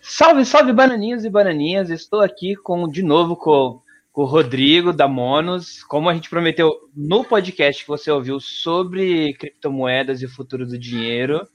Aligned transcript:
Salve, 0.00 0.44
salve, 0.44 0.72
bananinhos 0.72 1.24
e 1.24 1.30
bananinhas. 1.30 1.90
Estou 1.90 2.20
aqui 2.20 2.56
com 2.56 2.88
de 2.88 3.02
novo 3.02 3.36
com, 3.36 3.80
com 4.10 4.22
o 4.22 4.26
Rodrigo 4.26 4.92
da 4.92 5.06
Monos. 5.06 5.82
Como 5.84 6.08
a 6.08 6.14
gente 6.14 6.30
prometeu 6.30 6.72
no 6.96 7.24
podcast 7.24 7.82
que 7.82 7.88
você 7.88 8.10
ouviu 8.10 8.40
sobre 8.40 9.34
criptomoedas 9.34 10.22
e 10.22 10.26
o 10.26 10.30
futuro 10.30 10.66
do 10.66 10.78
dinheiro, 10.78 11.46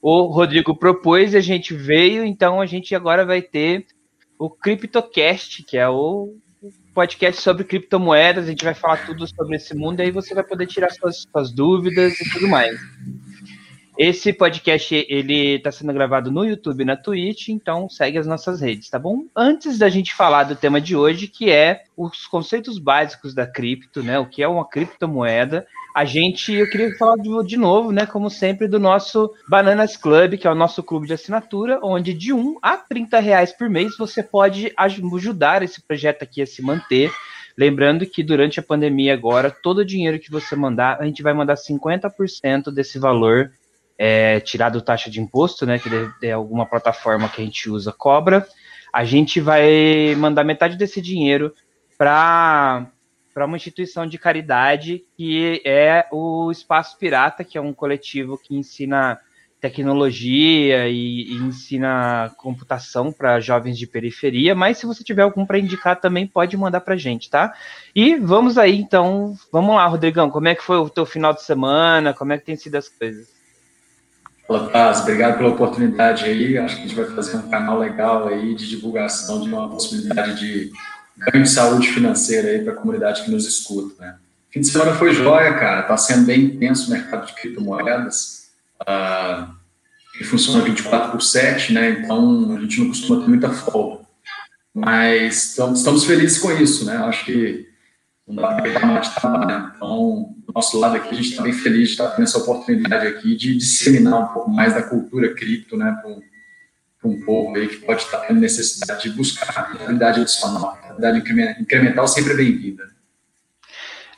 o 0.00 0.26
Rodrigo 0.26 0.76
propôs 0.76 1.32
e 1.32 1.38
a 1.38 1.40
gente 1.40 1.74
veio, 1.74 2.24
então 2.24 2.60
a 2.60 2.66
gente 2.66 2.94
agora 2.94 3.24
vai 3.24 3.40
ter 3.40 3.86
o 4.38 4.50
CryptoCast, 4.50 5.62
que 5.62 5.78
é 5.78 5.88
o 5.88 6.34
podcast 6.94 7.40
sobre 7.40 7.64
criptomoedas. 7.64 8.44
A 8.44 8.50
gente 8.50 8.64
vai 8.64 8.74
falar 8.74 9.04
tudo 9.06 9.26
sobre 9.26 9.56
esse 9.56 9.74
mundo 9.74 10.00
e 10.00 10.04
aí 10.04 10.10
você 10.10 10.34
vai 10.34 10.44
poder 10.44 10.66
tirar 10.66 10.90
suas, 10.90 11.26
suas 11.30 11.52
dúvidas 11.52 12.20
e 12.20 12.30
tudo 12.30 12.48
mais. 12.48 12.78
Esse 13.98 14.32
podcast 14.32 15.06
ele 15.08 15.56
está 15.56 15.70
sendo 15.70 15.92
gravado 15.92 16.30
no 16.30 16.46
YouTube 16.46 16.80
e 16.80 16.84
na 16.84 16.96
Twitch, 16.96 17.48
então 17.48 17.90
segue 17.90 18.16
as 18.16 18.26
nossas 18.26 18.60
redes, 18.60 18.88
tá 18.88 18.98
bom? 18.98 19.26
Antes 19.36 19.78
da 19.78 19.90
gente 19.90 20.14
falar 20.14 20.44
do 20.44 20.56
tema 20.56 20.80
de 20.80 20.96
hoje, 20.96 21.28
que 21.28 21.50
é 21.50 21.84
os 21.94 22.26
conceitos 22.26 22.78
básicos 22.78 23.34
da 23.34 23.46
cripto, 23.46 24.02
né? 24.02 24.18
O 24.18 24.26
que 24.26 24.42
é 24.42 24.48
uma 24.48 24.66
criptomoeda, 24.66 25.66
a 25.94 26.04
gente, 26.04 26.52
eu 26.52 26.68
queria 26.70 26.96
falar 26.96 27.16
de, 27.16 27.28
de 27.46 27.56
novo, 27.56 27.92
né? 27.92 28.06
Como 28.06 28.30
sempre, 28.30 28.66
do 28.66 28.78
nosso 28.78 29.30
Bananas 29.48 29.96
Club, 29.96 30.38
que 30.38 30.46
é 30.46 30.50
o 30.50 30.54
nosso 30.54 30.82
clube 30.82 31.06
de 31.06 31.12
assinatura, 31.12 31.78
onde 31.82 32.14
de 32.14 32.32
1 32.32 32.58
a 32.62 32.76
30 32.76 33.18
reais 33.20 33.52
por 33.52 33.68
mês 33.68 33.96
você 33.98 34.22
pode 34.22 34.72
ajudar 34.76 35.62
esse 35.62 35.82
projeto 35.82 36.22
aqui 36.22 36.40
a 36.40 36.46
se 36.46 36.62
manter. 36.62 37.10
Lembrando 37.56 38.06
que 38.06 38.22
durante 38.22 38.58
a 38.58 38.62
pandemia 38.62 39.12
agora, 39.12 39.50
todo 39.50 39.78
o 39.78 39.84
dinheiro 39.84 40.18
que 40.18 40.30
você 40.30 40.56
mandar, 40.56 40.98
a 41.00 41.04
gente 41.04 41.22
vai 41.22 41.34
mandar 41.34 41.54
50% 41.54 42.72
desse 42.72 42.98
valor 42.98 43.50
é, 43.98 44.40
tirado 44.40 44.80
taxa 44.80 45.10
de 45.10 45.20
imposto, 45.20 45.66
né, 45.66 45.78
que 45.78 45.88
é 46.26 46.32
alguma 46.32 46.64
plataforma 46.64 47.28
que 47.28 47.42
a 47.42 47.44
gente 47.44 47.68
usa 47.68 47.92
cobra, 47.92 48.46
a 48.92 49.04
gente 49.04 49.40
vai 49.40 50.14
mandar 50.16 50.44
metade 50.44 50.76
desse 50.76 51.00
dinheiro 51.00 51.54
para 51.98 52.90
para 53.32 53.46
uma 53.46 53.56
instituição 53.56 54.06
de 54.06 54.18
caridade 54.18 55.04
que 55.16 55.60
é 55.64 56.06
o 56.10 56.50
Espaço 56.50 56.98
Pirata, 56.98 57.44
que 57.44 57.56
é 57.56 57.60
um 57.60 57.72
coletivo 57.72 58.38
que 58.38 58.54
ensina 58.54 59.18
tecnologia 59.62 60.88
e, 60.88 61.22
e 61.22 61.36
ensina 61.36 62.32
computação 62.36 63.12
para 63.12 63.38
jovens 63.38 63.78
de 63.78 63.86
periferia, 63.86 64.56
mas 64.56 64.76
se 64.76 64.86
você 64.86 65.04
tiver 65.04 65.22
algum 65.22 65.46
para 65.46 65.56
indicar 65.56 66.00
também 66.00 66.26
pode 66.26 66.56
mandar 66.56 66.80
para 66.80 66.96
gente, 66.96 67.30
tá? 67.30 67.54
E 67.94 68.16
vamos 68.16 68.58
aí 68.58 68.80
então, 68.80 69.36
vamos 69.52 69.76
lá, 69.76 69.86
Rodrigão, 69.86 70.28
como 70.30 70.48
é 70.48 70.56
que 70.56 70.64
foi 70.64 70.78
o 70.78 70.90
teu 70.90 71.06
final 71.06 71.32
de 71.32 71.44
semana? 71.44 72.12
Como 72.12 72.32
é 72.32 72.38
que 72.38 72.44
tem 72.44 72.56
sido 72.56 72.74
as 72.74 72.88
coisas? 72.88 73.28
Fala, 74.48 74.68
Paz, 74.68 75.02
obrigado 75.02 75.38
pela 75.38 75.50
oportunidade 75.50 76.24
aí. 76.24 76.58
Acho 76.58 76.74
que 76.74 76.82
a 76.82 76.86
gente 76.86 76.96
vai 76.96 77.06
fazer 77.14 77.36
um 77.36 77.48
canal 77.48 77.78
legal 77.78 78.26
aí 78.26 78.56
de 78.56 78.68
divulgação 78.68 79.40
de 79.40 79.48
uma 79.48 79.68
possibilidade 79.68 80.40
de 80.40 80.72
ganho 81.16 81.44
de 81.44 81.50
saúde 81.50 81.88
financeira 81.88 82.48
aí 82.48 82.62
para 82.62 82.72
a 82.72 82.76
comunidade 82.76 83.22
que 83.22 83.30
nos 83.30 83.46
escuta, 83.46 83.94
né? 84.00 84.16
Fim 84.50 84.60
de 84.60 84.66
semana 84.68 84.94
foi 84.94 85.14
jóia, 85.14 85.54
cara. 85.54 85.80
Está 85.80 85.96
sendo 85.96 86.26
bem 86.26 86.42
intenso 86.44 86.88
o 86.88 86.90
mercado 86.90 87.26
de 87.26 87.34
criptomoedas. 87.34 88.50
Uh, 88.82 89.50
ele 90.14 90.24
funciona 90.24 90.62
24 90.62 91.10
por 91.10 91.22
7, 91.22 91.72
né? 91.72 91.90
Então 91.90 92.54
a 92.54 92.60
gente 92.60 92.80
não 92.80 92.88
costuma 92.88 93.20
ter 93.22 93.28
muita 93.28 93.48
folga. 93.48 94.02
Mas 94.74 95.56
estamos, 95.58 96.04
felizes 96.04 96.38
com 96.38 96.52
isso, 96.52 96.84
né? 96.84 96.96
Acho 96.96 97.24
que 97.24 97.66
não 98.26 98.36
dá 98.36 98.48
para 98.48 98.64
reclamar 98.64 99.00
de 99.00 99.14
trabalho. 99.14 99.72
Então, 99.74 100.34
do 100.46 100.52
nosso 100.54 100.78
lado 100.78 100.96
aqui, 100.96 101.10
a 101.10 101.14
gente 101.14 101.30
está 101.30 101.42
bem 101.42 101.52
feliz 101.52 101.88
de 101.88 101.94
estar 101.94 102.08
tendo 102.10 102.24
essa 102.24 102.38
oportunidade 102.38 103.06
aqui 103.06 103.34
de 103.34 103.56
disseminar 103.56 104.20
um 104.20 104.34
pouco 104.34 104.50
mais 104.50 104.74
da 104.74 104.82
cultura 104.82 105.34
cripto, 105.34 105.76
né, 105.76 105.98
um 107.04 107.20
povo 107.24 107.56
aí 107.56 107.68
que 107.68 107.76
pode 107.78 108.02
estar 108.02 108.18
tendo 108.20 108.40
necessidade 108.40 109.02
de 109.02 109.16
buscar 109.16 109.58
habilidade 109.58 110.20
adicional. 110.20 110.78
Habilidade 110.84 111.18
incremental 111.60 112.06
sempre 112.06 112.32
é 112.32 112.36
bem-vinda. 112.36 112.90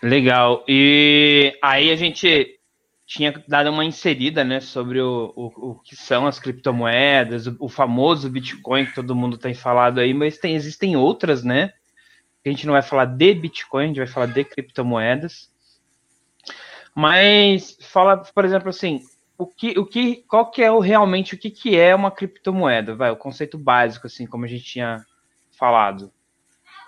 Legal. 0.02 0.64
E 0.68 1.56
aí 1.62 1.90
a 1.90 1.96
gente 1.96 2.58
tinha 3.06 3.32
dado 3.46 3.70
uma 3.70 3.84
inserida, 3.84 4.44
né, 4.44 4.60
sobre 4.60 5.00
o, 5.00 5.32
o, 5.36 5.70
o 5.70 5.74
que 5.80 5.94
são 5.94 6.26
as 6.26 6.38
criptomoedas, 6.38 7.46
o, 7.46 7.56
o 7.60 7.68
famoso 7.68 8.30
Bitcoin 8.30 8.86
que 8.86 8.94
todo 8.94 9.14
mundo 9.14 9.36
tem 9.36 9.54
falado 9.54 10.00
aí, 10.00 10.14
mas 10.14 10.38
tem, 10.38 10.54
existem 10.54 10.96
outras, 10.96 11.44
né, 11.44 11.72
a 12.44 12.50
gente 12.50 12.66
não 12.66 12.72
vai 12.72 12.82
falar 12.82 13.06
de 13.06 13.34
Bitcoin, 13.34 13.84
a 13.84 13.86
gente 13.88 13.96
vai 13.96 14.06
falar 14.06 14.26
de 14.26 14.44
criptomoedas. 14.44 15.50
Mas 16.94 17.76
fala, 17.80 18.18
por 18.18 18.44
exemplo, 18.44 18.68
assim, 18.68 19.02
o 19.36 19.46
que, 19.46 19.78
o 19.78 19.84
que, 19.84 20.24
qual 20.28 20.50
que 20.50 20.62
é 20.62 20.70
o, 20.70 20.78
realmente 20.78 21.34
o 21.34 21.38
que, 21.38 21.50
que 21.50 21.76
é 21.76 21.94
uma 21.94 22.10
criptomoeda? 22.10 22.94
Vai, 22.94 23.10
o 23.10 23.16
conceito 23.16 23.58
básico, 23.58 24.06
assim, 24.06 24.26
como 24.26 24.44
a 24.44 24.48
gente 24.48 24.64
tinha 24.64 25.04
falado. 25.58 26.12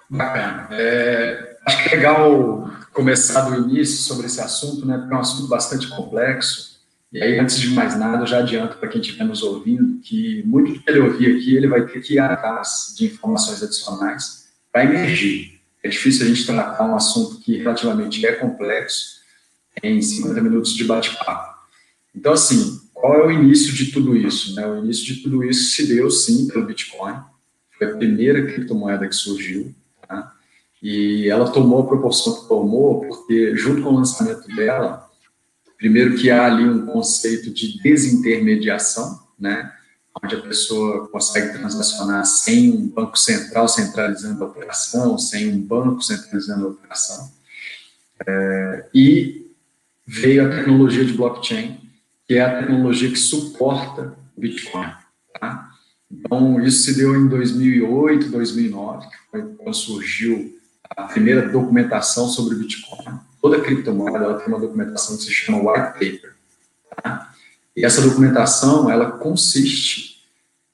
Bacana. 0.08 0.68
É, 0.70 1.58
acho 1.66 1.82
que 1.82 1.88
é 1.88 1.96
legal 1.96 2.70
começar 2.92 3.42
do 3.42 3.68
início 3.68 3.96
sobre 3.96 4.26
esse 4.26 4.40
assunto, 4.40 4.86
né? 4.86 4.96
Porque 4.96 5.12
é 5.12 5.16
um 5.16 5.20
assunto 5.20 5.48
bastante 5.48 5.88
complexo. 5.88 6.76
E 7.12 7.22
aí, 7.22 7.38
antes 7.38 7.58
de 7.60 7.70
mais 7.70 7.98
nada, 7.98 8.22
eu 8.22 8.26
já 8.26 8.38
adianto 8.38 8.76
para 8.76 8.88
quem 8.88 9.00
estiver 9.00 9.24
nos 9.24 9.42
ouvindo 9.42 10.00
que 10.00 10.42
muito 10.44 10.72
do 10.72 10.80
que 10.80 10.90
ele 10.90 11.00
ouvir 11.00 11.36
aqui, 11.36 11.56
ele 11.56 11.66
vai 11.66 11.86
ter 11.86 12.00
que 12.00 12.14
ir 12.14 12.18
atrás 12.18 12.94
de 12.96 13.06
informações 13.06 13.62
adicionais 13.62 14.48
para 14.72 14.84
emergir. 14.84 15.60
É 15.82 15.88
difícil 15.88 16.26
a 16.26 16.28
gente 16.28 16.46
tratar 16.46 16.84
um 16.84 16.94
assunto 16.94 17.40
que 17.40 17.58
relativamente 17.58 18.24
é 18.26 18.32
complexo 18.32 19.20
em 19.82 20.00
50 20.00 20.40
minutos 20.40 20.74
de 20.74 20.84
bate-papo. 20.84 21.55
Então, 22.16 22.32
assim, 22.32 22.80
qual 22.94 23.14
é 23.14 23.26
o 23.26 23.30
início 23.30 23.74
de 23.74 23.92
tudo 23.92 24.16
isso? 24.16 24.54
Né? 24.54 24.66
O 24.66 24.78
início 24.78 25.04
de 25.04 25.22
tudo 25.22 25.44
isso 25.44 25.74
se 25.74 25.86
deu, 25.86 26.10
sim, 26.10 26.48
pelo 26.48 26.64
Bitcoin. 26.64 27.14
Foi 27.76 27.86
a 27.88 27.96
primeira 27.96 28.46
criptomoeda 28.46 29.06
que 29.06 29.14
surgiu. 29.14 29.74
Tá? 30.08 30.32
E 30.82 31.28
ela 31.28 31.50
tomou 31.50 31.82
a 31.82 31.86
proporção 31.86 32.40
que 32.40 32.48
tomou, 32.48 33.00
porque, 33.00 33.54
junto 33.56 33.82
com 33.82 33.90
o 33.90 33.96
lançamento 33.96 34.46
dela, 34.56 35.08
primeiro 35.76 36.16
que 36.16 36.30
há 36.30 36.46
ali 36.46 36.64
um 36.64 36.86
conceito 36.86 37.50
de 37.50 37.80
desintermediação, 37.82 39.20
né? 39.38 39.70
onde 40.22 40.34
a 40.34 40.40
pessoa 40.40 41.08
consegue 41.08 41.58
transacionar 41.58 42.24
sem 42.24 42.72
um 42.72 42.88
banco 42.88 43.18
central 43.18 43.68
centralizando 43.68 44.42
a 44.42 44.46
operação, 44.46 45.18
sem 45.18 45.52
um 45.52 45.60
banco 45.60 46.00
centralizando 46.00 46.66
a 46.66 46.70
operação. 46.70 47.30
É, 48.26 48.88
e 48.94 49.46
veio 50.06 50.46
a 50.46 50.50
tecnologia 50.50 51.04
de 51.04 51.12
blockchain, 51.12 51.85
que 52.26 52.34
é 52.34 52.40
a 52.42 52.60
tecnologia 52.60 53.10
que 53.10 53.18
suporta 53.18 54.16
Bitcoin. 54.36 54.92
Tá? 55.38 55.70
Então, 56.10 56.60
isso 56.62 56.84
se 56.84 56.96
deu 56.96 57.14
em 57.16 57.28
2008, 57.28 58.28
2009, 58.28 59.08
que 59.08 59.16
foi 59.30 59.42
quando 59.42 59.74
surgiu 59.74 60.56
a 60.90 61.04
primeira 61.04 61.48
documentação 61.48 62.28
sobre 62.28 62.56
Bitcoin. 62.56 63.18
Toda 63.40 63.60
criptomoeda 63.60 64.24
ela 64.24 64.38
tem 64.38 64.48
uma 64.48 64.60
documentação 64.60 65.16
que 65.16 65.24
se 65.24 65.30
chama 65.30 65.58
white 65.58 65.92
paper. 65.92 66.34
Tá? 67.02 67.32
E 67.76 67.84
essa 67.84 68.00
documentação, 68.00 68.90
ela 68.90 69.12
consiste 69.12 70.16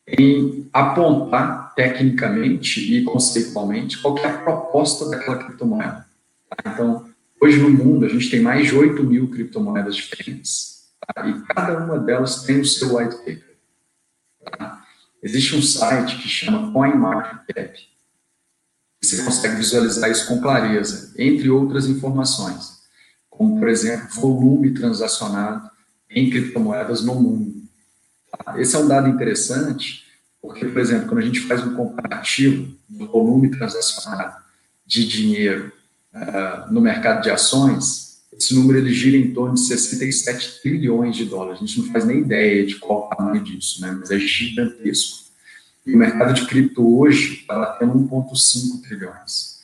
em 0.06 0.68
apontar 0.72 1.74
tecnicamente 1.74 2.80
e 2.94 3.04
conceitualmente 3.04 4.00
qual 4.00 4.16
é 4.18 4.26
a 4.26 4.38
proposta 4.38 5.08
daquela 5.08 5.38
criptomoeda. 5.38 6.06
Tá? 6.48 6.72
Então, 6.72 7.08
hoje 7.41 7.58
no 7.58 7.70
mundo, 7.70 8.06
a 8.06 8.08
gente 8.08 8.30
tem 8.30 8.41
mais 8.41 8.68
de 8.68 8.74
8 8.74 9.02
mil 9.02 9.28
criptomoedas 9.28 9.96
diferentes, 9.96 10.81
tá? 11.14 11.26
e 11.26 11.40
cada 11.42 11.78
uma 11.78 11.98
delas 11.98 12.42
tem 12.42 12.60
o 12.60 12.64
seu 12.64 12.96
white 12.96 13.16
paper. 13.16 13.56
Tá? 14.44 14.84
Existe 15.22 15.56
um 15.56 15.62
site 15.62 16.18
que 16.18 16.28
chama 16.28 16.72
CoinMarketCap. 16.72 17.92
Você 19.00 19.22
consegue 19.24 19.56
visualizar 19.56 20.10
isso 20.10 20.28
com 20.28 20.40
clareza, 20.40 21.12
entre 21.18 21.50
outras 21.50 21.86
informações, 21.86 22.82
como, 23.28 23.58
por 23.58 23.68
exemplo, 23.68 24.08
volume 24.14 24.72
transacionado 24.72 25.68
em 26.08 26.30
criptomoedas 26.30 27.03
no 27.03 27.15
mundo. 27.15 27.62
Esse 28.56 28.76
é 28.76 28.78
um 28.78 28.86
dado 28.86 29.08
interessante, 29.08 30.04
porque, 30.41 30.66
por 30.66 30.80
exemplo, 30.80 31.08
quando 31.08 31.18
a 31.18 31.24
gente 31.26 31.41
faz 31.41 31.65
um 31.65 31.74
comparativo 31.74 32.72
do 32.88 33.06
volume 33.06 33.50
transacionado 33.50 34.36
de 34.86 35.06
dinheiro 35.06 35.72
uh, 36.15 36.72
no 36.72 36.80
mercado 36.80 37.22
de 37.22 37.30
ações, 37.30 38.11
esse 38.36 38.54
número 38.54 38.78
ele 38.78 38.92
gira 38.92 39.16
em 39.16 39.32
torno 39.32 39.54
de 39.54 39.60
67 39.60 40.62
trilhões 40.62 41.16
de 41.16 41.26
dólares. 41.26 41.60
A 41.60 41.66
gente 41.66 41.80
não 41.80 41.92
faz 41.92 42.04
nem 42.04 42.20
ideia 42.20 42.64
de 42.64 42.76
qual 42.76 43.06
o 43.06 43.14
tamanho 43.14 43.42
disso, 43.42 43.80
né? 43.80 43.96
mas 43.98 44.10
é 44.10 44.18
gigantesco. 44.18 45.22
E 45.86 45.94
o 45.94 45.98
mercado 45.98 46.32
de 46.32 46.46
cripto 46.46 46.98
hoje 46.98 47.40
está 47.40 47.58
batendo 47.58 47.94
1,5 47.94 48.80
trilhões. 48.82 49.60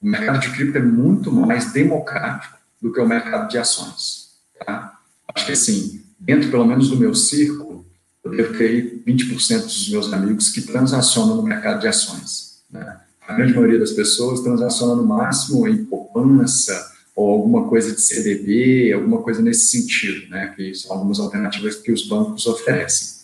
O 0.00 0.06
mercado 0.06 0.40
de 0.40 0.50
cripto 0.50 0.78
é 0.78 0.82
muito 0.82 1.32
mais 1.32 1.72
democrático 1.72 2.58
do 2.80 2.92
que 2.92 3.00
o 3.00 3.08
mercado 3.08 3.50
de 3.50 3.58
ações. 3.58 4.34
Tá? 4.64 4.98
Acho 5.34 5.46
que 5.46 5.52
assim, 5.52 6.04
dentro 6.20 6.50
pelo 6.50 6.66
menos 6.66 6.88
do 6.88 6.96
meu 6.96 7.14
círculo, 7.14 7.84
eu 8.22 8.30
devo 8.30 8.56
ter 8.56 8.68
aí 8.68 9.02
20% 9.06 9.62
dos 9.62 9.88
meus 9.90 10.12
amigos 10.12 10.50
que 10.50 10.62
transacionam 10.62 11.36
no 11.36 11.42
mercado 11.42 11.80
de 11.80 11.88
ações. 11.88 12.62
Né? 12.70 13.00
A 13.26 13.34
grande 13.34 13.54
maioria 13.54 13.78
das 13.78 13.92
pessoas 13.92 14.40
transaciona 14.40 14.94
no 14.94 15.04
máximo 15.04 15.66
em 15.66 15.84
poupança 15.84 16.93
ou 17.14 17.30
alguma 17.30 17.68
coisa 17.68 17.94
de 17.94 18.00
CDB, 18.00 18.92
alguma 18.92 19.22
coisa 19.22 19.40
nesse 19.40 19.66
sentido, 19.66 20.28
né, 20.30 20.52
que 20.56 20.74
são 20.74 20.96
algumas 20.96 21.20
alternativas 21.20 21.76
que 21.76 21.92
os 21.92 22.08
bancos 22.08 22.46
oferecem. 22.46 23.22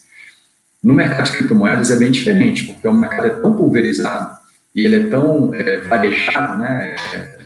No 0.82 0.94
mercado 0.94 1.26
de 1.26 1.36
criptomoedas 1.36 1.90
é 1.90 1.96
bem 1.96 2.10
diferente, 2.10 2.64
porque 2.64 2.86
o 2.86 2.94
mercado 2.94 3.26
é 3.26 3.30
tão 3.30 3.54
pulverizado 3.56 4.38
e 4.74 4.84
ele 4.84 4.96
é 4.96 5.10
tão 5.10 5.52
é, 5.52 5.80
varejado, 5.80 6.58
né, 6.58 6.94
é, 7.14 7.40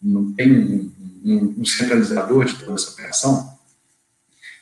não 0.00 0.32
tem 0.32 0.52
um, 0.52 0.92
um, 1.24 1.54
um 1.58 1.64
centralizador 1.64 2.44
de 2.44 2.54
toda 2.54 2.74
essa 2.74 2.92
operação, 2.92 3.54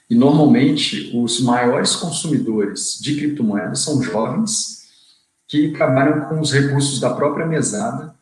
e 0.08 0.14
normalmente 0.14 1.10
os 1.14 1.40
maiores 1.40 1.96
consumidores 1.96 2.98
de 3.00 3.16
criptomoedas 3.16 3.80
são 3.80 4.02
jovens 4.02 4.82
que 5.46 5.72
trabalham 5.72 6.22
com 6.22 6.40
os 6.40 6.52
recursos 6.52 6.98
da 6.98 7.14
própria 7.14 7.46
mesada 7.46 8.14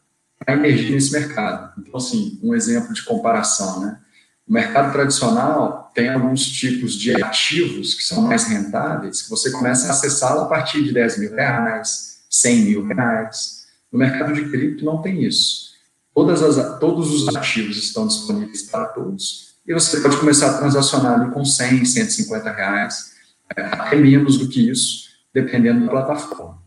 para 0.45 0.55
emergir 0.55 0.91
nesse 0.91 1.13
mercado. 1.13 1.73
Então, 1.79 1.97
assim, 1.97 2.39
um 2.43 2.55
exemplo 2.55 2.93
de 2.93 3.05
comparação, 3.05 3.81
né? 3.81 4.01
O 4.49 4.53
mercado 4.53 4.91
tradicional 4.93 5.93
tem 5.95 6.09
alguns 6.09 6.45
tipos 6.45 6.95
de 6.95 7.23
ativos 7.23 7.95
que 7.95 8.03
são 8.03 8.23
mais 8.23 8.45
rentáveis, 8.45 9.23
que 9.23 9.31
você 9.31 9.51
começa 9.51 9.87
a 9.87 9.91
acessá-lo 9.91 10.41
a 10.41 10.47
partir 10.47 10.83
de 10.83 10.93
10 10.93 11.19
mil 11.19 11.35
reais, 11.35 12.23
100 12.29 12.65
mil 12.65 12.87
reais. 12.87 13.67
No 13.93 13.99
mercado 13.99 14.33
de 14.33 14.51
cripto 14.51 14.85
não 14.85 15.01
tem 15.01 15.23
isso. 15.23 15.71
As, 16.17 16.79
todos 16.81 17.13
os 17.13 17.35
ativos 17.35 17.77
estão 17.77 18.07
disponíveis 18.07 18.63
para 18.63 18.87
todos 18.87 19.55
e 19.67 19.73
você 19.73 20.01
pode 20.01 20.17
começar 20.17 20.51
a 20.51 20.59
transacionar 20.59 21.21
ali 21.21 21.31
com 21.31 21.45
100, 21.45 21.85
150 21.85 22.51
reais, 22.51 23.13
até 23.49 23.97
menos 23.97 24.37
do 24.37 24.49
que 24.49 24.69
isso, 24.69 25.11
dependendo 25.33 25.87
da 25.87 25.91
plataforma. 25.93 26.60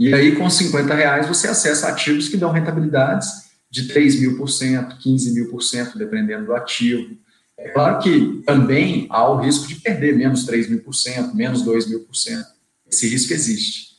E 0.00 0.14
aí, 0.14 0.34
com 0.34 0.48
50 0.48 0.94
reais, 0.94 1.28
você 1.28 1.46
acessa 1.46 1.88
ativos 1.88 2.26
que 2.26 2.38
dão 2.38 2.50
rentabilidades 2.50 3.50
de 3.70 3.86
3 3.86 4.18
mil 4.18 4.38
por 4.38 4.48
cento, 4.48 4.96
15 4.96 5.34
mil 5.34 5.50
por 5.50 5.60
cento, 5.60 5.98
dependendo 5.98 6.46
do 6.46 6.54
ativo. 6.54 7.18
É 7.58 7.68
claro 7.68 7.98
que 7.98 8.42
também 8.46 9.06
há 9.10 9.30
o 9.30 9.36
risco 9.36 9.68
de 9.68 9.74
perder 9.74 10.16
menos 10.16 10.46
3 10.46 10.70
mil 10.70 10.82
por 10.82 10.94
cento, 10.94 11.36
menos 11.36 11.60
2 11.60 11.86
mil 11.86 12.00
por 12.00 12.16
cento. 12.16 12.48
Esse 12.90 13.10
risco 13.10 13.34
existe, 13.34 13.98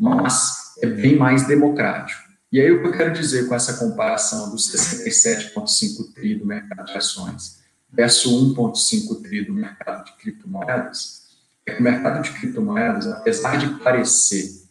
mas 0.00 0.74
é 0.82 0.86
bem 0.86 1.16
mais 1.16 1.46
democrático. 1.46 2.22
E 2.50 2.58
aí, 2.58 2.70
o 2.70 2.80
que 2.80 2.88
eu 2.88 2.92
quero 2.92 3.12
dizer 3.12 3.46
com 3.46 3.54
essa 3.54 3.74
comparação 3.74 4.48
dos 4.48 4.72
67,5 4.72 6.14
tri 6.14 6.34
do 6.34 6.46
mercado 6.46 6.86
de 6.86 6.96
ações 6.96 7.58
versus 7.92 8.32
1,5 8.56 9.20
tri 9.20 9.44
do 9.44 9.52
mercado 9.52 10.02
de 10.06 10.12
criptomoedas, 10.16 11.24
é 11.66 11.74
que 11.74 11.80
o 11.80 11.84
mercado 11.84 12.22
de 12.22 12.30
criptomoedas, 12.30 13.06
apesar 13.06 13.58
de 13.58 13.68
parecer 13.84 14.61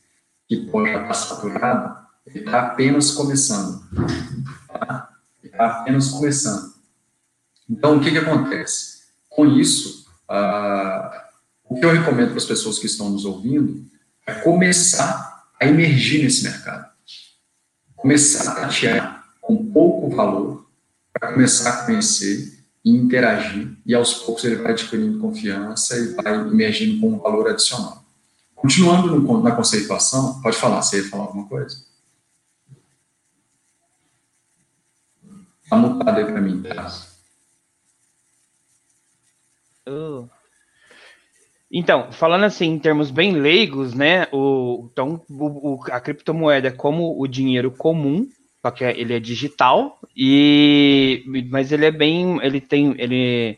que 0.52 0.66
pode 0.70 0.90
estar 0.90 1.14
saturado, 1.14 1.98
ele 2.26 2.40
está 2.40 2.64
apenas 2.64 3.12
começando. 3.12 3.82
Tá? 4.68 5.10
Ele 5.42 5.54
está 5.54 5.68
apenas 5.68 6.10
começando. 6.10 6.74
Então, 7.70 7.96
o 7.96 8.02
que, 8.02 8.12
que 8.12 8.18
acontece? 8.18 9.04
Com 9.30 9.46
isso, 9.46 10.06
uh, 10.30 11.10
o 11.64 11.80
que 11.80 11.86
eu 11.86 11.94
recomendo 11.94 12.32
para 12.32 12.38
as 12.38 12.44
pessoas 12.44 12.78
que 12.78 12.86
estão 12.86 13.10
nos 13.10 13.24
ouvindo 13.24 13.86
é 14.28 14.34
começar 14.34 15.46
a 15.58 15.66
emergir 15.66 16.22
nesse 16.22 16.44
mercado. 16.44 16.92
Começar 17.96 18.52
a 18.52 18.56
tatear 18.56 19.24
com 19.40 19.72
pouco 19.72 20.14
valor, 20.14 20.68
para 21.14 21.32
começar 21.32 21.70
a 21.70 21.86
conhecer 21.86 22.62
e 22.84 22.92
interagir, 22.92 23.72
e 23.86 23.96
aos 23.96 24.16
poucos 24.16 24.44
ele 24.44 24.58
vai 24.58 24.74
adquirindo 24.74 25.20
confiança 25.20 25.98
e 25.98 26.14
vai 26.14 26.34
emergindo 26.34 27.00
com 27.00 27.14
um 27.14 27.20
valor 27.20 27.50
adicional. 27.50 28.02
Continuando 28.62 29.20
no, 29.20 29.42
na 29.42 29.56
conceituação, 29.56 30.40
pode 30.40 30.56
falar, 30.56 30.84
você 30.84 31.02
ia 31.02 31.10
falar 31.10 31.24
alguma 31.24 31.48
coisa? 31.48 31.84
Está 35.64 35.76
mutado 35.76 36.16
aí 36.16 36.26
para 36.26 36.40
mim, 36.40 36.62
tá? 36.62 36.92
Uh. 39.90 40.30
Então, 41.72 42.12
falando 42.12 42.44
assim 42.44 42.68
em 42.68 42.78
termos 42.78 43.10
bem 43.10 43.32
leigos, 43.32 43.96
né? 43.96 44.28
O, 44.32 44.90
então, 44.92 45.20
o, 45.28 45.74
o, 45.74 45.84
a 45.92 46.00
criptomoeda 46.00 46.68
é 46.68 46.72
como 46.72 47.20
o 47.20 47.28
dinheiro 47.28 47.72
comum, 47.72 48.30
só 48.62 48.70
que 48.70 48.84
ele 48.84 49.16
é 49.16 49.20
digital 49.20 49.98
e 50.16 51.24
mas 51.50 51.72
ele 51.72 51.86
é 51.86 51.92
bem, 51.92 52.40
ele 52.44 52.62
tem, 52.62 52.94
ele 53.00 53.58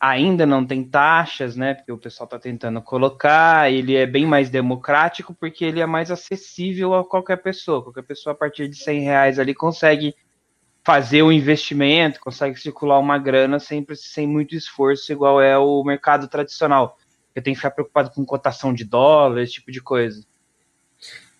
ainda 0.00 0.46
não 0.46 0.66
tem 0.66 0.84
taxas, 0.84 1.56
né? 1.56 1.74
Porque 1.74 1.92
o 1.92 1.98
pessoal 1.98 2.26
está 2.26 2.38
tentando 2.38 2.80
colocar. 2.82 3.70
Ele 3.72 3.94
é 3.96 4.06
bem 4.06 4.26
mais 4.26 4.50
democrático 4.50 5.34
porque 5.34 5.64
ele 5.64 5.80
é 5.80 5.86
mais 5.86 6.10
acessível 6.10 6.94
a 6.94 7.04
qualquer 7.04 7.36
pessoa. 7.36 7.82
Qualquer 7.82 8.02
pessoa 8.02 8.32
a 8.32 8.36
partir 8.36 8.68
de 8.68 8.76
100 8.76 9.00
reais 9.00 9.38
ali 9.38 9.54
consegue 9.54 10.14
fazer 10.84 11.22
o 11.22 11.26
um 11.26 11.32
investimento, 11.32 12.20
consegue 12.20 12.58
circular 12.60 13.00
uma 13.00 13.18
grana 13.18 13.58
sempre 13.58 13.96
sem 13.96 14.24
muito 14.24 14.54
esforço, 14.54 15.10
igual 15.10 15.40
é 15.40 15.58
o 15.58 15.82
mercado 15.82 16.28
tradicional. 16.28 16.96
Eu 17.34 17.42
tenho 17.42 17.56
que 17.56 17.60
ficar 17.60 17.72
preocupado 17.72 18.10
com 18.10 18.24
cotação 18.24 18.72
de 18.72 18.84
dólar, 18.84 19.42
esse 19.42 19.54
tipo 19.54 19.72
de 19.72 19.80
coisa. 19.80 20.24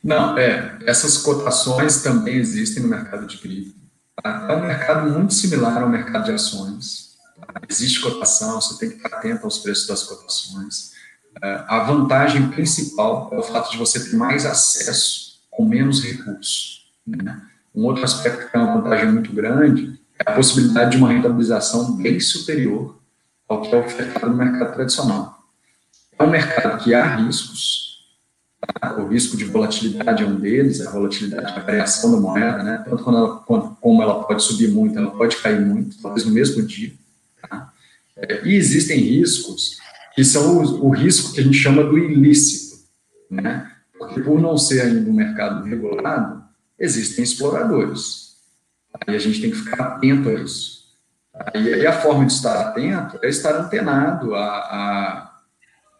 Não, 0.02 0.37
é. 0.37 0.76
Essas 0.85 1.19
cotações 1.19 2.02
também 2.02 2.35
existem 2.35 2.82
no 2.82 2.88
mercado 2.88 3.25
de 3.26 3.38
cripto. 3.38 3.79
Tá? 4.20 4.47
É 4.50 4.56
um 4.56 4.67
mercado 4.67 5.11
muito 5.11 5.32
similar 5.32 5.81
ao 5.81 5.88
mercado 5.88 6.25
de 6.25 6.32
ações. 6.32 7.06
Tá? 7.41 7.61
Existe 7.69 8.00
cotação, 8.00 8.61
você 8.61 8.79
tem 8.79 8.91
que 8.91 8.97
estar 8.97 9.19
atento 9.19 9.44
aos 9.44 9.59
preços 9.59 9.87
das 9.87 10.03
cotações. 10.05 10.93
É, 11.43 11.65
a 11.67 11.81
vantagem 11.85 12.49
principal 12.49 13.31
é 13.33 13.38
o 13.38 13.43
fato 13.43 13.71
de 13.71 13.77
você 13.77 14.11
ter 14.11 14.17
mais 14.17 14.47
acesso 14.47 15.41
com 15.50 15.65
menos 15.65 16.03
recursos. 16.03 16.91
Né? 17.06 17.43
Um 17.75 17.85
outro 17.85 18.05
aspecto 18.05 18.50
que 18.50 18.56
é 18.56 18.61
uma 18.61 18.81
vantagem 18.81 19.12
muito 19.12 19.33
grande 19.33 20.00
é 20.19 20.31
a 20.31 20.35
possibilidade 20.35 20.93
de 20.93 20.97
uma 20.97 21.12
rentabilização 21.12 21.93
bem 21.97 22.19
superior 22.21 22.99
ao 23.49 23.62
que 23.62 23.75
é 23.75 23.79
ofertado 23.79 24.31
no 24.31 24.37
mercado 24.37 24.75
tradicional. 24.75 25.44
É 26.19 26.25
um 26.25 26.31
mercado 26.31 26.83
que 26.83 26.94
há 26.94 27.17
riscos, 27.17 27.87
o 28.99 29.06
risco 29.06 29.37
de 29.37 29.44
volatilidade 29.44 30.23
é 30.23 30.27
um 30.27 30.37
deles, 30.37 30.81
a 30.81 30.91
volatilidade, 30.91 31.53
a 31.53 31.61
variação 31.61 32.12
da 32.12 32.21
moeda, 32.21 32.62
né? 32.62 32.83
Tanto 32.88 33.05
quando 33.05 33.19
ela, 33.19 33.37
quando, 33.41 33.77
como 33.77 34.03
ela 34.03 34.25
pode 34.25 34.43
subir 34.43 34.69
muito, 34.69 34.99
ela 34.99 35.11
pode 35.11 35.37
cair 35.37 35.61
muito, 35.61 36.00
talvez 36.00 36.25
no 36.25 36.33
mesmo 36.33 36.62
dia. 36.62 36.93
É, 38.16 38.46
e 38.46 38.54
existem 38.54 38.98
riscos 38.98 39.78
que 40.14 40.25
são 40.25 40.58
o, 40.58 40.90
risco 40.90 41.34
que 41.34 41.40
a 41.40 41.43
gente 41.43 41.58
chama 41.58 41.84
do 41.84 41.98
ilícito, 41.98 42.78
né? 43.31 43.70
Porque 43.98 44.22
por 44.22 44.40
não 44.40 44.56
ser 44.56 44.81
ainda 44.82 45.10
um 45.10 45.12
mercado 45.12 45.64
regulado, 45.64 46.43
existem 46.78 47.22
exploradores. 47.22 48.37
E 49.06 49.14
a 49.14 49.19
gente 49.19 49.40
tem 49.40 49.50
que 49.50 49.58
ficar 49.58 49.82
atento 49.82 50.31
a 50.31 50.34
isso. 50.34 50.87
E 51.54 51.87
a 51.87 52.00
forma 52.00 52.25
de 52.25 52.32
estar 52.32 52.69
atento 52.69 53.19
é 53.22 53.28
estar 53.28 53.54
antenado 53.54 54.34
a, 54.34 54.40
a 54.40 55.40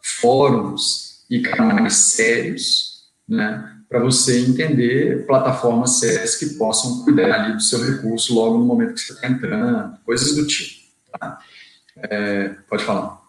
fóruns, 0.03 1.07
e 1.29 1.41
canais 1.41 1.95
sérios, 1.95 3.05
né, 3.29 3.73
para 3.89 4.01
você 4.01 4.41
entender 4.41 5.27
plataformas 5.27 5.99
sérias 5.99 6.37
que 6.37 6.55
possam 6.55 7.05
cuidar 7.05 7.33
ali 7.33 7.55
do 7.55 7.63
seu 7.63 7.85
recurso 7.85 8.35
logo 8.35 8.59
no 8.59 8.65
momento 8.65 8.95
que 8.95 9.01
você 9.01 9.13
está 9.13 9.29
entrando, 9.29 9.97
coisas 10.05 10.35
do 10.35 10.47
tipo. 10.47 10.86
É, 11.97 12.49
pode 12.69 12.85
falar. 12.85 13.21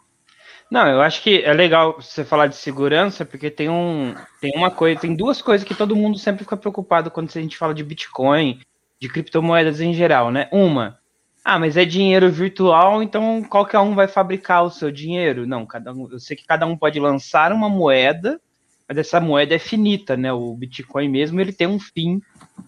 Não, 0.70 0.86
eu 0.88 1.01
acho 1.01 1.24
que 1.24 1.41
é 1.44 1.53
legal 1.53 2.01
você 2.01 2.25
falar 2.25 2.48
de 2.48 2.56
segurança, 2.56 3.24
porque 3.24 3.50
tem 3.50 3.70
um, 3.70 4.13
tem 4.41 4.51
uma 4.56 4.70
coisa, 4.70 5.00
tem 5.00 5.15
duas 5.15 5.41
coisas 5.41 5.65
que 5.65 5.74
todo 5.74 5.96
mundo 5.96 6.17
sempre 6.17 6.44
fica 6.44 6.58
preocupado 6.58 7.10
quando 7.10 7.29
a 7.29 7.41
gente 7.41 7.58
fala 7.58 7.74
de 7.74 7.84
Bitcoin, 7.84 8.60
de 9.00 9.08
criptomoedas 9.08 9.79
em 9.79 9.94
geral, 9.94 10.29
né? 10.29 10.50
Uma, 10.51 11.00
ah, 11.50 11.58
mas 11.58 11.77
é 11.77 11.86
dinheiro 11.86 12.29
virtual, 12.29 13.01
então 13.01 13.41
qualquer 13.41 13.79
um 13.79 13.96
vai 13.96 14.06
fabricar 14.06 14.65
o 14.65 14.70
seu 14.70 14.91
dinheiro? 14.91 15.48
Não, 15.48 15.65
cada 15.65 15.94
um, 15.94 16.12
eu 16.12 16.20
sei 16.20 16.36
que 16.36 16.46
cada 16.46 16.65
um 16.65 16.75
pode 16.75 17.00
lançar 17.00 17.53
uma 17.53 17.70
moeda, 17.70 18.38
mas 18.86 18.98
essa 18.98 19.22
moeda 19.22 19.56
é 19.56 19.60
finita, 19.60 20.17
né? 20.17 20.34
O 20.34 20.53
Bitcoin 20.53 21.08
mesmo, 21.08 21.39
ele 21.39 21.53
tem 21.53 21.65
um 21.65 21.79
fim. 21.79 22.22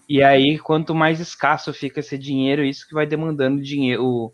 E 0.08 0.22
aí, 0.22 0.58
quanto 0.58 0.94
mais 0.94 1.20
escasso 1.20 1.74
fica 1.74 2.00
esse 2.00 2.16
dinheiro, 2.16 2.64
isso 2.64 2.88
que 2.88 2.94
vai 2.94 3.04
demandando 3.04 3.60
dinheiro, 3.60 4.32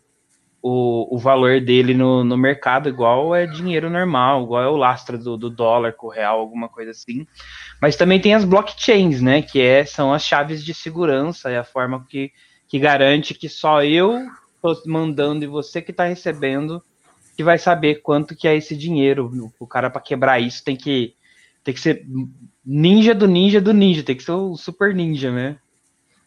o, 0.69 1.15
o, 1.15 1.19
valor 1.19 1.61
dele 1.61 1.95
no, 1.95 2.25
no 2.25 2.37
mercado, 2.37 2.89
igual 2.89 3.33
é 3.37 3.47
dinheiro 3.47 3.89
normal, 3.89 4.43
igual 4.43 4.63
é 4.65 4.69
o 4.69 4.77
lastro 4.77 5.17
do, 5.17 5.37
do 5.37 5.49
dólar 5.49 5.93
com 5.93 6.09
o 6.09 6.11
real, 6.11 6.41
alguma 6.41 6.69
coisa 6.69 6.91
assim. 6.91 7.25
Mas 7.81 7.95
também 7.95 8.21
tem 8.21 8.35
as 8.35 8.45
blockchains, 8.45 9.23
né? 9.23 9.43
Que 9.43 9.61
é, 9.61 9.85
são 9.85 10.13
as 10.13 10.25
chaves 10.25 10.65
de 10.65 10.75
segurança, 10.75 11.51
é 11.51 11.59
a 11.59 11.65
forma 11.65 12.05
que 12.09 12.33
que 12.69 12.81
garante 12.81 13.33
que 13.33 13.49
só 13.49 13.85
eu 13.85 14.27
mandando 14.85 15.45
e 15.45 15.47
você 15.47 15.81
que 15.81 15.93
está 15.93 16.07
recebendo 16.07 16.83
que 17.37 17.45
vai 17.45 17.57
saber 17.57 18.03
quanto 18.03 18.35
que 18.35 18.49
é 18.49 18.57
esse 18.57 18.77
dinheiro. 18.77 19.53
O 19.61 19.69
cara 19.69 19.89
para 19.89 20.01
quebrar 20.01 20.41
isso 20.41 20.65
tem 20.65 20.75
que 20.75 21.15
tem 21.63 21.73
que 21.73 21.81
ser 21.81 22.05
ninja 22.65 23.15
do 23.15 23.29
ninja 23.29 23.61
do 23.61 23.73
ninja, 23.73 24.03
tem 24.03 24.17
que 24.17 24.25
ser 24.25 24.33
o 24.33 24.57
super 24.57 24.93
ninja, 24.93 25.31
né? 25.31 25.59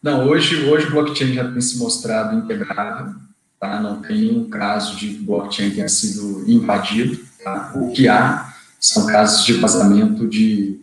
Não, 0.02 0.26
hoje 0.26 0.64
hoje 0.64 0.86
o 0.86 0.92
blockchain 0.92 1.34
já 1.34 1.52
tem 1.52 1.60
se 1.60 1.78
mostrado 1.78 2.38
integrável, 2.38 3.14
tá? 3.60 3.78
Não 3.78 4.00
tem 4.00 4.22
nenhum 4.22 4.48
caso 4.48 4.96
de 4.96 5.10
blockchain 5.18 5.68
que 5.68 5.76
tenha 5.76 5.88
sido 5.88 6.50
invadido, 6.50 7.22
tá? 7.44 7.72
O 7.76 7.92
que 7.92 8.08
há 8.08 8.52
são 8.80 9.06
casos 9.06 9.44
de 9.44 9.52
vazamento 9.52 10.26
de, 10.26 10.80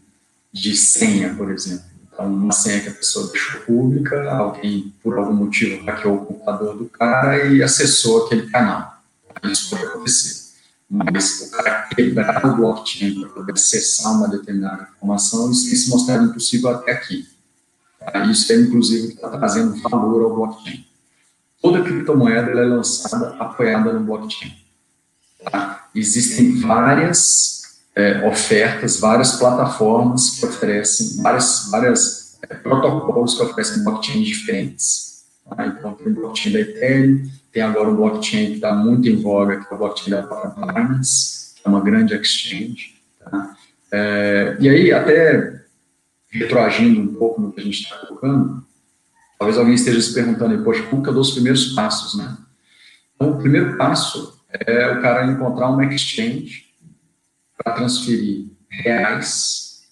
de 0.53 0.77
senha, 0.77 1.33
por 1.33 1.51
exemplo. 1.51 1.85
Então, 2.13 2.27
uma 2.27 2.53
senha 2.53 2.79
que 2.79 2.89
a 2.89 2.93
pessoa 2.93 3.31
deixou 3.31 3.61
pública, 3.61 4.31
alguém, 4.31 4.93
por 5.03 5.17
algum 5.17 5.33
motivo, 5.33 5.83
hackeou 5.85 6.15
o 6.15 6.25
computador 6.25 6.77
do 6.77 6.85
cara 6.85 7.45
e 7.47 7.63
acessou 7.63 8.25
aquele 8.25 8.49
canal. 8.49 9.01
Isso 9.43 9.69
pode 9.69 9.85
acontecer. 9.85 10.47
Mas 10.89 11.41
o 11.41 11.51
cara 11.51 11.89
quebrar 11.93 12.45
o 12.45 12.55
blockchain 12.55 13.19
para 13.19 13.29
poder 13.29 13.51
acessar 13.51 14.13
uma 14.13 14.29
determinada 14.29 14.87
informação, 14.95 15.51
isso 15.51 15.65
tem 15.65 15.75
se 15.75 15.89
mostrado 15.89 16.25
impossível 16.25 16.69
até 16.69 16.91
aqui. 16.91 17.27
Tá? 17.99 18.25
Isso 18.25 18.51
é, 18.53 18.55
inclusive, 18.55 19.09
que 19.09 19.13
está 19.15 19.29
trazendo 19.29 19.75
valor 19.81 20.23
ao 20.23 20.35
blockchain. 20.35 20.86
Toda 21.67 21.83
criptomoeda 21.83 22.49
é 22.51 22.65
lançada 22.65 23.35
apoiada 23.37 23.91
no 23.91 23.99
blockchain. 23.99 24.53
Tá? 25.51 25.89
Existem 25.93 26.61
várias 26.61 27.81
é, 27.93 28.25
ofertas, 28.25 29.01
várias 29.01 29.35
plataformas 29.35 30.29
que 30.29 30.45
oferecem, 30.45 31.21
várias, 31.21 31.67
várias 31.69 32.39
é, 32.49 32.55
protocolos 32.55 33.35
que 33.35 33.43
oferecem 33.43 33.83
blockchains 33.83 34.27
diferentes. 34.27 35.25
Tá? 35.49 35.67
Então, 35.67 35.93
tem 35.95 36.13
o 36.13 36.15
blockchain 36.15 36.53
da 36.53 36.59
Ethereum, 36.61 37.29
tem 37.51 37.61
agora 37.61 37.89
o 37.89 37.97
blockchain 37.97 38.45
que 38.47 38.55
está 38.55 38.73
muito 38.73 39.09
em 39.09 39.21
voga, 39.21 39.57
que 39.57 39.69
é 39.69 39.75
o 39.75 39.77
blockchain 39.77 40.11
da 40.11 40.21
Binance, 40.21 41.53
que 41.53 41.61
é 41.65 41.69
uma 41.69 41.81
grande 41.81 42.15
exchange. 42.15 42.95
Tá? 43.19 43.57
É, 43.91 44.55
e 44.57 44.69
aí, 44.69 44.93
até 44.93 45.63
retroagindo 46.29 47.01
um 47.01 47.13
pouco 47.13 47.41
no 47.41 47.51
que 47.51 47.59
a 47.59 47.63
gente 47.63 47.83
está 47.83 47.97
colocando, 47.97 48.65
talvez 49.37 49.57
alguém 49.57 49.75
esteja 49.75 50.01
se 50.01 50.13
perguntando, 50.13 50.63
poxa, 50.63 50.83
como 50.83 51.03
que 51.03 51.09
eu 51.09 51.13
dou 51.13 51.21
os 51.21 51.31
primeiros 51.31 51.73
passos, 51.73 52.17
né? 52.17 52.37
Então, 53.15 53.31
o 53.31 53.37
primeiro 53.37 53.77
passo 53.77 54.39
é 54.49 54.91
o 54.91 55.01
cara 55.01 55.31
encontrar 55.31 55.69
uma 55.69 55.85
exchange 55.85 56.65
para 57.57 57.73
transferir 57.73 58.47
reais 58.69 59.83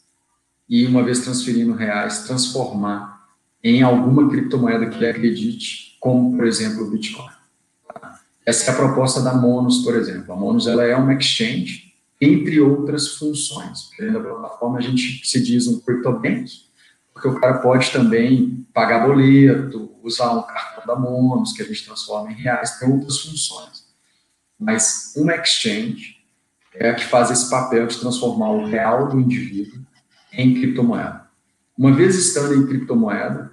e, 0.70 0.86
uma 0.86 1.04
vez 1.04 1.22
transferindo 1.22 1.74
reais, 1.74 2.24
transformar 2.24 3.26
em 3.64 3.82
alguma 3.82 4.30
criptomoeda 4.30 4.88
que 4.88 4.98
ele 4.98 5.08
acredite, 5.08 5.98
como, 6.00 6.36
por 6.36 6.46
exemplo, 6.46 6.86
o 6.86 6.92
Bitcoin. 6.92 7.34
Essa 8.46 8.70
é 8.70 8.74
a 8.74 8.78
proposta 8.78 9.22
da 9.22 9.34
Monos, 9.34 9.80
por 9.80 9.96
exemplo. 9.96 10.32
A 10.32 10.36
Monos 10.36 10.68
ela 10.68 10.84
é 10.84 10.96
uma 10.96 11.16
exchange, 11.16 11.94
entre 12.22 12.62
outras 12.62 13.16
funções. 13.16 13.90
Dentro 13.98 14.14
da 14.14 14.20
plataforma, 14.20 14.78
a 14.78 14.82
gente 14.82 15.28
se 15.28 15.42
diz 15.42 15.68
um 15.68 15.80
CryptoBank, 15.80 16.46
porque 17.16 17.30
o 17.30 17.40
cara 17.40 17.60
pode 17.60 17.92
também 17.92 18.68
pagar 18.74 19.08
boleto, 19.08 19.96
usar 20.04 20.34
um 20.34 20.42
cartão 20.42 20.86
da 20.86 21.00
Monos, 21.00 21.54
que 21.54 21.64
a 21.64 21.66
gente 21.66 21.86
transforma 21.86 22.30
em 22.30 22.36
reais, 22.36 22.78
tem 22.78 22.92
outras 22.92 23.20
funções. 23.22 23.86
Mas 24.60 25.14
uma 25.16 25.34
exchange 25.34 26.18
é 26.74 26.90
a 26.90 26.94
que 26.94 27.06
faz 27.06 27.32
esse 27.32 27.50
papel 27.50 27.88
de 27.88 27.98
transformar 27.98 28.52
o 28.52 28.66
real 28.66 29.08
do 29.08 29.18
indivíduo 29.18 29.80
em 30.34 30.56
criptomoeda. 30.56 31.26
Uma 31.78 31.94
vez 31.94 32.16
estando 32.18 32.54
em 32.54 32.68
criptomoeda, 32.68 33.50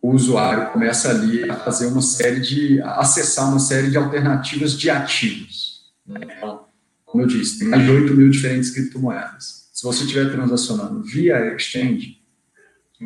o 0.00 0.12
usuário 0.12 0.70
começa 0.70 1.10
ali 1.10 1.50
a 1.50 1.56
fazer 1.56 1.88
uma 1.88 2.02
série 2.02 2.40
de, 2.40 2.80
a 2.80 3.00
acessar 3.00 3.48
uma 3.48 3.58
série 3.58 3.90
de 3.90 3.98
alternativas 3.98 4.78
de 4.78 4.88
ativos. 4.88 5.92
Né? 6.06 6.20
Então, 6.22 6.64
como 7.04 7.24
eu 7.24 7.26
disse, 7.26 7.58
tem 7.58 7.66
mais 7.66 7.82
de 7.82 7.90
8 7.90 8.14
mil 8.14 8.30
diferentes 8.30 8.70
criptomoedas. 8.70 9.68
Se 9.74 9.82
você 9.82 10.04
estiver 10.04 10.30
transacionando 10.30 11.02
via 11.02 11.56
exchange, 11.56 12.19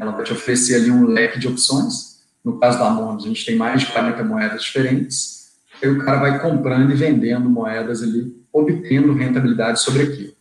ela 0.01 0.13
vai 0.13 0.25
te 0.25 0.33
oferecer 0.33 0.75
ali 0.77 0.91
um 0.91 1.07
leque 1.07 1.39
de 1.39 1.49
opções. 1.49 2.23
No 2.45 2.59
caso 2.59 2.79
da 2.79 2.91
Monos, 2.91 3.25
a 3.25 3.29
gente 3.29 3.45
tem 3.45 3.57
mais 3.57 3.83
de 3.83 3.87
40 3.87 4.23
moedas 4.25 4.63
diferentes. 4.63 5.53
Aí 5.83 5.89
o 5.89 6.05
cara 6.05 6.19
vai 6.19 6.41
comprando 6.41 6.91
e 6.91 6.95
vendendo 6.95 7.49
moedas 7.49 8.03
ali, 8.03 8.35
obtendo 8.53 9.15
rentabilidade 9.15 9.81
sobre 9.81 10.03
aquilo. 10.03 10.35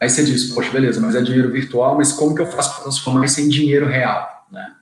Aí 0.00 0.08
você 0.08 0.24
diz, 0.24 0.52
poxa, 0.52 0.70
beleza, 0.70 1.00
mas 1.00 1.14
é 1.14 1.20
dinheiro 1.20 1.50
virtual, 1.50 1.96
mas 1.96 2.12
como 2.12 2.34
que 2.34 2.40
eu 2.40 2.46
faço 2.46 2.74
para 2.74 2.84
transformar 2.84 3.26
isso 3.26 3.40
em 3.40 3.48
dinheiro 3.48 3.86
real? 3.86 4.46
Né? 4.50 4.74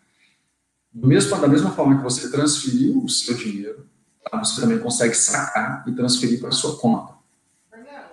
Mesmo, 0.95 1.37
da 1.41 1.49
mesma 1.49 1.71
forma 1.71 1.97
que 1.97 2.05
você 2.05 2.31
transferiu 2.31 3.03
o 3.03 3.09
seu 3.09 3.35
dinheiro, 3.35 3.85
tá? 4.31 4.39
você 4.39 4.61
também 4.61 4.79
consegue 4.79 5.15
sacar 5.15 5.85
e 5.87 5.93
transferir 5.93 6.39
para 6.39 6.51
a 6.51 6.53
sua 6.53 6.77
conta. 6.77 7.15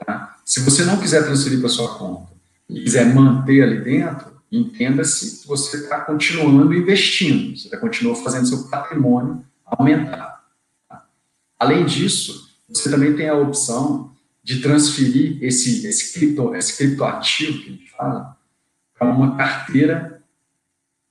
Tá? 0.04 0.36
Se 0.44 0.62
você 0.62 0.84
não 0.84 1.00
quiser 1.00 1.24
transferir 1.24 1.60
para 1.60 1.68
a 1.68 1.72
sua 1.72 1.96
conta 1.96 2.32
e 2.68 2.82
quiser 2.82 3.06
manter 3.14 3.62
ali 3.62 3.82
dentro, 3.84 4.35
entenda-se 4.52 5.42
que 5.42 5.48
você 5.48 5.78
está 5.78 6.02
continuando 6.02 6.74
investindo, 6.74 7.58
você 7.58 7.68
está 7.68 7.78
continuando 7.78 8.24
fazendo 8.24 8.48
seu 8.48 8.68
patrimônio 8.70 9.46
aumentar. 9.66 10.46
Tá? 10.88 11.06
Além 11.60 11.86
disso, 11.86 12.56
você 12.68 12.90
também 12.90 13.16
tem 13.16 13.30
a 13.30 13.36
opção 13.36 14.14
de 14.44 14.62
transferir 14.62 15.44
esse, 15.44 15.88
esse, 15.88 16.14
cripto, 16.14 16.56
esse 16.56 16.78
criptoativo 16.78 17.60
que 17.60 17.70
a 17.70 17.72
gente 17.72 17.92
fala 17.92 18.38
para 18.98 19.10
uma 19.10 19.36
carteira 19.36 20.24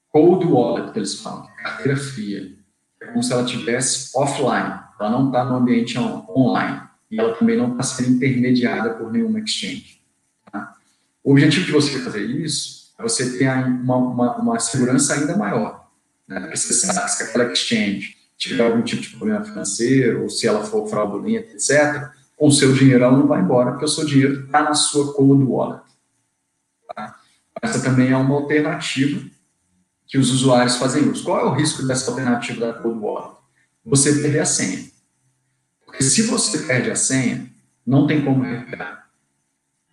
cold 0.08 0.46
wallet, 0.46 0.92
que 0.92 0.98
eles 1.00 1.20
falam, 1.20 1.48
é 1.58 1.62
carteira 1.62 1.96
fria. 1.96 2.54
É 3.02 3.06
como 3.06 3.22
se 3.22 3.32
ela 3.32 3.44
tivesse 3.44 4.10
offline, 4.16 4.80
ela 5.00 5.10
não 5.10 5.26
está 5.26 5.44
no 5.44 5.56
ambiente 5.56 5.98
online. 5.98 6.82
E 7.10 7.18
ela 7.18 7.34
também 7.34 7.56
não 7.56 7.72
está 7.72 7.82
sendo 7.82 8.16
intermediada 8.16 8.94
por 8.94 9.12
nenhuma 9.12 9.40
exchange. 9.40 10.00
Tá? 10.50 10.74
O 11.22 11.32
objetivo 11.32 11.66
de 11.66 11.72
você 11.72 11.98
fazer 11.98 12.24
isso 12.24 12.83
você 13.02 13.38
ter 13.38 13.48
uma, 13.48 13.96
uma, 13.96 14.36
uma 14.36 14.60
segurança 14.60 15.14
ainda 15.14 15.36
maior. 15.36 15.88
Né? 16.28 16.40
Porque 16.40 16.56
você 16.56 16.72
sabe 16.72 17.10
se 17.10 17.22
aquela 17.22 17.52
exchange 17.52 18.16
tiver 18.36 18.64
algum 18.64 18.82
tipo 18.82 19.02
de 19.02 19.10
problema 19.10 19.44
financeiro, 19.44 20.22
ou 20.22 20.30
se 20.30 20.46
ela 20.46 20.64
for 20.64 20.88
fraudulenta, 20.88 21.52
etc., 21.52 22.10
com 22.36 22.48
o 22.48 22.52
seu 22.52 22.72
dinheiro 22.72 23.04
ela 23.04 23.16
não 23.16 23.26
vai 23.26 23.40
embora, 23.40 23.70
porque 23.72 23.84
o 23.84 23.88
seu 23.88 24.04
dinheiro 24.04 24.44
está 24.44 24.62
na 24.62 24.74
sua 24.74 25.14
cold 25.14 25.44
wallet. 25.44 25.84
Tá? 26.94 27.16
Essa 27.62 27.80
também 27.80 28.10
é 28.10 28.16
uma 28.16 28.34
alternativa 28.34 29.24
que 30.06 30.18
os 30.18 30.30
usuários 30.30 30.76
fazem 30.76 31.08
uso. 31.08 31.24
Qual 31.24 31.40
é 31.40 31.44
o 31.44 31.54
risco 31.54 31.82
dessa 31.86 32.10
alternativa 32.10 32.66
da 32.66 32.74
Cold 32.74 33.00
Wallet? 33.00 33.36
Você 33.84 34.12
perder 34.20 34.40
a 34.40 34.44
senha. 34.44 34.84
Porque 35.84 36.02
se 36.02 36.22
você 36.22 36.58
perde 36.58 36.90
a 36.90 36.96
senha, 36.96 37.50
não 37.86 38.06
tem 38.06 38.24
como 38.24 38.42
recuperar. 38.42 39.03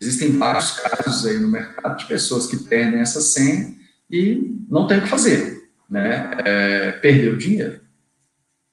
Existem 0.01 0.35
vários 0.35 0.71
casos 0.71 1.27
aí 1.27 1.37
no 1.37 1.47
mercado 1.47 1.95
de 1.95 2.05
pessoas 2.05 2.47
que 2.47 2.57
perdem 2.57 3.01
essa 3.01 3.21
senha 3.21 3.75
e 4.09 4.57
não 4.67 4.87
tem 4.87 4.97
o 4.97 5.03
que 5.03 5.07
fazer, 5.07 5.69
né? 5.87 6.31
É, 6.43 6.91
perdeu 6.93 7.37
dinheiro. 7.37 7.79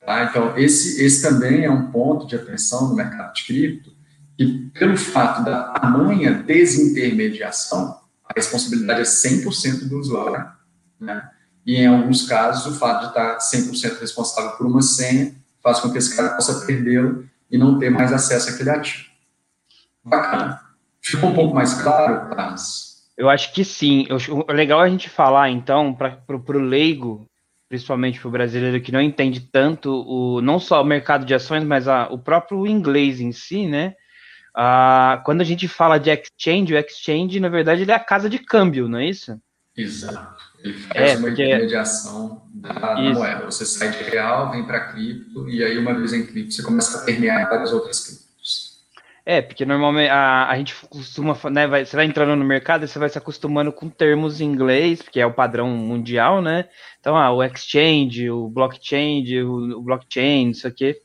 Tá? 0.00 0.24
Então, 0.24 0.56
esse, 0.56 1.04
esse 1.04 1.20
também 1.20 1.66
é 1.66 1.70
um 1.70 1.90
ponto 1.90 2.26
de 2.26 2.34
atenção 2.34 2.88
no 2.88 2.94
mercado 2.94 3.34
de 3.34 3.44
cripto, 3.44 3.92
que 4.38 4.70
pelo 4.72 4.96
fato 4.96 5.44
da 5.44 5.64
tamanha 5.64 6.32
desintermediação, 6.32 8.00
a 8.24 8.32
responsabilidade 8.34 9.00
é 9.00 9.04
100% 9.04 9.86
do 9.86 9.98
usuário, 9.98 10.50
né? 10.98 11.30
e 11.66 11.76
em 11.76 11.86
alguns 11.86 12.26
casos 12.26 12.74
o 12.74 12.78
fato 12.78 13.02
de 13.02 13.08
estar 13.08 13.36
100% 13.36 14.00
responsável 14.00 14.52
por 14.52 14.66
uma 14.66 14.80
senha 14.80 15.34
faz 15.62 15.80
com 15.80 15.90
que 15.90 15.98
esse 15.98 16.16
cara 16.16 16.30
possa 16.30 16.64
perdê-lo 16.64 17.28
e 17.50 17.58
não 17.58 17.78
ter 17.78 17.90
mais 17.90 18.14
acesso 18.14 18.48
àquele 18.48 18.70
ativo. 18.70 19.04
Bacana. 20.02 20.67
Ficou 21.10 21.30
um 21.30 21.34
pouco 21.34 21.54
mais 21.54 21.74
claro, 21.74 22.28
Carlos? 22.34 22.88
Eu 23.16 23.28
acho 23.28 23.52
que 23.52 23.64
sim. 23.64 24.06
O 24.30 24.52
legal 24.52 24.82
é 24.82 24.86
a 24.86 24.90
gente 24.90 25.08
falar, 25.08 25.50
então, 25.50 25.94
para 25.94 26.20
o 26.28 26.58
leigo, 26.60 27.26
principalmente 27.68 28.20
para 28.20 28.28
o 28.28 28.30
brasileiro 28.30 28.80
que 28.80 28.92
não 28.92 29.00
entende 29.00 29.40
tanto 29.40 29.90
o 30.06 30.40
não 30.40 30.58
só 30.60 30.82
o 30.82 30.86
mercado 30.86 31.24
de 31.24 31.34
ações, 31.34 31.64
mas 31.64 31.88
a, 31.88 32.08
o 32.08 32.18
próprio 32.18 32.66
inglês 32.66 33.20
em 33.20 33.32
si, 33.32 33.66
né? 33.66 33.94
Ah, 34.54 35.22
quando 35.24 35.40
a 35.40 35.44
gente 35.44 35.66
fala 35.66 35.98
de 35.98 36.10
exchange, 36.10 36.74
o 36.74 36.78
exchange, 36.78 37.40
na 37.40 37.48
verdade, 37.48 37.82
ele 37.82 37.90
é 37.92 37.94
a 37.94 38.00
casa 38.00 38.28
de 38.28 38.38
câmbio, 38.38 38.88
não 38.88 38.98
é 38.98 39.08
isso? 39.08 39.40
Exato. 39.76 40.42
Ele 40.62 40.74
faz 40.74 41.10
é, 41.10 41.16
uma 41.16 41.28
porque... 41.28 41.44
intermediação 41.44 42.42
da, 42.52 42.96
moeda. 42.96 43.44
Você 43.44 43.64
sai 43.64 43.90
de 43.90 44.02
real, 44.10 44.50
vem 44.50 44.64
para 44.64 44.92
cripto, 44.92 45.48
e 45.48 45.62
aí, 45.62 45.78
uma 45.78 45.94
vez 45.94 46.12
em 46.12 46.26
cripto, 46.26 46.52
você 46.52 46.62
começa 46.62 46.98
a 46.98 47.04
permear 47.04 47.48
várias 47.48 47.72
outras 47.72 48.00
criptos. 48.00 48.27
É, 49.30 49.42
porque 49.42 49.66
normalmente 49.66 50.08
a, 50.08 50.48
a 50.48 50.56
gente 50.56 50.74
costuma, 50.88 51.36
né, 51.50 51.66
vai, 51.66 51.84
você 51.84 51.94
vai 51.94 52.06
entrando 52.06 52.34
no 52.34 52.46
mercado 52.46 52.86
e 52.86 52.88
você 52.88 52.98
vai 52.98 53.10
se 53.10 53.18
acostumando 53.18 53.70
com 53.70 53.90
termos 53.90 54.40
em 54.40 54.46
inglês, 54.46 55.02
que 55.02 55.20
é 55.20 55.26
o 55.26 55.34
padrão 55.34 55.68
mundial, 55.68 56.40
né? 56.40 56.66
Então, 56.98 57.14
ah, 57.14 57.30
o 57.30 57.44
exchange, 57.44 58.30
o 58.30 58.48
blockchain, 58.48 59.22
o, 59.42 59.80
o 59.80 59.82
blockchain, 59.82 60.48
isso 60.48 60.66
aqui. 60.66 60.96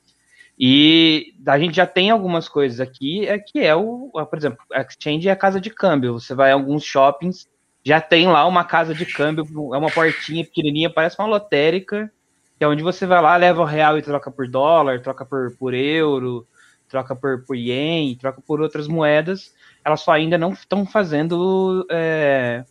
E 0.58 1.34
a 1.46 1.58
gente 1.58 1.76
já 1.76 1.86
tem 1.86 2.10
algumas 2.10 2.48
coisas 2.48 2.80
aqui, 2.80 3.26
é 3.26 3.38
que 3.38 3.58
é 3.58 3.76
o, 3.76 4.10
por 4.10 4.38
exemplo, 4.38 4.64
exchange 4.72 5.28
é 5.28 5.32
a 5.32 5.36
casa 5.36 5.60
de 5.60 5.68
câmbio. 5.68 6.14
Você 6.14 6.34
vai 6.34 6.50
a 6.50 6.54
alguns 6.54 6.82
shoppings, 6.82 7.46
já 7.84 8.00
tem 8.00 8.26
lá 8.26 8.46
uma 8.46 8.64
casa 8.64 8.94
de 8.94 9.04
câmbio, 9.04 9.44
é 9.74 9.76
uma 9.76 9.90
portinha 9.90 10.42
pequenininha, 10.42 10.88
parece 10.88 11.18
uma 11.18 11.28
lotérica, 11.28 12.10
que 12.56 12.64
é 12.64 12.68
onde 12.68 12.82
você 12.82 13.04
vai 13.04 13.20
lá, 13.20 13.36
leva 13.36 13.60
o 13.60 13.66
real 13.66 13.98
e 13.98 14.02
troca 14.02 14.30
por 14.30 14.48
dólar, 14.48 15.02
troca 15.02 15.26
por, 15.26 15.54
por 15.58 15.74
euro, 15.74 16.48
troca 16.88 17.14
por, 17.14 17.44
por 17.44 17.56
ien, 17.56 18.16
troca 18.16 18.40
por 18.40 18.60
outras 18.60 18.86
moedas. 18.86 19.52
Elas 19.84 20.00
só 20.00 20.12
ainda 20.12 20.38
não 20.38 20.52
estão 20.52 20.86
fazendo 20.86 21.86
é, 21.90 22.64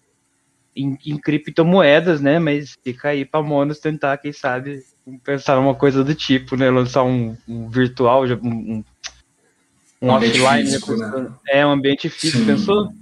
em, 0.76 0.98
em, 1.06 1.18
criptomoedas, 1.18 2.22
né? 2.22 2.40
Mas 2.40 2.78
fica 2.84 3.10
aí 3.10 3.26
para 3.26 3.44
Monos 3.44 3.80
tentar, 3.80 4.18
quem 4.18 4.34
sabe, 4.34 4.84
pensar 5.24 5.56
numa 5.56 5.76
coisa 5.76 6.04
do 6.04 6.16
tipo, 6.16 6.56
né? 6.56 6.70
Lançar 6.70 7.04
um, 7.04 7.38
um 7.48 7.70
virtual, 7.70 8.26
um, 8.26 8.48
um, 8.48 8.84
um 10.02 10.10
offline, 10.10 10.64
físico, 10.64 10.96
né? 10.96 11.32
é 11.48 11.66
um 11.66 11.72
ambiente 11.72 12.10
físico, 12.10 12.40
Sim. 12.40 12.46
pensou? 12.46 12.94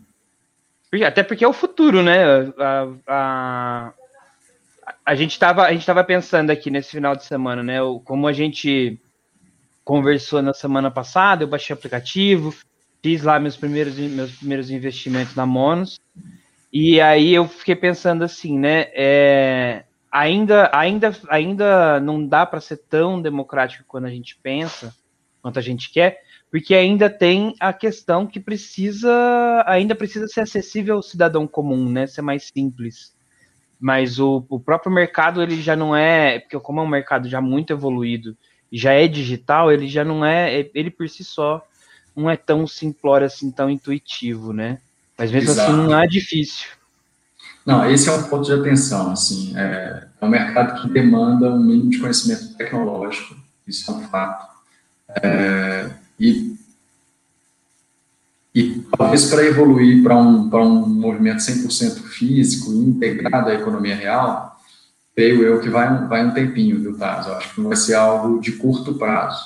Até 1.05 1.23
porque 1.23 1.45
é 1.45 1.47
o 1.47 1.53
futuro, 1.53 2.03
né? 2.03 2.23
A, 2.57 2.87
a, 3.07 3.93
a 5.05 5.15
gente 5.15 5.31
estava 5.31 5.63
a 5.63 5.71
gente 5.71 5.85
tava 5.85 6.03
pensando 6.03 6.49
aqui 6.49 6.69
nesse 6.69 6.91
final 6.91 7.15
de 7.15 7.23
semana, 7.23 7.63
né? 7.63 7.77
Como 8.03 8.27
a 8.27 8.33
gente 8.33 8.99
conversou 9.91 10.41
na 10.41 10.53
semana 10.53 10.89
passada, 10.89 11.43
eu 11.43 11.49
baixei 11.49 11.73
o 11.73 11.77
aplicativo, 11.77 12.55
fiz 13.03 13.23
lá 13.23 13.37
meus 13.37 13.57
primeiros 13.57 13.97
meus 13.97 14.31
primeiros 14.37 14.71
investimentos 14.71 15.35
na 15.35 15.45
Monos. 15.45 15.99
E 16.71 17.01
aí 17.01 17.33
eu 17.33 17.45
fiquei 17.45 17.75
pensando 17.75 18.23
assim, 18.23 18.57
né? 18.57 18.87
É, 18.93 19.83
ainda, 20.09 20.71
ainda, 20.73 21.13
ainda 21.27 21.99
não 21.99 22.25
dá 22.25 22.45
para 22.45 22.61
ser 22.61 22.77
tão 22.77 23.21
democrático 23.21 23.83
quando 23.85 24.05
a 24.05 24.09
gente 24.09 24.39
pensa, 24.41 24.95
quanto 25.41 25.59
a 25.59 25.61
gente 25.61 25.91
quer, 25.91 26.21
porque 26.49 26.73
ainda 26.73 27.09
tem 27.09 27.53
a 27.59 27.73
questão 27.73 28.25
que 28.25 28.39
precisa, 28.39 29.11
ainda 29.67 29.93
precisa 29.93 30.25
ser 30.25 30.39
acessível 30.39 30.95
ao 30.95 31.03
cidadão 31.03 31.45
comum, 31.45 31.91
né? 31.91 32.07
Ser 32.07 32.21
mais 32.21 32.49
simples. 32.55 33.13
Mas 33.77 34.19
o, 34.19 34.45
o 34.47 34.57
próprio 34.57 34.89
mercado 34.89 35.43
ele 35.43 35.61
já 35.61 35.75
não 35.75 35.93
é, 35.93 36.39
porque 36.39 36.57
como 36.61 36.79
é 36.79 36.83
um 36.83 36.87
mercado 36.87 37.27
já 37.27 37.41
muito 37.41 37.73
evoluído, 37.73 38.37
já 38.71 38.93
é 38.93 39.07
digital, 39.07 39.71
ele 39.71 39.87
já 39.87 40.05
não 40.05 40.23
é, 40.23 40.69
ele 40.73 40.89
por 40.89 41.09
si 41.09 41.23
só 41.23 41.65
não 42.15 42.29
é 42.29 42.37
tão 42.37 42.65
simplório 42.65 43.27
assim, 43.27 43.51
tão 43.51 43.69
intuitivo, 43.69 44.53
né? 44.53 44.79
Mas 45.17 45.31
mesmo 45.31 45.51
assim, 45.51 45.61
Exato. 45.61 45.79
assim 45.79 45.87
não 45.87 45.99
é 45.99 46.07
difícil. 46.07 46.67
Não, 47.65 47.89
esse 47.89 48.09
é 48.09 48.11
um 48.11 48.23
ponto 48.23 48.45
de 48.45 48.53
atenção, 48.53 49.11
assim, 49.11 49.55
é, 49.55 50.07
é 50.19 50.25
um 50.25 50.29
mercado 50.29 50.81
que 50.81 50.89
demanda 50.89 51.51
um 51.51 51.59
mínimo 51.59 51.91
de 51.91 51.99
conhecimento 51.99 52.55
tecnológico, 52.55 53.35
isso 53.67 53.91
é 53.91 53.93
um 53.93 54.01
fato. 54.07 54.49
É, 55.21 55.91
e, 56.19 56.55
e 58.55 58.81
talvez 58.97 59.29
para 59.29 59.45
evoluir 59.45 60.01
para 60.01 60.17
um, 60.17 60.49
um 60.49 60.87
movimento 60.87 61.37
100% 61.37 62.01
físico, 62.07 62.71
integrado 62.73 63.49
à 63.49 63.53
economia 63.53 63.95
real, 63.95 64.50
creio 65.15 65.43
eu 65.43 65.59
que 65.59 65.69
vai, 65.69 66.07
vai 66.07 66.25
um 66.25 66.31
tempinho, 66.31 66.79
viu, 66.79 66.97
Taz? 66.97 67.27
Eu 67.27 67.35
acho 67.35 67.53
que 67.53 67.61
não 67.61 67.67
vai 67.69 67.77
ser 67.77 67.95
algo 67.95 68.39
de 68.39 68.53
curto 68.53 68.95
prazo, 68.95 69.45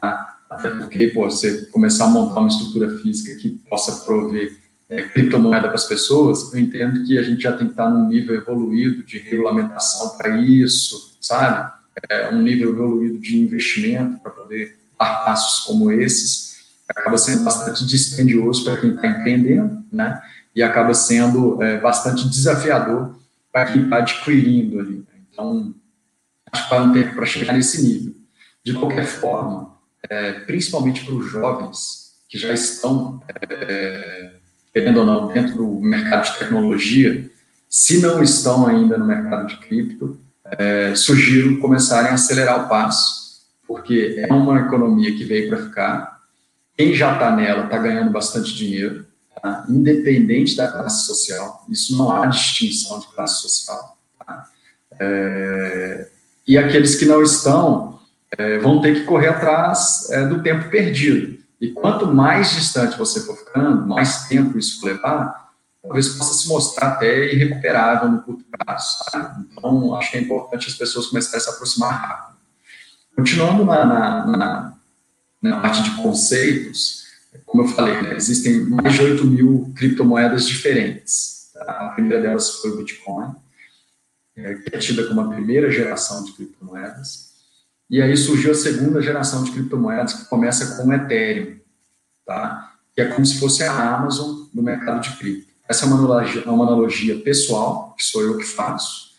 tá? 0.00 0.38
Até 0.50 0.70
porque, 0.70 1.08
pô, 1.08 1.24
você 1.24 1.66
começar 1.66 2.06
a 2.06 2.08
montar 2.08 2.40
uma 2.40 2.48
estrutura 2.48 2.98
física 2.98 3.38
que 3.40 3.50
possa 3.68 4.04
prover 4.04 4.56
é, 4.88 5.02
criptomoeda 5.02 5.68
para 5.68 5.74
as 5.74 5.84
pessoas, 5.84 6.52
eu 6.52 6.58
entendo 6.58 7.04
que 7.04 7.18
a 7.18 7.22
gente 7.22 7.42
já 7.42 7.52
tem 7.52 7.66
que 7.66 7.74
estar 7.74 7.90
num 7.90 8.08
nível 8.08 8.34
evoluído 8.34 9.02
de 9.02 9.18
regulamentação 9.18 10.16
para 10.16 10.38
isso, 10.38 11.16
sabe? 11.20 11.70
É, 12.08 12.30
um 12.30 12.40
nível 12.40 12.70
evoluído 12.70 13.18
de 13.18 13.38
investimento 13.38 14.18
para 14.20 14.30
poder 14.30 14.78
dar 14.98 15.24
passos 15.24 15.64
como 15.66 15.92
esses, 15.92 16.48
acaba 16.88 17.18
sendo 17.18 17.44
bastante 17.44 17.84
dispendioso 17.86 18.64
para 18.64 18.78
quem 18.78 18.94
está 18.94 19.06
empreendendo, 19.06 19.84
né? 19.92 20.20
E 20.54 20.62
acaba 20.62 20.94
sendo 20.94 21.62
é, 21.62 21.78
bastante 21.78 22.28
desafiador 22.28 23.17
adquirindo 23.62 24.80
ali. 24.80 24.96
Né? 24.96 25.20
Então, 25.30 25.74
acho 26.52 26.68
que 26.68 26.92
tempo 26.92 27.14
para 27.14 27.26
chegar 27.26 27.52
nesse 27.52 27.82
nível. 27.86 28.14
De 28.64 28.74
qualquer 28.74 29.06
forma, 29.06 29.76
é, 30.08 30.32
principalmente 30.32 31.04
para 31.04 31.14
os 31.14 31.30
jovens 31.30 32.08
que 32.28 32.38
já 32.38 32.52
estão 32.52 33.22
é, 33.48 34.32
querendo 34.72 35.00
ou 35.00 35.06
não, 35.06 35.28
dentro 35.28 35.56
do 35.56 35.80
mercado 35.80 36.30
de 36.30 36.38
tecnologia, 36.38 37.30
se 37.68 38.00
não 38.00 38.22
estão 38.22 38.66
ainda 38.66 38.96
no 38.96 39.06
mercado 39.06 39.46
de 39.46 39.56
cripto, 39.56 40.18
é, 40.44 40.94
sugiro 40.94 41.58
começarem 41.58 42.10
a 42.10 42.14
acelerar 42.14 42.64
o 42.64 42.68
passo, 42.68 43.42
porque 43.66 44.16
é 44.18 44.32
uma 44.32 44.60
economia 44.60 45.14
que 45.14 45.24
veio 45.24 45.48
para 45.48 45.62
ficar. 45.62 46.18
Quem 46.76 46.94
já 46.94 47.12
está 47.12 47.34
nela 47.34 47.64
está 47.64 47.76
ganhando 47.76 48.10
bastante 48.10 48.54
dinheiro, 48.54 49.06
tá? 49.40 49.64
independente 49.68 50.56
da 50.56 50.70
classe 50.70 51.06
social. 51.06 51.64
Isso 51.68 51.96
não 51.96 52.10
há 52.10 52.26
distinção 52.26 53.00
de 53.00 53.06
classe 53.08 53.42
social. 53.42 53.96
Tá? 54.18 54.48
É, 55.00 56.08
e 56.46 56.56
aqueles 56.56 56.96
que 56.96 57.04
não 57.04 57.22
estão 57.22 58.00
é, 58.36 58.58
vão 58.58 58.80
ter 58.80 58.94
que 58.94 59.04
correr 59.04 59.28
atrás 59.28 60.08
é, 60.10 60.26
do 60.26 60.42
tempo 60.42 60.68
perdido. 60.70 61.38
E 61.60 61.70
quanto 61.70 62.06
mais 62.06 62.50
distante 62.50 62.98
você 62.98 63.20
for 63.20 63.36
ficando, 63.36 63.86
mais 63.86 64.28
tempo 64.28 64.58
isso 64.58 64.84
levar, 64.84 65.50
talvez 65.82 66.08
possa 66.10 66.34
se 66.34 66.48
mostrar 66.48 66.88
até 66.88 67.32
irrecuperável 67.32 68.08
no 68.08 68.22
curto 68.22 68.44
prazo. 68.44 68.98
Sabe? 69.10 69.46
Então, 69.52 69.94
acho 69.96 70.10
que 70.10 70.18
é 70.18 70.20
importante 70.20 70.68
as 70.68 70.74
pessoas 70.74 71.06
começarem 71.06 71.38
a 71.38 71.40
se 71.40 71.50
aproximar 71.50 71.90
rápido. 71.90 72.38
Continuando 73.16 73.64
na, 73.64 73.84
na, 73.84 74.26
na, 74.26 74.72
na 75.42 75.60
parte 75.60 75.82
de 75.82 75.90
conceitos, 76.02 76.97
como 77.44 77.62
eu 77.62 77.68
falei, 77.68 78.00
né, 78.02 78.16
existem 78.16 78.60
mais 78.60 78.94
de 78.94 79.02
8 79.02 79.24
mil 79.26 79.72
criptomoedas 79.74 80.46
diferentes. 80.46 81.50
Tá? 81.52 81.62
A 81.62 81.88
primeira 81.90 82.22
delas 82.22 82.50
foi 82.56 82.70
o 82.70 82.76
Bitcoin, 82.76 83.34
é, 84.36 84.54
que 84.54 84.74
é 84.74 84.78
tida 84.78 85.06
como 85.06 85.20
a 85.20 85.28
primeira 85.28 85.70
geração 85.70 86.24
de 86.24 86.32
criptomoedas. 86.32 87.28
E 87.90 88.02
aí 88.02 88.16
surgiu 88.16 88.52
a 88.52 88.54
segunda 88.54 89.00
geração 89.00 89.42
de 89.42 89.50
criptomoedas, 89.50 90.12
que 90.12 90.24
começa 90.26 90.76
com 90.76 90.88
o 90.88 90.92
Ethereum, 90.92 91.58
tá? 92.26 92.74
que 92.94 93.02
é 93.02 93.06
como 93.06 93.24
se 93.24 93.38
fosse 93.38 93.62
a 93.62 93.94
Amazon 93.96 94.46
do 94.52 94.62
mercado 94.62 95.00
de 95.00 95.16
cripto. 95.16 95.48
Essa 95.68 95.84
é 95.84 95.88
uma 95.88 95.98
analogia, 95.98 96.42
uma 96.50 96.64
analogia 96.64 97.18
pessoal, 97.20 97.94
que 97.96 98.04
sou 98.04 98.22
eu 98.22 98.36
que 98.38 98.44
faço, 98.44 99.12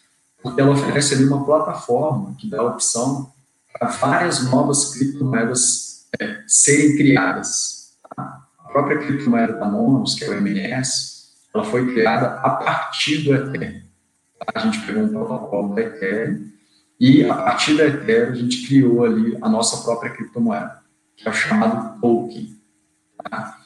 porque 0.43 0.59
ela 0.59 0.71
oferece 0.71 1.13
ali 1.13 1.23
uma 1.23 1.45
plataforma 1.45 2.35
que 2.37 2.49
dá 2.49 2.61
opção 2.61 3.31
para 3.71 3.87
várias 3.89 4.43
novas 4.43 4.93
criptomoedas 4.93 6.07
é, 6.19 6.43
serem 6.47 6.97
criadas. 6.97 7.78
A 8.69 8.71
própria 8.71 8.99
criptomoeda 8.99 9.53
da 9.53 9.65
Monos, 9.65 10.13
que 10.13 10.23
é 10.25 10.29
o 10.29 10.33
MNS, 10.35 11.31
ela 11.51 11.63
foi 11.63 11.91
criada 11.91 12.35
a 12.35 12.51
partir 12.51 13.23
do 13.23 13.33
Ethereum. 13.33 13.81
A 14.53 14.59
gente 14.59 14.85
pegou 14.85 15.03
um 15.03 15.09
protocolo 15.09 15.73
do 15.73 15.79
Ethereum 15.79 16.47
e 16.99 17.25
a 17.25 17.33
partir 17.33 17.75
da 17.77 17.87
Ethereum, 17.87 18.31
a 18.31 18.35
gente 18.35 18.67
criou 18.67 19.03
ali 19.03 19.35
a 19.41 19.49
nossa 19.49 19.83
própria 19.83 20.11
criptomoeda, 20.11 20.83
que 21.17 21.27
é 21.27 21.31
o 21.31 21.33
chamado 21.33 21.99
token. 21.99 22.55
Tá? 23.23 23.57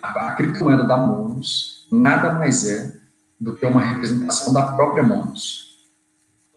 A 0.00 0.32
criptomoeda 0.36 0.84
da 0.84 0.96
Monos 0.96 1.88
nada 1.90 2.32
mais 2.32 2.64
é 2.64 2.94
do 3.40 3.56
que 3.56 3.66
uma 3.66 3.80
representação 3.80 4.52
da 4.52 4.62
própria 4.62 5.02
Monos. 5.02 5.88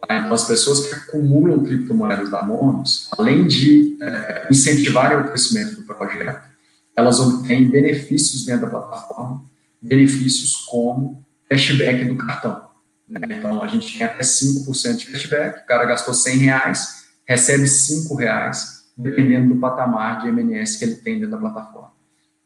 Tá? 0.07 0.15
Então, 0.15 0.33
as 0.33 0.47
pessoas 0.47 0.85
que 0.85 0.93
acumulam 0.93 1.63
criptomoedas 1.63 2.29
da 2.29 2.43
Monos, 2.43 3.09
além 3.17 3.47
de 3.47 3.97
é, 3.99 4.47
incentivarem 4.51 5.17
o 5.17 5.23
crescimento 5.23 5.77
do 5.77 5.87
projeto, 5.87 6.54
elas 6.95 7.19
obtêm 7.19 7.69
benefícios 7.69 8.45
dentro 8.45 8.69
da 8.69 8.79
plataforma, 8.79 9.43
benefícios 9.81 10.55
como 10.55 11.23
cashback 11.49 12.05
do 12.05 12.15
cartão. 12.15 12.65
Né? 13.08 13.19
Então, 13.38 13.62
a 13.62 13.67
gente 13.67 13.97
tem 13.97 14.05
até 14.05 14.23
5% 14.23 14.97
de 14.97 15.05
cashback, 15.08 15.63
o 15.63 15.65
cara 15.65 15.86
gastou 15.86 16.13
100 16.13 16.38
reais, 16.38 17.05
recebe 17.27 17.67
5 17.67 18.15
reais, 18.15 18.86
dependendo 18.97 19.53
do 19.53 19.60
patamar 19.60 20.21
de 20.21 20.29
MNS 20.29 20.77
que 20.77 20.86
ele 20.86 20.95
tem 20.95 21.19
dentro 21.19 21.31
da 21.31 21.38
plataforma. 21.38 21.91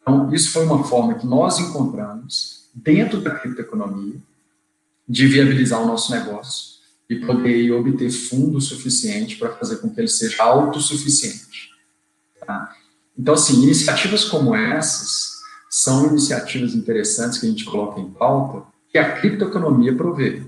Então, 0.01 0.33
isso 0.33 0.51
foi 0.51 0.65
uma 0.65 0.83
forma 0.83 1.13
que 1.13 1.27
nós 1.27 1.59
encontramos 1.59 2.69
dentro 2.73 3.21
da 3.21 3.35
criptoeconomia 3.35 4.15
de 5.07 5.27
viabilizar 5.27 5.81
o 5.81 5.87
nosso 5.87 6.11
negócio 6.11 6.79
e 7.09 7.15
poder 7.15 7.71
obter 7.71 8.11
fundo 8.11 8.61
suficiente 8.61 9.37
para 9.37 9.55
fazer 9.55 9.77
com 9.77 9.89
que 9.89 9.99
ele 9.99 10.07
seja 10.07 10.43
autossuficiente. 10.43 11.69
Tá? 12.45 12.75
Então, 13.19 13.33
assim, 13.33 13.63
iniciativas 13.63 14.23
como 14.23 14.55
essas 14.55 15.39
são 15.69 16.07
iniciativas 16.07 16.73
interessantes 16.73 17.37
que 17.37 17.45
a 17.45 17.49
gente 17.49 17.65
coloca 17.65 17.99
em 17.99 18.09
pauta 18.09 18.65
que 18.89 18.97
a 18.97 19.11
criptoeconomia 19.19 19.93
provê. 19.93 20.43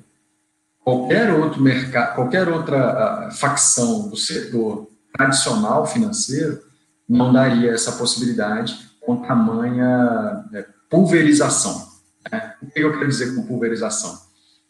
Qualquer 0.82 1.34
outro 1.34 1.62
mercado, 1.62 2.16
qualquer 2.16 2.48
outra 2.48 3.28
uh, 3.28 3.32
facção 3.36 4.08
do 4.08 4.16
setor 4.16 4.88
tradicional 5.16 5.86
financeiro 5.86 6.62
não 7.08 7.34
daria 7.34 7.72
essa 7.72 7.92
possibilidade 7.92 8.90
com 9.02 9.18
tamanha 9.18 10.46
né, 10.50 10.66
pulverização. 10.90 11.90
Né? 12.32 12.56
O 12.64 12.68
que 12.68 12.80
eu 12.80 12.94
quero 12.94 13.10
dizer 13.10 13.36
com 13.36 13.44
pulverização? 13.44 14.18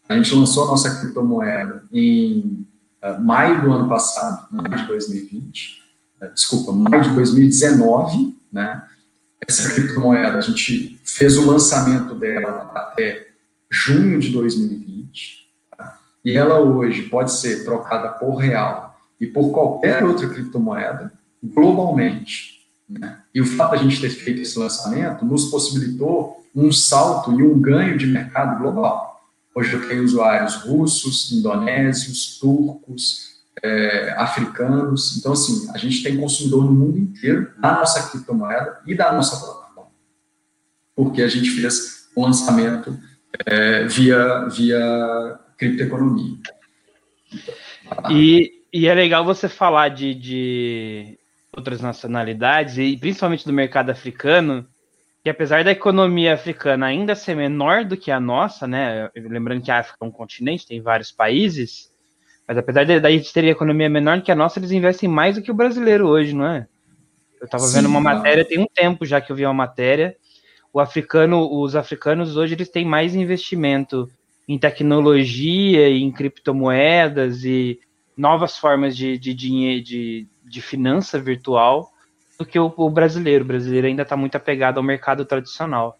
A 0.09 0.15
gente 0.15 0.33
lançou 0.33 0.65
a 0.65 0.67
nossa 0.71 0.99
criptomoeda 0.99 1.83
em 1.93 2.67
uh, 3.03 3.21
maio 3.21 3.61
do 3.61 3.71
ano 3.71 3.87
passado, 3.87 4.47
maio 4.51 4.75
de 4.75 4.87
2020, 4.87 5.37
uh, 5.37 5.79
né, 5.79 5.80
desculpa, 6.27 6.71
maio 6.71 7.03
de 7.03 7.09
2019, 7.11 8.35
né? 8.51 8.83
Essa 9.47 9.73
criptomoeda, 9.73 10.37
a 10.37 10.41
gente 10.41 10.99
fez 11.03 11.37
o 11.37 11.49
lançamento 11.49 12.13
dela 12.13 12.71
até 12.75 13.27
junho 13.69 14.19
de 14.19 14.29
2020, 14.29 15.49
tá? 15.75 15.99
e 16.23 16.37
ela 16.37 16.59
hoje 16.59 17.03
pode 17.03 17.31
ser 17.31 17.63
trocada 17.63 18.09
por 18.09 18.35
real 18.35 18.99
e 19.19 19.25
por 19.25 19.51
qualquer 19.51 20.03
outra 20.03 20.27
criptomoeda 20.29 21.11
globalmente. 21.43 22.61
Né? 22.87 23.19
E 23.33 23.41
o 23.41 23.45
fato 23.45 23.71
de 23.71 23.79
a 23.79 23.83
gente 23.83 24.01
ter 24.01 24.09
feito 24.09 24.41
esse 24.41 24.59
lançamento 24.59 25.25
nos 25.25 25.45
possibilitou 25.45 26.45
um 26.55 26.71
salto 26.71 27.31
e 27.39 27.43
um 27.43 27.59
ganho 27.59 27.97
de 27.97 28.05
mercado 28.05 28.59
global. 28.59 29.21
Hoje 29.55 29.73
eu 29.73 29.87
tenho 29.87 30.03
usuários 30.03 30.55
russos, 30.55 31.31
indonésios, 31.31 32.37
turcos, 32.39 33.30
é, 33.63 34.13
africanos. 34.17 35.17
Então, 35.17 35.33
assim, 35.33 35.69
a 35.73 35.77
gente 35.77 36.03
tem 36.03 36.17
consumidor 36.17 36.65
no 36.65 36.73
mundo 36.73 36.97
inteiro 36.97 37.51
da 37.59 37.73
nossa 37.73 38.09
criptomoeda 38.09 38.81
e 38.85 38.95
da 38.95 39.11
nossa 39.11 39.37
plataforma. 39.37 39.91
Porque 40.95 41.21
a 41.21 41.27
gente 41.27 41.49
fez 41.49 42.09
o 42.15 42.23
lançamento 42.23 42.97
é, 43.45 43.85
via, 43.85 44.47
via 44.47 45.39
criptoeconomia. 45.57 46.37
E, 48.09 48.63
e 48.73 48.87
é 48.87 48.93
legal 48.93 49.23
você 49.25 49.47
falar 49.49 49.89
de, 49.89 50.13
de 50.13 51.19
outras 51.55 51.81
nacionalidades, 51.81 52.77
e 52.77 52.97
principalmente 52.97 53.45
do 53.45 53.53
mercado 53.53 53.89
africano, 53.89 54.65
que 55.23 55.29
apesar 55.29 55.63
da 55.63 55.71
economia 55.71 56.33
africana 56.33 56.87
ainda 56.87 57.13
ser 57.13 57.35
menor 57.35 57.85
do 57.85 57.95
que 57.95 58.09
a 58.09 58.19
nossa, 58.19 58.65
né? 58.65 59.09
Lembrando 59.15 59.61
que 59.61 59.69
a 59.69 59.79
África 59.79 59.99
é 60.01 60.05
um 60.05 60.11
continente, 60.11 60.65
tem 60.65 60.81
vários 60.81 61.11
países, 61.11 61.90
mas 62.51 62.57
apesar 62.57 62.83
de 62.83 62.99
daí 62.99 63.23
ter 63.23 63.45
economia 63.45 63.89
menor 63.89 64.21
que 64.21 64.29
a 64.29 64.35
nossa, 64.35 64.59
eles 64.59 64.71
investem 64.71 65.07
mais 65.07 65.35
do 65.35 65.41
que 65.41 65.49
o 65.49 65.53
brasileiro 65.53 66.05
hoje, 66.05 66.35
não 66.35 66.45
é? 66.45 66.67
Eu 67.39 67.45
estava 67.45 67.65
vendo 67.69 67.87
uma 67.87 68.01
matéria, 68.01 68.43
tem 68.43 68.59
um 68.59 68.67
tempo 68.67 69.05
já 69.05 69.21
que 69.21 69.31
eu 69.31 69.35
vi 69.37 69.45
uma 69.45 69.53
matéria. 69.53 70.17
O 70.73 70.77
africano, 70.81 71.49
os 71.49 71.77
africanos 71.77 72.35
hoje 72.35 72.55
eles 72.55 72.67
têm 72.67 72.83
mais 72.83 73.15
investimento 73.15 74.05
em 74.49 74.59
tecnologia, 74.59 75.87
em 75.87 76.11
criptomoedas 76.11 77.45
e 77.45 77.79
novas 78.17 78.57
formas 78.57 78.97
de, 78.97 79.17
de 79.17 79.33
dinheiro, 79.33 79.81
de, 79.81 80.27
de 80.43 80.61
finança 80.61 81.17
virtual 81.17 81.89
do 82.37 82.45
que 82.45 82.59
o, 82.59 82.73
o 82.75 82.89
brasileiro. 82.89 83.45
O 83.45 83.47
brasileiro 83.47 83.87
ainda 83.87 84.03
está 84.03 84.17
muito 84.17 84.35
apegado 84.35 84.77
ao 84.77 84.83
mercado 84.83 85.23
tradicional. 85.23 85.97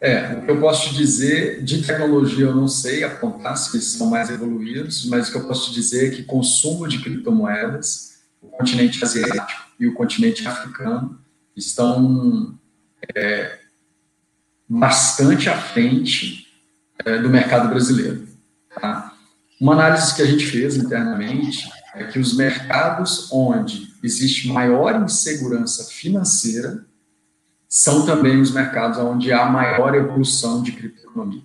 É, 0.00 0.34
o 0.34 0.42
que 0.42 0.50
eu 0.50 0.60
posso 0.60 0.90
te 0.90 0.94
dizer 0.94 1.62
de 1.64 1.82
tecnologia 1.82 2.46
eu 2.46 2.54
não 2.54 2.68
sei 2.68 3.02
apontar 3.02 3.56
se 3.56 3.76
eles 3.76 3.86
são 3.86 4.08
mais 4.08 4.30
evoluídos, 4.30 5.04
mas 5.06 5.28
o 5.28 5.32
que 5.32 5.38
eu 5.38 5.46
posso 5.46 5.68
te 5.68 5.74
dizer 5.74 6.06
é 6.06 6.16
que 6.16 6.22
consumo 6.22 6.86
de 6.86 7.00
criptomoedas, 7.00 8.20
o 8.40 8.46
continente 8.46 9.02
asiático 9.02 9.60
e 9.78 9.88
o 9.88 9.94
continente 9.94 10.46
africano 10.46 11.18
estão 11.56 12.56
é, 13.14 13.58
bastante 14.68 15.48
à 15.48 15.60
frente 15.60 16.46
é, 17.04 17.18
do 17.18 17.28
mercado 17.28 17.68
brasileiro. 17.68 18.28
Tá? 18.80 19.12
Uma 19.60 19.72
análise 19.72 20.14
que 20.14 20.22
a 20.22 20.26
gente 20.26 20.46
fez 20.46 20.76
internamente 20.76 21.68
é 21.94 22.04
que 22.04 22.20
os 22.20 22.36
mercados 22.36 23.32
onde 23.32 23.92
existe 24.00 24.46
maior 24.46 25.02
insegurança 25.02 25.84
financeira 25.90 26.86
são 27.68 28.06
também 28.06 28.40
os 28.40 28.50
mercados 28.50 28.98
onde 28.98 29.30
há 29.32 29.44
maior 29.44 29.94
evolução 29.94 30.62
de 30.62 30.72
criptoeconomia. 30.72 31.42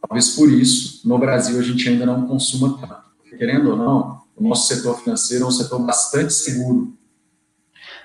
Talvez 0.00 0.30
por 0.30 0.50
isso, 0.50 1.06
no 1.06 1.18
Brasil, 1.18 1.58
a 1.58 1.62
gente 1.62 1.88
ainda 1.88 2.06
não 2.06 2.26
consuma 2.26 2.78
tanto. 2.78 3.10
Querendo 3.36 3.70
ou 3.70 3.76
não, 3.76 4.22
o 4.36 4.48
nosso 4.48 4.72
setor 4.72 4.98
financeiro 5.00 5.44
é 5.44 5.46
um 5.48 5.50
setor 5.50 5.80
bastante 5.80 6.32
seguro. 6.32 6.96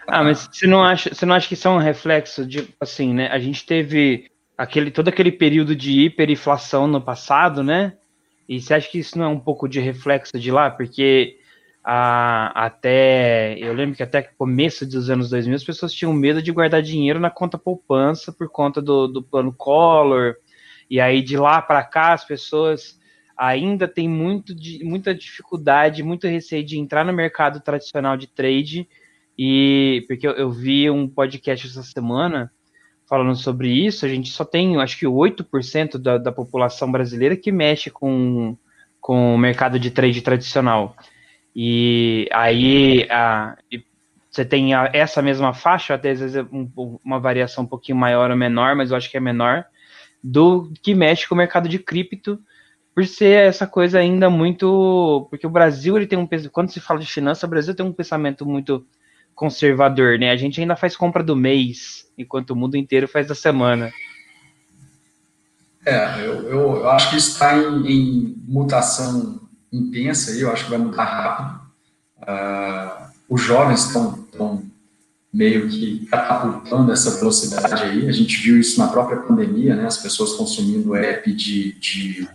Ah, 0.08 0.24
mas 0.24 0.50
você 0.52 0.68
não 0.68 0.84
acha, 0.84 1.14
você 1.14 1.26
não 1.26 1.36
acha 1.36 1.48
que 1.48 1.54
isso 1.54 1.68
é 1.68 1.72
um 1.72 1.78
reflexo 1.78 2.46
de, 2.46 2.68
assim, 2.80 3.14
né? 3.14 3.28
A 3.28 3.40
gente 3.40 3.66
teve 3.66 4.30
aquele, 4.58 4.92
todo 4.92 5.08
aquele 5.08 5.32
período 5.32 5.76
de 5.76 6.06
hiperinflação 6.06 6.88
no 6.88 7.02
passado, 7.02 7.64
né? 7.64 7.94
E 8.48 8.62
você 8.62 8.74
acha 8.74 8.90
que 8.90 9.00
isso 9.00 9.18
não 9.18 9.26
é 9.26 9.30
um 9.30 9.40
pouco 9.40 9.68
de 9.68 9.80
reflexo 9.80 10.40
de 10.40 10.52
lá? 10.52 10.70
Porque 10.70 11.38
a, 11.88 12.66
até. 12.66 13.56
Eu 13.60 13.72
lembro 13.72 13.96
que 13.96 14.02
até 14.02 14.24
começo 14.24 14.88
dos 14.88 15.08
anos 15.12 15.30
2000 15.30 15.56
as 15.56 15.64
pessoas 15.64 15.94
tinham 15.94 16.12
medo 16.12 16.42
de 16.42 16.52
guardar 16.52 16.82
dinheiro 16.82 17.20
na 17.20 17.30
conta 17.30 17.60
poupança 17.60 18.34
por 18.34 18.50
conta 18.50 18.82
do, 18.82 19.08
do 19.08 19.22
plano 19.22 19.54
Collor. 19.54 20.34
E 20.90 21.00
aí 21.00 21.22
de 21.22 21.38
lá 21.38 21.62
para 21.62 21.84
cá 21.84 22.14
as 22.14 22.26
pessoas 22.26 23.00
ainda 23.38 23.88
têm 23.88 24.10
muito, 24.10 24.56
muita 24.84 25.14
dificuldade, 25.14 26.02
muito 26.02 26.28
receio 26.28 26.66
de 26.66 26.80
entrar 26.80 27.06
no 27.06 27.14
mercado 27.14 27.60
tradicional 27.62 28.18
de 28.18 28.26
trade. 28.26 28.90
E 29.38 30.04
porque 30.08 30.28
eu, 30.28 30.32
eu 30.32 30.50
vi 30.50 30.90
um 30.90 31.08
podcast 31.08 31.68
essa 31.68 31.84
semana 31.84 32.52
falando 33.08 33.36
sobre 33.36 33.70
isso, 33.70 34.04
a 34.04 34.10
gente 34.10 34.32
só 34.32 34.44
tem, 34.44 34.82
acho 34.82 34.98
que 34.98 35.06
8% 35.06 36.00
da, 36.00 36.18
da 36.18 36.32
população 36.32 36.92
brasileira 36.92 37.38
que 37.38 37.52
mexe 37.52 37.92
com, 37.92 38.58
com 39.00 39.36
o 39.36 39.38
mercado 39.38 39.78
de 39.78 39.92
trade 39.92 40.22
tradicional. 40.22 40.96
E 41.56 42.28
aí 42.34 43.08
a, 43.10 43.58
você 44.30 44.44
tem 44.44 44.74
a, 44.74 44.90
essa 44.92 45.22
mesma 45.22 45.54
faixa, 45.54 45.94
até 45.94 46.12
às 46.12 46.20
vezes 46.20 46.46
um, 46.52 47.00
uma 47.04 47.20
variação 47.20 47.64
um 47.64 47.68
pouquinho 47.68 47.98
maior 47.98 48.30
ou 48.30 48.38
menor, 48.38 48.76
mas 48.76 48.92
eu 48.92 48.98
acho 48.98 49.10
que 49.10 49.16
é 49.16 49.22
menor, 49.22 49.66
do 50.22 50.72
que 50.82 50.94
mexe 50.94 51.28
com 51.28 51.36
o 51.36 51.38
mercado 51.38 51.70
de 51.70 51.80
cripto, 51.80 52.40
por 52.94 53.06
ser 53.06 53.48
essa 53.48 53.68
coisa 53.68 54.00
ainda 54.00 54.30
muito. 54.30 55.28
Porque 55.30 55.46
o 55.46 55.50
Brasil 55.50 55.96
ele 55.98 56.08
tem 56.08 56.18
um. 56.18 56.28
Quando 56.52 56.72
se 56.72 56.80
fala 56.80 57.00
de 57.00 57.06
finança, 57.06 57.46
o 57.46 57.50
Brasil 57.50 57.76
tem 57.76 57.86
um 57.86 57.94
pensamento 57.94 58.46
muito 58.46 58.86
conservador, 59.36 60.18
né? 60.18 60.32
A 60.32 60.36
gente 60.38 60.60
ainda 60.60 60.76
faz 60.76 60.96
compra 60.96 61.22
do 61.22 61.36
mês, 61.36 62.10
enquanto 62.18 62.52
o 62.52 62.56
mundo 62.56 62.78
inteiro 62.78 63.08
faz 63.08 63.28
da 63.28 63.36
semana. 63.36 63.92
É, 65.86 66.26
eu, 66.26 66.50
eu, 66.50 66.90
acho 66.90 67.12
que 67.12 67.18
está 67.18 67.56
em, 67.56 67.86
em, 67.86 68.36
mutação 68.48 69.45
intensa 69.78 70.32
aí, 70.32 70.42
eu 70.42 70.52
acho 70.52 70.66
que 70.66 70.70
vai 70.70 70.80
mudar 70.80 71.04
rápido. 71.04 71.62
Uh, 72.22 73.06
os 73.30 73.42
jovens 73.42 73.86
estão, 73.86 74.64
meio 75.34 75.68
que 75.68 76.06
catapultando 76.06 76.92
essa 76.92 77.12
velocidade 77.12 77.84
aí, 77.84 78.08
a 78.08 78.12
gente 78.12 78.42
viu 78.42 78.60
isso 78.60 78.80
na 78.80 78.88
própria 78.88 79.18
pandemia, 79.18 79.76
né? 79.76 79.86
As 79.86 79.98
pessoas 79.98 80.34
consumindo 80.34 80.96
app 80.96 81.34
de, 81.34 81.74
de 81.74 82.30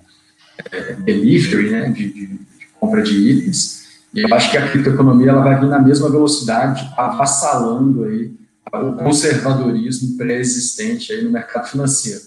é, 0.70 0.94
delivery, 0.94 1.70
né? 1.70 1.88
De, 1.90 2.12
de, 2.12 2.26
de 2.26 2.66
compra 2.78 3.02
de 3.02 3.14
itens 3.14 3.80
e 4.12 4.22
eu 4.22 4.34
acho 4.34 4.50
que 4.50 4.56
a 4.56 4.68
criptoeconomia 4.68 5.30
ela 5.30 5.42
vai 5.42 5.58
vir 5.58 5.68
na 5.68 5.78
mesma 5.78 6.10
velocidade, 6.10 6.92
avassalando 6.96 8.04
aí 8.04 8.34
o 8.72 8.92
conservadorismo 8.94 10.16
pré-existente 10.16 11.12
aí 11.12 11.22
no 11.22 11.30
mercado 11.30 11.68
financeiro. 11.68 12.20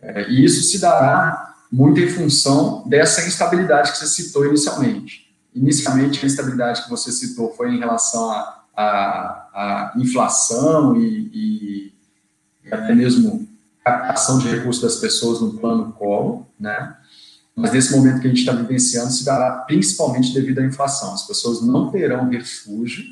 É, 0.00 0.30
e 0.30 0.44
isso 0.44 0.62
se 0.62 0.78
dará 0.78 1.55
muito 1.76 2.00
em 2.00 2.08
função 2.08 2.82
dessa 2.88 3.26
instabilidade 3.28 3.92
que 3.92 3.98
você 3.98 4.06
citou 4.06 4.46
inicialmente. 4.46 5.30
Inicialmente, 5.54 6.24
a 6.24 6.26
instabilidade 6.26 6.82
que 6.82 6.88
você 6.88 7.12
citou 7.12 7.52
foi 7.52 7.74
em 7.74 7.78
relação 7.78 8.30
à 8.74 9.92
inflação 9.98 10.96
e, 10.96 11.92
e 12.64 12.72
até 12.72 12.94
mesmo 12.94 13.46
captação 13.84 14.38
de 14.38 14.48
recursos 14.48 14.82
das 14.82 14.96
pessoas 14.96 15.42
no 15.42 15.58
plano 15.58 15.92
colo, 15.92 16.46
né? 16.58 16.96
mas 17.54 17.72
nesse 17.72 17.94
momento 17.94 18.22
que 18.22 18.26
a 18.26 18.30
gente 18.30 18.40
está 18.40 18.52
vivenciando 18.52 19.12
se 19.12 19.22
dará 19.22 19.50
principalmente 19.66 20.32
devido 20.32 20.60
à 20.60 20.64
inflação. 20.64 21.12
As 21.12 21.26
pessoas 21.26 21.60
não 21.60 21.90
terão 21.90 22.30
refúgio 22.30 23.04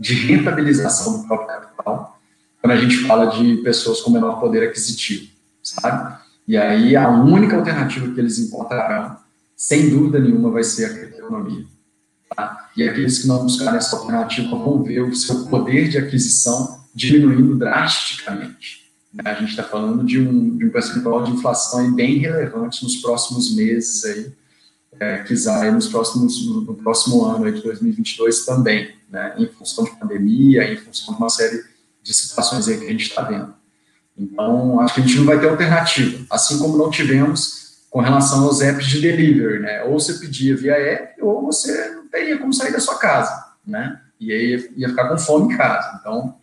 de 0.00 0.14
rentabilização 0.14 1.20
do 1.20 1.26
próprio 1.26 1.48
capital 1.48 2.18
quando 2.62 2.72
a 2.72 2.76
gente 2.76 3.06
fala 3.06 3.26
de 3.26 3.58
pessoas 3.58 4.00
com 4.00 4.10
menor 4.10 4.40
poder 4.40 4.66
aquisitivo, 4.66 5.30
sabe? 5.62 6.18
E 6.48 6.56
aí 6.56 6.96
a 6.96 7.10
única 7.10 7.56
alternativa 7.56 8.10
que 8.10 8.18
eles 8.18 8.38
encontrarão, 8.38 9.18
sem 9.54 9.90
dúvida 9.90 10.18
nenhuma, 10.18 10.50
vai 10.50 10.64
ser 10.64 10.86
a 10.86 10.94
criptoeconomia. 10.94 11.66
Tá? 12.34 12.70
E 12.74 12.82
aqueles 12.88 13.18
que 13.18 13.28
não 13.28 13.42
buscarem 13.42 13.76
essa 13.76 13.96
alternativa 13.96 14.56
vão 14.56 14.82
ver 14.82 15.02
o 15.02 15.14
seu 15.14 15.44
poder 15.44 15.90
de 15.90 15.98
aquisição 15.98 16.86
diminuindo 16.94 17.54
drasticamente. 17.54 18.88
A 19.22 19.34
gente 19.34 19.50
está 19.50 19.62
falando 19.62 20.04
de 20.04 20.18
um, 20.18 20.56
de 20.56 20.66
um 20.66 20.70
percentual 20.70 21.22
de 21.22 21.32
inflação 21.32 21.92
bem 21.94 22.18
relevante 22.18 22.82
nos 22.82 22.96
próximos 22.96 23.54
meses 23.54 24.04
aí, 24.06 24.32
é, 25.00 25.18
quiser 25.18 25.70
nos 25.70 25.88
próximos, 25.88 26.46
no, 26.46 26.62
no, 26.62 26.74
próximo 26.74 27.24
ano 27.24 27.44
aí 27.44 27.52
de 27.52 27.62
2022 27.62 28.44
também, 28.46 28.94
né, 29.10 29.34
em 29.38 29.46
função 29.46 29.84
de 29.84 29.90
pandemia, 29.96 30.72
em 30.72 30.76
função 30.76 31.14
de 31.14 31.20
uma 31.20 31.28
série 31.28 31.62
de 32.02 32.14
situações 32.14 32.68
aí 32.68 32.78
que 32.78 32.86
a 32.86 32.90
gente 32.90 33.02
está 33.02 33.22
vendo. 33.22 33.57
Então, 34.18 34.80
acho 34.80 34.94
que 34.94 35.00
a 35.00 35.04
gente 35.04 35.18
não 35.18 35.26
vai 35.26 35.38
ter 35.38 35.48
alternativa, 35.48 36.26
assim 36.30 36.58
como 36.58 36.76
não 36.76 36.90
tivemos 36.90 37.68
com 37.88 38.00
relação 38.00 38.44
aos 38.44 38.60
apps 38.60 38.86
de 38.86 39.00
delivery, 39.00 39.60
né, 39.60 39.84
ou 39.84 39.98
você 39.98 40.14
pedia 40.14 40.56
via 40.56 40.74
app, 40.74 41.22
ou 41.22 41.46
você 41.46 41.90
não 41.90 42.08
teria 42.08 42.38
como 42.38 42.52
sair 42.52 42.72
da 42.72 42.80
sua 42.80 42.98
casa, 42.98 43.32
né, 43.66 44.00
e 44.20 44.32
aí 44.32 44.72
ia 44.76 44.88
ficar 44.88 45.08
com 45.08 45.16
fome 45.16 45.54
em 45.54 45.56
casa. 45.56 45.98
Então, 46.00 46.36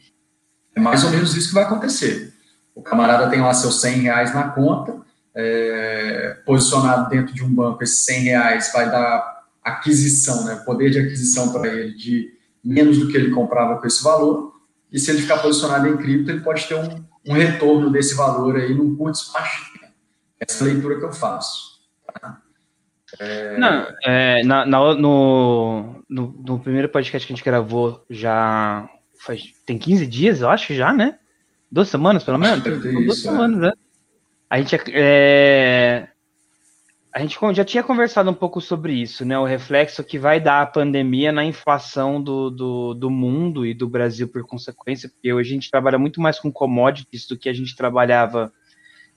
é 0.76 0.80
mais 0.80 1.04
ou 1.04 1.12
menos 1.12 1.36
isso 1.36 1.50
que 1.50 1.54
vai 1.54 1.66
acontecer. 1.66 2.34
O 2.74 2.82
camarada 2.82 3.30
tem 3.30 3.42
lá 3.42 3.54
seus 3.54 3.80
100 3.82 4.02
reais 4.02 4.34
na 4.34 4.50
conta, 4.50 4.96
é, 5.36 6.38
posicionado 6.46 7.10
dentro 7.10 7.34
de 7.34 7.44
um 7.44 7.54
banco, 7.54 7.84
esses 7.84 8.06
100 8.06 8.20
reais 8.22 8.72
vai 8.74 8.90
dar 8.90 9.44
aquisição, 9.62 10.46
né, 10.46 10.56
poder 10.66 10.90
de 10.90 11.00
aquisição 11.00 11.52
para 11.52 11.68
ele 11.68 11.94
de 11.94 12.34
menos 12.64 12.98
do 12.98 13.08
que 13.10 13.18
ele 13.18 13.32
comprava 13.32 13.80
com 13.80 13.86
esse 13.86 14.02
valor, 14.02 14.54
e 14.92 14.98
se 14.98 15.12
ele 15.12 15.22
ficar 15.22 15.40
posicionado 15.40 15.88
em 15.88 15.98
cripto, 15.98 16.32
ele 16.32 16.40
pode 16.40 16.68
ter 16.68 16.76
um, 16.76 17.04
um 17.28 17.34
retorno 17.34 17.92
desse 17.92 18.16
valor 18.16 18.56
aí 18.56 18.74
num 18.74 18.96
curto 18.96 19.16
espaço 19.16 19.66
de 19.66 19.80
tempo. 19.80 19.94
Essa 20.40 20.64
é 20.64 20.68
leitura 20.68 20.98
que 20.98 21.06
eu 21.06 21.14
faço. 21.14 21.82
Tá? 22.22 22.42
É... 23.20 23.58
Não, 23.58 23.88
é, 24.04 24.44
na, 24.44 24.66
na, 24.66 24.94
no, 24.96 26.04
no, 26.10 26.44
no, 26.46 26.60
primeiro 26.60 26.90
podcast 26.90 27.26
que 27.26 27.34
a 27.34 27.36
gente 27.36 27.46
gravou 27.46 28.04
já 28.10 28.90
faz, 29.20 29.54
tem 29.66 29.78
15 29.78 30.06
dias, 30.08 30.42
eu 30.42 30.50
acho 30.50 30.74
já, 30.74 30.92
né? 30.94 31.18
Duas 31.72 31.90
semanas, 31.90 32.24
pelo 32.24 32.38
menos? 32.38 32.64
Duas 32.64 32.86
isso, 32.86 33.28
é. 33.28 33.32
semanas, 33.32 33.60
né? 33.60 33.72
A 34.50 34.58
gente, 34.60 34.76
é... 34.94 36.08
a 37.16 37.22
gente 37.22 37.40
já 37.54 37.64
tinha 37.64 37.82
conversado 37.82 38.30
um 38.30 38.34
pouco 38.34 38.60
sobre 38.60 38.92
isso, 38.92 39.24
né? 39.24 39.40
O 39.40 39.46
reflexo 39.46 40.04
que 40.04 40.20
vai 40.20 40.38
dar 40.38 40.62
a 40.62 40.66
pandemia 40.66 41.32
na 41.32 41.46
inflação 41.46 42.22
do, 42.22 42.50
do, 42.50 42.94
do 42.94 43.10
mundo 43.10 43.66
e 43.66 43.74
do 43.74 43.88
Brasil 43.88 44.28
por 44.28 44.46
consequência, 44.46 45.08
porque 45.08 45.32
hoje 45.32 45.52
a 45.52 45.54
gente 45.54 45.72
trabalha 45.72 45.98
muito 45.98 46.20
mais 46.20 46.38
com 46.38 46.52
commodities 46.52 47.26
do 47.26 47.38
que 47.38 47.48
a 47.48 47.54
gente 47.54 47.74
trabalhava 47.74 48.52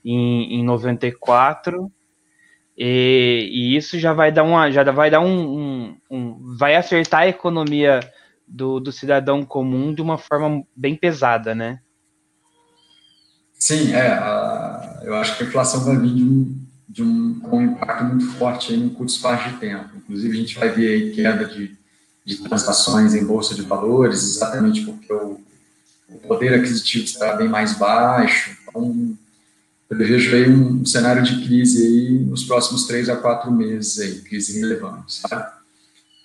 em, 0.03 0.61
em 0.61 0.63
94. 0.63 1.91
E, 2.77 3.49
e, 3.51 3.75
isso 3.75 3.99
já 3.99 4.13
vai 4.13 4.31
dar 4.31 4.43
uma, 4.43 4.71
já 4.71 4.89
vai 4.89 5.11
dar 5.11 5.19
um, 5.19 5.59
um, 5.59 5.97
um, 6.09 6.55
vai 6.57 6.77
acertar 6.77 7.23
a 7.23 7.27
economia 7.27 7.99
do, 8.47 8.79
do 8.79 8.93
cidadão 8.93 9.43
comum 9.43 9.93
de 9.93 10.01
uma 10.01 10.17
forma 10.17 10.63
bem 10.73 10.95
pesada, 10.95 11.53
né? 11.53 11.81
Sim, 13.55 13.91
é. 13.91 14.07
A, 14.07 15.01
eu 15.03 15.15
acho 15.15 15.37
que 15.37 15.43
a 15.43 15.47
inflação 15.47 15.83
vai 15.83 15.97
vir 15.97 16.15
de 16.15 16.23
um, 16.23 16.68
de 16.89 17.03
um, 17.03 17.39
com 17.39 17.59
um 17.59 17.61
impacto 17.61 18.03
muito 18.03 18.25
forte 18.31 18.73
em 18.73 18.85
um 18.85 18.89
curto 18.89 19.11
espaço 19.11 19.49
de 19.49 19.57
tempo. 19.57 19.89
Inclusive, 19.95 20.35
a 20.35 20.41
gente 20.41 20.57
vai 20.57 20.69
ver 20.69 20.87
aí 20.87 21.11
queda 21.11 21.45
de, 21.45 21.77
de 22.25 22.37
transações 22.37 23.13
em 23.13 23.23
bolsa 23.23 23.53
de 23.53 23.61
valores, 23.61 24.23
exatamente 24.23 24.81
porque 24.81 25.13
o, 25.13 25.39
o 26.09 26.17
poder 26.27 26.55
aquisitivo 26.55 27.05
está 27.05 27.35
bem 27.35 27.47
mais 27.47 27.77
baixo. 27.77 28.57
Então, 28.63 29.15
eu 29.87 29.97
vejo 29.97 30.35
aí 30.35 30.49
um 30.49 30.83
cenário 30.83 31.21
de 31.21 31.45
crise 31.45 31.85
aí 31.85 32.19
nos 32.19 32.43
próximos 32.43 32.85
três 32.87 33.07
a 33.07 33.15
quatro 33.15 33.51
meses 33.51 33.99
aí, 33.99 34.21
crise 34.21 34.59
relevante, 34.59 35.13
sabe? 35.13 35.51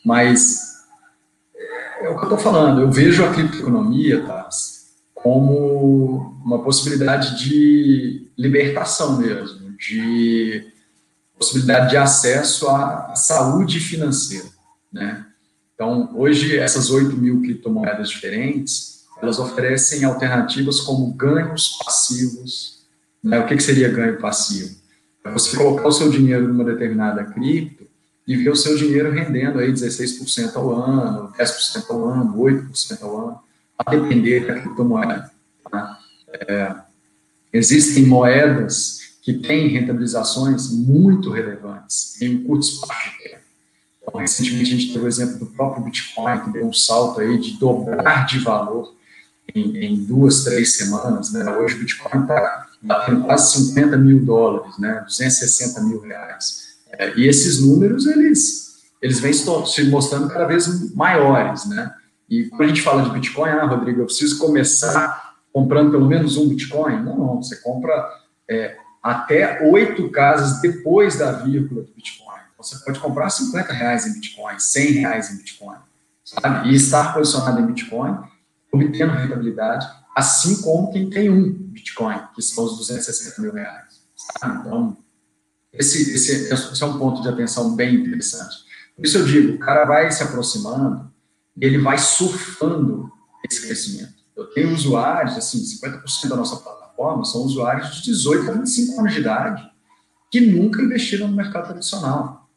Mas 0.02 0.74
é 2.00 2.08
o 2.08 2.16
que 2.16 2.20
eu 2.20 2.24
estou 2.24 2.38
falando, 2.38 2.80
eu 2.80 2.90
vejo 2.90 3.24
a 3.24 3.32
criptoeconomia, 3.32 4.22
tá, 4.22 4.48
como 5.14 6.38
uma 6.44 6.62
possibilidade 6.62 7.42
de 7.42 8.26
libertação 8.36 9.16
mesmo, 9.16 9.63
de 9.78 10.66
possibilidade 11.38 11.90
de 11.90 11.96
acesso 11.96 12.68
à 12.68 13.14
saúde 13.14 13.80
financeira, 13.80 14.48
né? 14.92 15.26
Então, 15.74 16.10
hoje, 16.14 16.56
essas 16.56 16.90
8 16.90 17.16
mil 17.16 17.42
criptomoedas 17.42 18.08
diferentes, 18.08 19.04
elas 19.20 19.38
oferecem 19.38 20.04
alternativas 20.04 20.80
como 20.80 21.12
ganhos 21.12 21.78
passivos, 21.84 22.84
né? 23.22 23.40
O 23.40 23.46
que, 23.46 23.56
que 23.56 23.62
seria 23.62 23.88
ganho 23.88 24.18
passivo? 24.18 24.76
É 25.24 25.30
você 25.30 25.56
colocar 25.56 25.88
o 25.88 25.92
seu 25.92 26.10
dinheiro 26.10 26.46
numa 26.46 26.64
determinada 26.64 27.24
cripto 27.24 27.86
e 28.26 28.36
ver 28.36 28.50
o 28.50 28.56
seu 28.56 28.76
dinheiro 28.76 29.10
rendendo 29.10 29.58
aí 29.58 29.72
16% 29.72 30.54
ao 30.56 30.74
ano, 30.74 31.32
10% 31.32 31.84
ao 31.90 32.08
ano, 32.08 32.36
8% 32.36 33.02
ao 33.02 33.28
ano, 33.28 33.40
a 33.78 33.90
depender 33.90 34.46
da 34.46 34.60
criptomoeda. 34.60 35.30
Tá? 35.70 35.98
É, 36.48 36.74
existem 37.52 38.06
moedas 38.06 39.03
que 39.24 39.32
têm 39.32 39.68
rentabilizações 39.68 40.70
muito 40.70 41.30
relevantes 41.30 42.20
em 42.20 42.36
um 42.36 42.44
curto 42.44 42.64
espaço 42.64 43.10
de 43.10 43.24
tempo. 43.24 43.42
Então, 44.02 44.20
recentemente 44.20 44.74
a 44.74 44.76
gente 44.76 44.92
teve 44.92 45.02
o 45.02 45.08
exemplo 45.08 45.38
do 45.38 45.46
próprio 45.46 45.82
Bitcoin, 45.82 46.40
que 46.40 46.50
deu 46.50 46.66
um 46.66 46.72
salto 46.74 47.22
aí 47.22 47.38
de 47.40 47.58
dobrar 47.58 48.26
de 48.26 48.38
valor 48.40 48.94
em, 49.54 49.78
em 49.78 50.04
duas, 50.04 50.44
três 50.44 50.76
semanas. 50.76 51.32
Né? 51.32 51.42
Hoje 51.56 51.74
o 51.74 51.78
Bitcoin 51.78 52.20
está 52.20 52.66
batendo 52.82 53.24
quase 53.24 53.64
50 53.64 53.96
mil 53.96 54.22
dólares, 54.22 54.76
né? 54.78 55.02
260 55.06 55.80
mil 55.84 56.00
reais. 56.02 56.74
É, 56.92 57.18
e 57.18 57.26
esses 57.26 57.62
números, 57.62 58.06
eles, 58.06 58.82
eles 59.00 59.20
vêm 59.20 59.32
se 59.32 59.84
mostrando 59.84 60.28
cada 60.28 60.44
vez 60.44 60.94
maiores, 60.94 61.64
né? 61.64 61.94
E 62.28 62.44
quando 62.50 62.64
a 62.64 62.68
gente 62.68 62.82
fala 62.82 63.02
de 63.02 63.10
Bitcoin, 63.10 63.48
ah, 63.48 63.64
Rodrigo, 63.64 64.02
eu 64.02 64.06
preciso 64.06 64.38
começar 64.38 65.34
comprando 65.50 65.92
pelo 65.92 66.06
menos 66.06 66.36
um 66.36 66.46
Bitcoin? 66.46 67.02
Não, 67.02 67.16
não, 67.16 67.42
você 67.42 67.56
compra 67.56 68.06
é, 68.46 68.83
até 69.04 69.60
oito 69.68 70.08
casas 70.08 70.62
depois 70.62 71.18
da 71.18 71.30
vírgula 71.32 71.82
do 71.82 71.92
Bitcoin. 71.92 72.38
Você 72.56 72.78
pode 72.78 72.98
comprar 72.98 73.28
50 73.28 73.70
reais 73.70 74.06
em 74.06 74.14
Bitcoin, 74.14 74.58
100 74.58 74.92
reais 74.92 75.30
em 75.30 75.36
Bitcoin, 75.36 75.76
sabe? 76.24 76.70
E 76.70 76.74
estar 76.74 77.12
posicionado 77.12 77.60
em 77.60 77.66
Bitcoin, 77.66 78.18
obtendo 78.72 79.12
rentabilidade, 79.12 79.86
assim 80.16 80.62
como 80.62 80.90
quem 80.90 81.10
tem 81.10 81.28
um 81.28 81.52
Bitcoin, 81.52 82.18
que 82.34 82.40
são 82.40 82.64
os 82.64 82.78
260 82.78 83.42
mil 83.42 83.52
reais. 83.52 84.00
Então, 84.42 84.96
esse, 85.70 86.14
esse, 86.14 86.50
esse, 86.50 86.82
é 86.82 86.86
um 86.86 86.98
ponto 86.98 87.20
de 87.20 87.28
atenção 87.28 87.76
bem 87.76 87.96
interessante. 87.96 88.64
Por 88.96 89.04
isso 89.04 89.18
eu 89.18 89.26
digo, 89.26 89.56
o 89.56 89.58
cara 89.58 89.84
vai 89.84 90.10
se 90.10 90.22
aproximando 90.22 91.12
e 91.60 91.66
ele 91.66 91.76
vai 91.76 91.98
surfando 91.98 93.12
esse 93.46 93.66
crescimento. 93.66 94.14
Eu 94.34 94.46
tenho 94.46 94.72
usuários, 94.72 95.36
assim, 95.36 95.58
50% 95.58 96.28
da 96.28 96.36
nossa 96.36 96.56
plataforma 96.56 96.83
são 97.24 97.42
usuários 97.42 97.96
de 97.96 98.02
18 98.04 98.50
a 98.50 98.54
25 98.54 99.00
anos 99.00 99.12
de 99.12 99.20
idade 99.20 99.70
que 100.30 100.40
nunca 100.40 100.82
investiram 100.82 101.28
no 101.28 101.36
mercado 101.36 101.68
tradicional. 101.68 102.48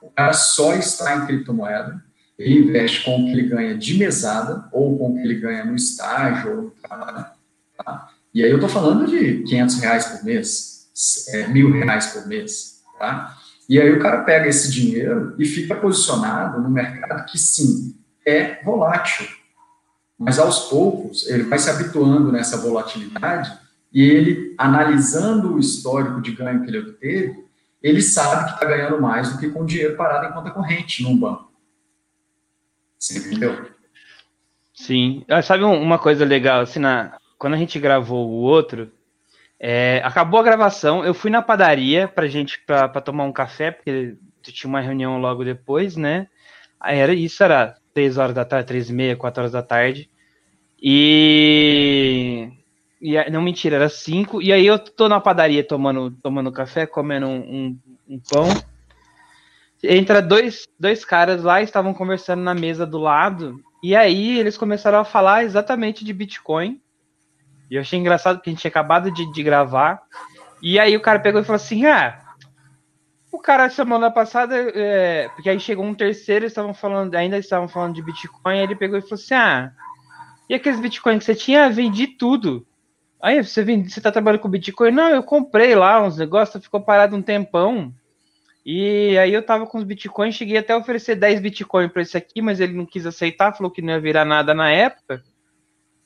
O 0.00 0.10
cara 0.10 0.32
só 0.32 0.74
está 0.74 1.16
em 1.16 1.26
criptomoeda 1.26 2.02
ele 2.38 2.60
investe 2.60 3.04
com 3.04 3.20
o 3.20 3.24
que 3.24 3.32
ele 3.32 3.48
ganha 3.48 3.76
de 3.76 3.98
mesada 3.98 4.68
ou 4.70 4.96
com 4.96 5.10
o 5.10 5.14
que 5.14 5.22
ele 5.22 5.34
ganha 5.34 5.64
no 5.64 5.74
estágio 5.74 6.50
ou 6.50 6.62
no 6.62 6.70
trabalho. 6.70 7.26
Tá? 7.76 8.10
E 8.32 8.44
aí 8.44 8.50
eu 8.50 8.58
estou 8.58 8.70
falando 8.70 9.08
de 9.08 9.42
500 9.42 9.80
reais 9.80 10.06
por 10.06 10.24
mês, 10.24 10.88
é, 11.30 11.48
mil 11.48 11.72
reais 11.72 12.06
por 12.06 12.26
mês. 12.28 12.82
Tá? 12.98 13.36
E 13.68 13.80
aí 13.80 13.92
o 13.92 13.98
cara 13.98 14.22
pega 14.22 14.48
esse 14.48 14.70
dinheiro 14.70 15.34
e 15.36 15.44
fica 15.44 15.74
posicionado 15.74 16.60
no 16.60 16.70
mercado 16.70 17.26
que, 17.26 17.36
sim, 17.36 17.96
é 18.24 18.62
volátil. 18.62 19.26
Mas 20.16 20.38
aos 20.38 20.68
poucos 20.68 21.26
ele 21.28 21.42
vai 21.44 21.58
se 21.58 21.68
habituando 21.68 22.30
nessa 22.30 22.56
volatilidade 22.56 23.52
e 23.92 24.02
ele, 24.02 24.54
analisando 24.58 25.54
o 25.54 25.58
histórico 25.58 26.20
de 26.20 26.32
ganho 26.32 26.62
que 26.62 26.70
ele 26.70 26.78
obteve, 26.78 27.44
ele 27.82 28.02
sabe 28.02 28.44
que 28.44 28.54
está 28.54 28.66
ganhando 28.66 29.00
mais 29.00 29.32
do 29.32 29.38
que 29.38 29.50
com 29.50 29.64
dinheiro 29.64 29.96
parado 29.96 30.26
em 30.26 30.32
conta 30.32 30.50
corrente 30.50 31.02
num 31.02 31.16
banco. 31.16 31.50
Você 32.98 33.18
entendeu? 33.18 33.70
Sim. 34.74 35.24
Ah, 35.28 35.42
sabe 35.42 35.64
uma 35.64 35.98
coisa 35.98 36.24
legal, 36.24 36.60
assim, 36.60 36.78
na, 36.78 37.16
quando 37.38 37.54
a 37.54 37.56
gente 37.56 37.78
gravou 37.78 38.28
o 38.28 38.42
outro, 38.42 38.90
é, 39.58 40.00
acabou 40.04 40.38
a 40.38 40.44
gravação, 40.44 41.04
eu 41.04 41.14
fui 41.14 41.30
na 41.30 41.42
padaria 41.42 42.06
pra 42.06 42.28
gente, 42.28 42.60
pra, 42.64 42.88
pra 42.88 43.00
tomar 43.00 43.24
um 43.24 43.32
café, 43.32 43.70
porque 43.70 44.16
tinha 44.42 44.68
uma 44.68 44.80
reunião 44.80 45.18
logo 45.18 45.44
depois, 45.44 45.96
né? 45.96 46.28
Aí 46.80 46.98
era 46.98 47.12
isso, 47.12 47.42
era 47.42 47.76
três 47.92 48.16
horas 48.18 48.34
da 48.34 48.44
tarde, 48.44 48.68
três 48.68 48.88
e 48.88 48.92
meia, 48.92 49.16
quatro 49.16 49.40
horas 49.40 49.52
da 49.52 49.62
tarde. 49.62 50.08
E... 50.80 52.37
e 53.00 53.30
não, 53.30 53.42
mentira, 53.42 53.76
era 53.76 53.88
cinco. 53.88 54.42
E 54.42 54.52
aí 54.52 54.66
eu 54.66 54.78
tô 54.78 55.08
na 55.08 55.20
padaria 55.20 55.62
tomando, 55.62 56.10
tomando 56.22 56.52
café, 56.52 56.86
comendo 56.86 57.26
um, 57.26 57.38
um, 57.38 57.78
um 58.08 58.20
pão 58.20 58.48
entra 59.82 60.20
dois, 60.20 60.66
dois 60.78 61.04
caras 61.04 61.42
lá, 61.42 61.62
estavam 61.62 61.94
conversando 61.94 62.42
na 62.42 62.54
mesa 62.54 62.86
do 62.86 62.98
lado, 62.98 63.62
e 63.82 63.94
aí 63.94 64.38
eles 64.38 64.56
começaram 64.56 64.98
a 64.98 65.04
falar 65.04 65.44
exatamente 65.44 66.04
de 66.04 66.12
Bitcoin. 66.12 66.80
E 67.70 67.76
eu 67.76 67.80
achei 67.80 67.98
engraçado 67.98 68.40
que 68.40 68.48
a 68.48 68.52
gente 68.52 68.60
tinha 68.60 68.70
acabado 68.70 69.10
de, 69.10 69.30
de 69.30 69.42
gravar. 69.42 70.02
E 70.62 70.78
aí 70.78 70.96
o 70.96 71.00
cara 71.00 71.20
pegou 71.20 71.40
e 71.40 71.44
falou 71.44 71.56
assim: 71.56 71.86
Ah, 71.86 72.18
o 73.30 73.38
cara 73.38 73.68
semana 73.70 74.10
passada, 74.10 74.56
é, 74.56 75.28
porque 75.28 75.50
aí 75.50 75.60
chegou 75.60 75.84
um 75.84 75.94
terceiro, 75.94 76.46
estavam 76.46 76.74
falando, 76.74 77.14
ainda 77.14 77.38
estavam 77.38 77.68
falando 77.68 77.94
de 77.94 78.02
Bitcoin, 78.02 78.54
aí 78.54 78.60
ele 78.60 78.74
pegou 78.74 78.98
e 78.98 79.02
falou 79.02 79.14
assim: 79.14 79.34
Ah, 79.34 79.70
e 80.48 80.54
aqueles 80.54 80.80
Bitcoin 80.80 81.18
que 81.18 81.24
você 81.24 81.34
tinha? 81.34 81.70
Vendi 81.70 82.06
tudo. 82.06 82.66
Aí 83.20 83.42
você, 83.42 83.64
vende, 83.64 83.90
você 83.90 84.00
tá 84.00 84.12
trabalhando 84.12 84.40
com 84.40 84.48
Bitcoin? 84.48 84.92
Não, 84.92 85.10
eu 85.10 85.22
comprei 85.22 85.74
lá 85.74 86.02
uns 86.02 86.16
negócios, 86.16 86.62
ficou 86.62 86.80
parado 86.80 87.16
um 87.16 87.22
tempão. 87.22 87.92
E 88.70 89.16
aí 89.16 89.32
eu 89.32 89.42
tava 89.42 89.66
com 89.66 89.78
os 89.78 89.84
bitcoins, 89.84 90.34
cheguei 90.34 90.58
até 90.58 90.74
a 90.74 90.76
oferecer 90.76 91.14
10 91.14 91.40
bitcoins 91.40 91.90
para 91.90 92.02
esse 92.02 92.18
aqui, 92.18 92.42
mas 92.42 92.60
ele 92.60 92.74
não 92.74 92.84
quis 92.84 93.06
aceitar, 93.06 93.56
falou 93.56 93.72
que 93.72 93.80
não 93.80 93.94
ia 93.94 94.00
virar 94.00 94.26
nada 94.26 94.52
na 94.52 94.70
época, 94.70 95.22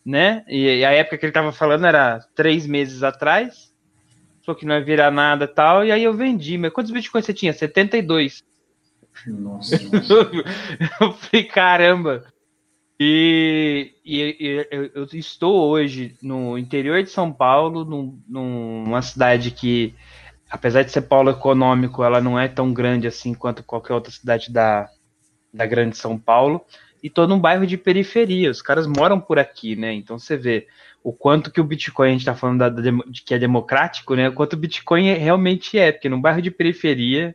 né? 0.07 0.45
E 0.47 0.85
a 0.85 0.93
época 0.93 1.19
que 1.19 1.27
ele 1.27 1.33
tava 1.33 1.51
falando 1.51 1.87
era 1.87 2.21
três 2.37 2.65
meses 2.65 3.03
atrás. 3.03 3.75
Falou 4.47 4.57
que 4.57 4.65
não 4.65 4.77
ia 4.77 4.85
virar 4.85 5.11
nada 5.11 5.49
tal, 5.49 5.85
e 5.85 5.91
aí 5.91 6.05
eu 6.05 6.15
vendi. 6.15 6.57
Mas 6.57 6.73
quantos 6.73 6.93
bitcoins 6.93 7.27
você 7.27 7.35
tinha? 7.35 7.53
72. 7.53 8.45
Nossa. 9.27 9.77
eu 11.01 11.13
falei, 11.15 11.45
caramba. 11.45 12.32
E, 13.05 13.95
e, 14.05 14.37
e 14.39 14.69
eu, 14.95 15.09
estou 15.13 15.69
hoje 15.69 16.15
no 16.23 16.57
interior 16.57 17.03
de 17.03 17.11
São 17.11 17.33
Paulo, 17.33 17.85
num, 17.85 18.23
numa 18.29 19.03
cidade 19.03 19.51
que 19.51 19.93
apesar 20.49 20.85
de 20.85 20.93
ser 20.93 21.03
polo 21.03 21.31
econômico, 21.31 22.05
ela 22.05 22.21
não 22.21 22.39
é 22.39 22.47
tão 22.47 22.73
grande 22.73 23.09
assim 23.09 23.35
quanto 23.35 23.65
qualquer 23.65 23.95
outra 23.95 24.13
cidade 24.13 24.53
da, 24.53 24.89
da 25.53 25.67
grande 25.67 25.97
São 25.97 26.17
Paulo. 26.17 26.65
E 27.03 27.11
tô 27.11 27.27
num 27.27 27.41
bairro 27.41 27.67
de 27.67 27.77
periferia, 27.77 28.53
os 28.53 28.63
caras 28.63 28.87
moram 28.87 29.19
por 29.19 29.37
aqui, 29.37 29.75
né? 29.75 29.93
Então 29.93 30.17
você 30.17 30.37
vê 30.37 30.69
o 31.03 31.13
quanto 31.13 31.51
que 31.51 31.61
o 31.61 31.65
Bitcoin, 31.65 32.11
a 32.11 32.13
gente 32.13 32.25
tá 32.25 32.37
falando 32.37 32.59
da, 32.61 32.69
de 32.69 33.23
que 33.23 33.35
é 33.35 33.39
democrático, 33.39 34.15
né? 34.15 34.29
O 34.29 34.33
quanto 34.33 34.53
o 34.53 34.59
Bitcoin 34.59 35.13
realmente 35.15 35.77
é, 35.77 35.91
porque 35.91 36.09
num 36.09 36.21
bairro 36.21 36.41
de 36.41 36.53
periferia, 36.53 37.35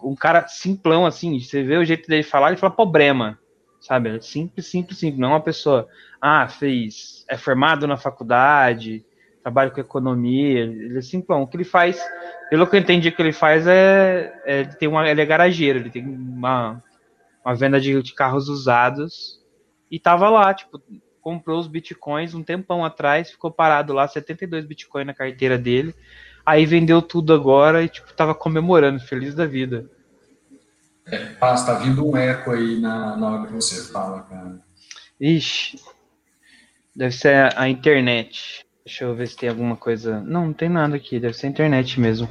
um 0.00 0.14
cara 0.14 0.46
simplão 0.46 1.04
assim, 1.04 1.40
você 1.40 1.64
vê 1.64 1.76
o 1.76 1.84
jeito 1.84 2.06
dele 2.06 2.22
falar, 2.22 2.50
ele 2.50 2.56
fala 2.56 2.72
problema, 2.72 3.39
sabe? 3.80 4.22
Simples, 4.22 4.66
simples, 4.66 4.98
simples. 4.98 5.18
Não 5.18 5.30
é 5.30 5.32
uma 5.32 5.40
pessoa, 5.40 5.88
ah, 6.20 6.46
fez, 6.48 7.24
é 7.28 7.36
formado 7.36 7.86
na 7.86 7.96
faculdade, 7.96 9.04
trabalha 9.42 9.70
com 9.70 9.80
economia, 9.80 10.60
ele 10.60 10.98
é 10.98 11.02
simplão. 11.02 11.42
O 11.42 11.46
que 11.46 11.56
ele 11.56 11.64
faz, 11.64 12.00
pelo 12.50 12.66
que 12.66 12.76
eu 12.76 12.80
entendi 12.80 13.10
que 13.10 13.20
ele 13.20 13.32
faz, 13.32 13.66
é, 13.66 14.32
é 14.44 14.60
ele, 14.60 14.74
tem 14.74 14.88
uma, 14.88 15.08
ele 15.08 15.20
é 15.20 15.26
garageiro, 15.26 15.78
ele 15.78 15.90
tem 15.90 16.06
uma, 16.06 16.82
uma 17.44 17.54
venda 17.54 17.80
de, 17.80 18.00
de 18.02 18.14
carros 18.14 18.48
usados 18.48 19.40
e 19.90 19.98
tava 19.98 20.28
lá, 20.28 20.52
tipo, 20.54 20.80
comprou 21.20 21.58
os 21.58 21.66
bitcoins 21.66 22.34
um 22.34 22.42
tempão 22.42 22.84
atrás, 22.84 23.30
ficou 23.30 23.50
parado 23.50 23.92
lá, 23.92 24.06
72 24.06 24.64
bitcoins 24.64 25.06
na 25.06 25.14
carteira 25.14 25.58
dele. 25.58 25.94
aí 26.44 26.64
vendeu 26.66 27.02
tudo 27.02 27.32
agora 27.32 27.82
e, 27.82 27.88
tipo, 27.88 28.12
tava 28.12 28.34
comemorando, 28.34 29.00
feliz 29.00 29.34
da 29.34 29.46
vida. 29.46 29.90
É, 31.10 31.18
tá 31.38 31.74
vindo 31.74 32.06
um 32.06 32.16
eco 32.16 32.52
aí 32.52 32.80
na, 32.80 33.16
na 33.16 33.28
hora 33.28 33.46
que 33.46 33.52
você 33.52 33.82
fala, 33.92 34.22
cara. 34.22 34.60
Ixi, 35.20 35.78
deve 36.94 37.14
ser 37.14 37.34
a, 37.34 37.62
a 37.62 37.68
internet. 37.68 38.64
Deixa 38.84 39.04
eu 39.04 39.14
ver 39.14 39.28
se 39.28 39.36
tem 39.36 39.48
alguma 39.48 39.76
coisa. 39.76 40.20
Não, 40.20 40.46
não 40.46 40.52
tem 40.52 40.68
nada 40.68 40.96
aqui, 40.96 41.20
deve 41.20 41.34
ser 41.34 41.46
a 41.46 41.50
internet 41.50 42.00
mesmo. 42.00 42.28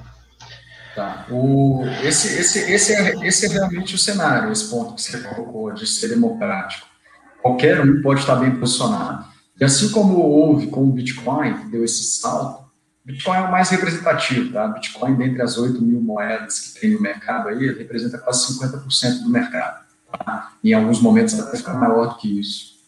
Tá. 0.96 1.26
O, 1.30 1.86
esse, 2.04 2.40
esse, 2.40 2.72
esse, 2.72 2.94
é, 2.94 3.26
esse 3.26 3.46
é 3.46 3.50
realmente 3.50 3.96
o 3.96 3.98
cenário, 3.98 4.52
esse 4.52 4.70
ponto 4.70 4.96
que 4.96 5.02
você 5.02 5.22
colocou 5.22 5.72
de 5.72 5.86
ser 5.86 6.10
democrático. 6.10 6.88
Qualquer 7.42 7.80
um 7.80 8.02
pode 8.02 8.22
estar 8.22 8.36
bem 8.36 8.56
posicionado. 8.60 9.26
E 9.60 9.64
assim 9.64 9.90
como 9.92 10.20
houve 10.20 10.68
com 10.68 10.84
o 10.84 10.92
Bitcoin, 10.92 11.54
que 11.54 11.66
deu 11.68 11.84
esse 11.84 12.04
salto, 12.04 12.69
Bitcoin 13.06 13.38
é 13.38 13.42
o 13.42 13.52
mais 13.52 13.70
representativo, 13.70 14.54
tá? 14.54 14.68
Bitcoin, 14.68 15.16
dentre 15.16 15.42
as 15.42 15.58
8 15.58 15.82
mil 15.82 16.02
moedas 16.02 16.60
que 16.60 16.80
tem 16.80 16.92
no 16.92 17.02
mercado 17.02 17.50
aí, 17.50 17.74
representa 17.74 18.18
quase 18.18 18.54
50% 18.54 19.24
do 19.24 19.30
mercado. 19.30 19.86
Tá? 20.12 20.54
Em 20.64 20.74
alguns 20.74 21.02
momentos 21.02 21.40
até 21.40 21.58
fica 21.58 21.74
maior 21.74 22.10
do 22.10 22.18
que 22.18 22.40
isso. 22.40 22.80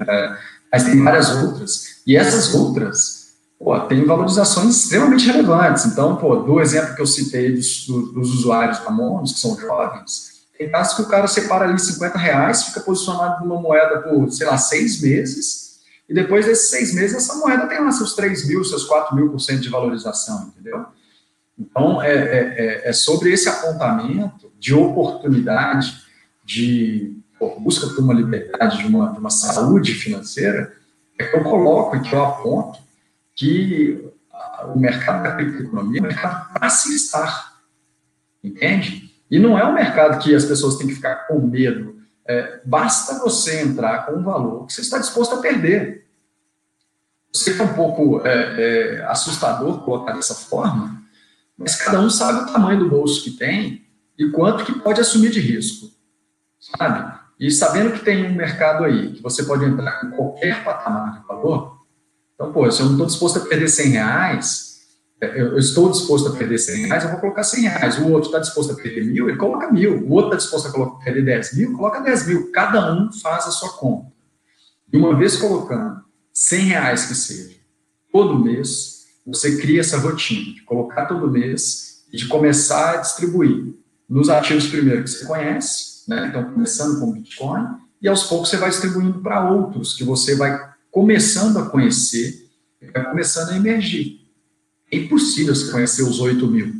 É, 0.00 0.36
mas 0.72 0.84
tem 0.84 1.02
várias 1.02 1.30
outras. 1.42 2.00
E 2.06 2.16
essas 2.16 2.54
outras, 2.54 3.34
pô, 3.58 3.78
tem 3.80 4.04
valorizações 4.04 4.76
extremamente 4.76 5.26
relevantes. 5.26 5.84
Então, 5.86 6.16
pô, 6.16 6.36
do 6.36 6.60
exemplo 6.60 6.94
que 6.94 7.02
eu 7.02 7.06
citei 7.06 7.54
dos, 7.54 7.86
dos 7.86 8.34
usuários 8.34 8.78
da 8.78 8.90
Monos, 8.90 9.32
que 9.32 9.40
são 9.40 9.58
jovens, 9.58 10.32
tem 10.56 10.70
casos 10.70 10.94
que 10.94 11.02
o 11.02 11.08
cara 11.08 11.26
separa 11.26 11.64
ali 11.66 11.78
50 11.78 12.16
reais, 12.16 12.64
fica 12.64 12.80
posicionado 12.80 13.44
numa 13.44 13.60
moeda 13.60 14.00
por, 14.00 14.30
sei 14.30 14.46
lá, 14.46 14.56
seis 14.56 15.00
meses, 15.00 15.71
e 16.12 16.14
depois 16.14 16.44
desses 16.44 16.68
seis 16.68 16.92
meses, 16.92 17.16
essa 17.16 17.36
moeda 17.36 17.66
tem 17.66 17.80
lá 17.80 17.90
seus 17.90 18.14
3 18.14 18.46
mil, 18.46 18.62
seus 18.62 18.84
4 18.84 19.16
mil 19.16 19.30
por 19.30 19.40
cento 19.40 19.62
de 19.62 19.70
valorização, 19.70 20.48
entendeu? 20.48 20.84
Então, 21.58 22.02
é, 22.02 22.12
é, 22.12 22.38
é, 22.84 22.88
é 22.90 22.92
sobre 22.92 23.32
esse 23.32 23.48
apontamento 23.48 24.52
de 24.58 24.74
oportunidade, 24.74 26.02
de 26.44 27.16
pô, 27.38 27.58
busca 27.58 27.86
por 27.86 28.00
uma 28.00 28.12
liberdade, 28.12 28.76
de 28.76 28.86
uma, 28.86 29.10
de 29.10 29.18
uma 29.20 29.30
saúde 29.30 29.94
financeira, 29.94 30.74
é 31.18 31.24
que 31.24 31.34
eu 31.34 31.44
coloco 31.44 31.96
e 31.96 32.00
que 32.00 32.14
eu 32.14 32.22
aponto 32.22 32.78
que 33.34 34.06
o 34.66 34.78
mercado 34.78 35.22
da 35.22 35.32
criptoeconomia 35.34 35.98
é 35.98 36.02
um 36.02 36.06
mercado 36.08 36.52
para 36.52 36.68
se 36.68 36.94
estar, 36.94 37.54
entende? 38.44 39.10
E 39.30 39.38
não 39.38 39.58
é 39.58 39.66
um 39.66 39.72
mercado 39.72 40.22
que 40.22 40.34
as 40.34 40.44
pessoas 40.44 40.76
têm 40.76 40.88
que 40.88 40.96
ficar 40.96 41.26
com 41.26 41.40
medo. 41.40 42.02
É, 42.26 42.60
basta 42.64 43.18
você 43.18 43.62
entrar 43.62 44.06
com 44.06 44.12
um 44.12 44.22
valor 44.22 44.66
que 44.66 44.72
você 44.72 44.80
está 44.80 44.98
disposto 44.98 45.34
a 45.34 45.38
perder. 45.38 46.01
Sei 47.34 47.58
é 47.58 47.62
um 47.62 47.74
pouco 47.74 48.26
é, 48.26 48.98
é, 48.98 49.04
assustador 49.06 49.80
colocar 49.84 50.12
dessa 50.12 50.34
forma, 50.34 51.02
mas 51.56 51.76
cada 51.76 52.00
um 52.00 52.10
sabe 52.10 52.42
o 52.42 52.52
tamanho 52.52 52.80
do 52.80 52.90
bolso 52.90 53.22
que 53.24 53.30
tem 53.30 53.86
e 54.18 54.28
quanto 54.30 54.64
que 54.64 54.78
pode 54.80 55.00
assumir 55.00 55.30
de 55.30 55.40
risco, 55.40 55.90
sabe? 56.60 57.20
E 57.40 57.50
sabendo 57.50 57.92
que 57.92 58.04
tem 58.04 58.26
um 58.26 58.34
mercado 58.34 58.84
aí, 58.84 59.12
que 59.12 59.22
você 59.22 59.44
pode 59.44 59.64
entrar 59.64 60.00
com 60.00 60.10
qualquer 60.10 60.62
patamar 60.62 61.20
de 61.20 61.26
valor, 61.26 61.82
então, 62.34 62.52
pô, 62.52 62.68
se 62.70 62.80
eu 62.80 62.86
não 62.86 62.92
estou 62.92 63.06
disposto 63.06 63.38
a 63.38 63.46
perder 63.46 63.68
100 63.68 63.90
reais, 63.90 64.72
é, 65.20 65.40
eu 65.40 65.56
estou 65.56 65.90
disposto 65.90 66.28
a 66.28 66.36
perder 66.36 66.58
100 66.58 66.86
reais, 66.86 67.04
eu 67.04 67.10
vou 67.10 67.20
colocar 67.20 67.44
100 67.44 67.62
reais. 67.62 67.98
O 67.98 68.10
outro 68.10 68.28
está 68.28 68.40
disposto 68.40 68.72
a 68.72 68.74
perder 68.74 69.04
mil, 69.04 69.28
ele 69.28 69.38
coloca 69.38 69.70
mil. 69.70 70.04
O 70.04 70.10
outro 70.10 70.32
está 70.32 70.38
disposto 70.38 70.68
a 70.68 70.72
colocar, 70.72 71.04
perder 71.04 71.24
10 71.24 71.56
mil, 71.56 71.76
coloca 71.76 72.00
10 72.00 72.26
mil. 72.26 72.50
Cada 72.50 72.92
um 72.92 73.12
faz 73.12 73.46
a 73.46 73.52
sua 73.52 73.70
conta. 73.74 74.10
E 74.92 74.96
uma 74.96 75.16
vez 75.16 75.36
colocando 75.36 76.02
100 76.32 76.60
reais 76.66 77.06
que 77.06 77.14
seja, 77.14 77.56
todo 78.10 78.38
mês, 78.38 79.06
você 79.26 79.58
cria 79.58 79.80
essa 79.80 79.98
rotina 79.98 80.54
de 80.54 80.62
colocar 80.62 81.06
todo 81.06 81.30
mês 81.30 82.04
e 82.12 82.16
de 82.16 82.26
começar 82.26 82.94
a 82.94 82.96
distribuir 82.98 83.74
nos 84.08 84.28
ativos 84.28 84.66
primeiro 84.66 85.04
que 85.04 85.10
você 85.10 85.24
conhece, 85.24 86.02
né? 86.08 86.28
então 86.28 86.52
começando 86.52 87.00
com 87.00 87.12
Bitcoin, 87.12 87.66
e 88.00 88.08
aos 88.08 88.24
poucos 88.24 88.50
você 88.50 88.56
vai 88.56 88.70
distribuindo 88.70 89.20
para 89.20 89.48
outros 89.50 89.94
que 89.94 90.04
você 90.04 90.34
vai 90.34 90.72
começando 90.90 91.58
a 91.58 91.70
conhecer, 91.70 92.50
vai 92.92 93.08
começando 93.08 93.50
a 93.50 93.56
emergir. 93.56 94.20
É 94.90 94.96
impossível 94.96 95.54
você 95.54 95.70
conhecer 95.70 96.02
os 96.02 96.20
8 96.20 96.46
mil, 96.46 96.74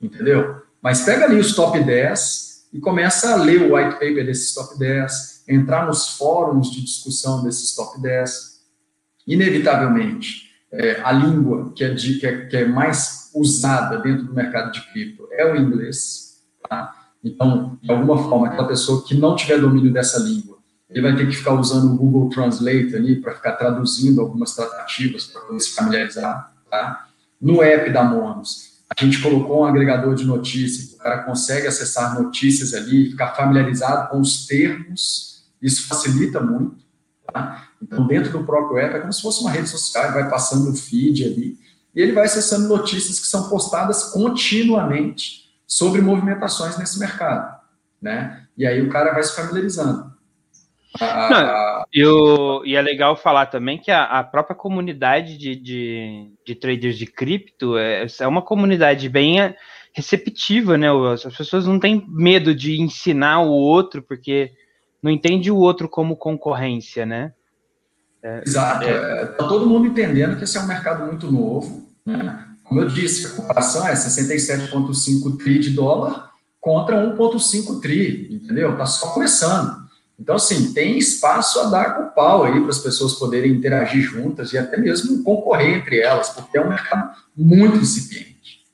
entendeu? 0.00 0.62
Mas 0.80 1.00
pega 1.00 1.24
ali 1.24 1.40
os 1.40 1.54
top 1.54 1.82
10 1.82 2.68
e 2.72 2.80
começa 2.80 3.32
a 3.32 3.36
ler 3.36 3.62
o 3.62 3.74
white 3.74 3.94
paper 3.94 4.24
desses 4.26 4.54
top 4.54 4.78
10, 4.78 5.44
entrar 5.48 5.86
nos 5.86 6.16
fóruns 6.16 6.70
de 6.70 6.82
discussão 6.82 7.42
desses 7.42 7.74
top 7.74 8.00
10, 8.00 8.47
inevitavelmente, 9.28 10.48
é, 10.72 11.00
a 11.04 11.12
língua 11.12 11.72
que 11.74 11.84
é, 11.84 11.90
de, 11.90 12.18
que, 12.18 12.26
é, 12.26 12.46
que 12.46 12.56
é, 12.56 12.64
mais 12.64 13.30
usada 13.34 13.98
dentro 13.98 14.24
do 14.24 14.34
mercado 14.34 14.72
de 14.72 14.80
cripto 14.90 15.28
é 15.32 15.50
o 15.52 15.56
inglês. 15.56 16.38
Tá? 16.68 16.94
Então, 17.22 17.78
de 17.82 17.90
alguma 17.90 18.16
forma, 18.28 18.48
aquela 18.48 18.66
pessoa 18.66 19.04
que 19.06 19.14
não 19.14 19.36
tiver 19.36 19.60
domínio 19.60 19.92
dessa 19.92 20.18
língua, 20.18 20.58
ele 20.88 21.02
vai 21.02 21.14
ter 21.14 21.28
que 21.28 21.36
ficar 21.36 21.52
usando 21.52 21.92
o 21.92 21.96
Google 21.96 22.30
Translate 22.30 22.96
ali 22.96 23.16
para 23.16 23.34
ficar 23.34 23.52
traduzindo 23.52 24.20
algumas 24.20 24.54
tratativas 24.54 25.26
para 25.26 25.42
poder 25.42 25.60
se 25.60 25.74
familiarizar. 25.74 26.52
Tá? 26.70 27.08
No 27.40 27.62
app 27.62 27.90
da 27.90 28.02
Monos, 28.02 28.78
a 28.88 29.04
gente 29.04 29.20
colocou 29.20 29.60
um 29.60 29.64
agregador 29.66 30.14
de 30.14 30.24
notícias, 30.24 30.94
o 30.94 30.98
cara 30.98 31.22
consegue 31.24 31.66
acessar 31.66 32.20
notícias 32.20 32.72
ali, 32.72 33.10
ficar 33.10 33.34
familiarizado 33.34 34.08
com 34.08 34.20
os 34.20 34.46
termos, 34.46 35.44
isso 35.60 35.86
facilita 35.86 36.40
muito. 36.40 36.87
Tá? 37.32 37.68
Então, 37.82 38.06
dentro 38.06 38.32
do 38.32 38.44
próprio 38.44 38.78
app, 38.78 38.96
é 38.96 39.00
como 39.00 39.12
se 39.12 39.22
fosse 39.22 39.40
uma 39.42 39.50
rede 39.50 39.68
social, 39.68 40.12
vai 40.12 40.28
passando 40.30 40.70
o 40.70 40.74
feed 40.74 41.24
ali, 41.24 41.58
e 41.94 42.00
ele 42.00 42.12
vai 42.12 42.24
acessando 42.24 42.68
notícias 42.68 43.20
que 43.20 43.26
são 43.26 43.48
postadas 43.48 44.04
continuamente 44.12 45.48
sobre 45.66 46.00
movimentações 46.00 46.78
nesse 46.78 46.98
mercado, 46.98 47.60
né? 48.00 48.46
E 48.56 48.66
aí 48.66 48.80
o 48.80 48.88
cara 48.88 49.12
vai 49.12 49.22
se 49.22 49.34
familiarizando. 49.36 50.16
Não, 51.00 51.84
eu, 51.92 52.62
e 52.64 52.74
é 52.74 52.80
legal 52.80 53.14
falar 53.14 53.46
também 53.46 53.78
que 53.78 53.90
a, 53.90 54.04
a 54.04 54.24
própria 54.24 54.56
comunidade 54.56 55.36
de, 55.36 55.54
de, 55.54 56.32
de, 56.44 56.54
traders 56.54 56.96
de 56.96 57.06
cripto 57.06 57.76
é, 57.76 58.06
é 58.20 58.26
uma 58.26 58.42
comunidade 58.42 59.08
bem 59.08 59.54
receptiva, 59.92 60.78
né? 60.78 60.88
As 61.12 61.36
pessoas 61.36 61.66
não 61.66 61.78
têm 61.78 62.04
medo 62.08 62.54
de 62.54 62.80
ensinar 62.80 63.42
o 63.42 63.50
outro, 63.50 64.02
porque 64.02 64.52
não 65.02 65.10
entende 65.10 65.50
o 65.50 65.56
outro 65.56 65.88
como 65.88 66.16
concorrência, 66.16 67.06
né? 67.06 67.32
É, 68.22 68.42
Exato. 68.44 68.84
Está 68.84 68.90
é, 68.90 69.26
tá 69.26 69.48
todo 69.48 69.66
mundo 69.66 69.86
entendendo 69.86 70.36
que 70.36 70.44
esse 70.44 70.56
é 70.56 70.60
um 70.60 70.66
mercado 70.66 71.06
muito 71.06 71.30
novo. 71.30 71.88
Né? 72.04 72.46
Como 72.64 72.80
eu 72.80 72.88
disse, 72.88 73.26
a 73.26 73.30
comparação 73.30 73.86
é 73.86 73.94
67,5 73.94 75.38
tri 75.38 75.58
de 75.58 75.70
dólar 75.70 76.30
contra 76.60 76.96
1,5 77.16 77.80
tri, 77.80 78.28
entendeu? 78.30 78.72
Está 78.72 78.86
só 78.86 79.10
começando. 79.12 79.88
Então, 80.18 80.34
assim, 80.34 80.72
tem 80.72 80.98
espaço 80.98 81.60
a 81.60 81.70
dar 81.70 81.96
com 81.96 82.02
o 82.02 82.10
pau 82.10 82.42
aí 82.42 82.60
para 82.60 82.70
as 82.70 82.80
pessoas 82.80 83.14
poderem 83.14 83.52
interagir 83.52 84.02
juntas 84.02 84.52
e 84.52 84.58
até 84.58 84.76
mesmo 84.76 85.22
concorrer 85.22 85.78
entre 85.78 86.00
elas, 86.00 86.30
porque 86.30 86.58
é 86.58 86.60
um 86.60 86.68
mercado 86.68 87.16
muito 87.36 87.78
incipiente. 87.78 88.64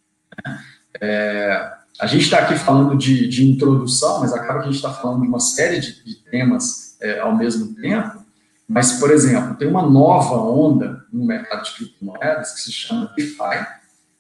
Né? 0.45 0.65
É, 1.03 1.74
a 2.01 2.07
gente 2.07 2.25
está 2.25 2.39
aqui 2.39 2.57
falando 2.57 2.97
de, 2.97 3.29
de, 3.29 3.49
introdução, 3.49 4.21
mas 4.21 4.33
acaba 4.33 4.61
que 4.61 4.69
a 4.69 4.73
gente 4.73 4.77
está 4.77 4.93
falando 4.93 5.23
de 5.23 5.29
uma 5.29 5.39
série 5.39 5.79
de, 5.79 6.05
de 6.05 6.17
temas 6.25 6.97
é, 7.01 7.21
ao 7.21 7.37
mesmo 7.37 7.75
tempo. 7.77 8.25
Mas, 8.69 8.95
por 8.95 9.11
exemplo, 9.11 9.55
tem 9.57 9.69
uma 9.69 9.89
nova 9.89 10.37
onda 10.37 11.05
no 11.13 11.25
mercado 11.25 11.65
de 11.65 11.73
criptomoedas 11.73 12.53
que 12.53 12.61
se 12.63 12.73
chama 12.73 13.13
DeFi, 13.17 13.67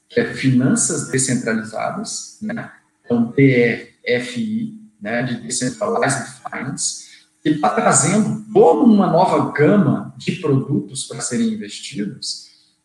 que 0.08 0.20
é 0.20 0.34
Finanças 0.34 1.08
Descentralizadas, 1.08 2.38
né? 2.40 2.70
então 3.04 3.32
DEFI, 3.34 4.78
né? 5.00 5.22
de 5.22 5.40
Decentralized 5.40 6.26
Finance, 6.42 7.04
que 7.42 7.48
está 7.50 7.70
trazendo 7.70 8.44
toda 8.52 8.84
uma 8.84 9.06
nova 9.08 9.50
gama 9.52 10.14
de 10.16 10.36
produtos 10.36 11.04
para 11.04 11.20
serem 11.20 11.48
investidos, 11.48 12.44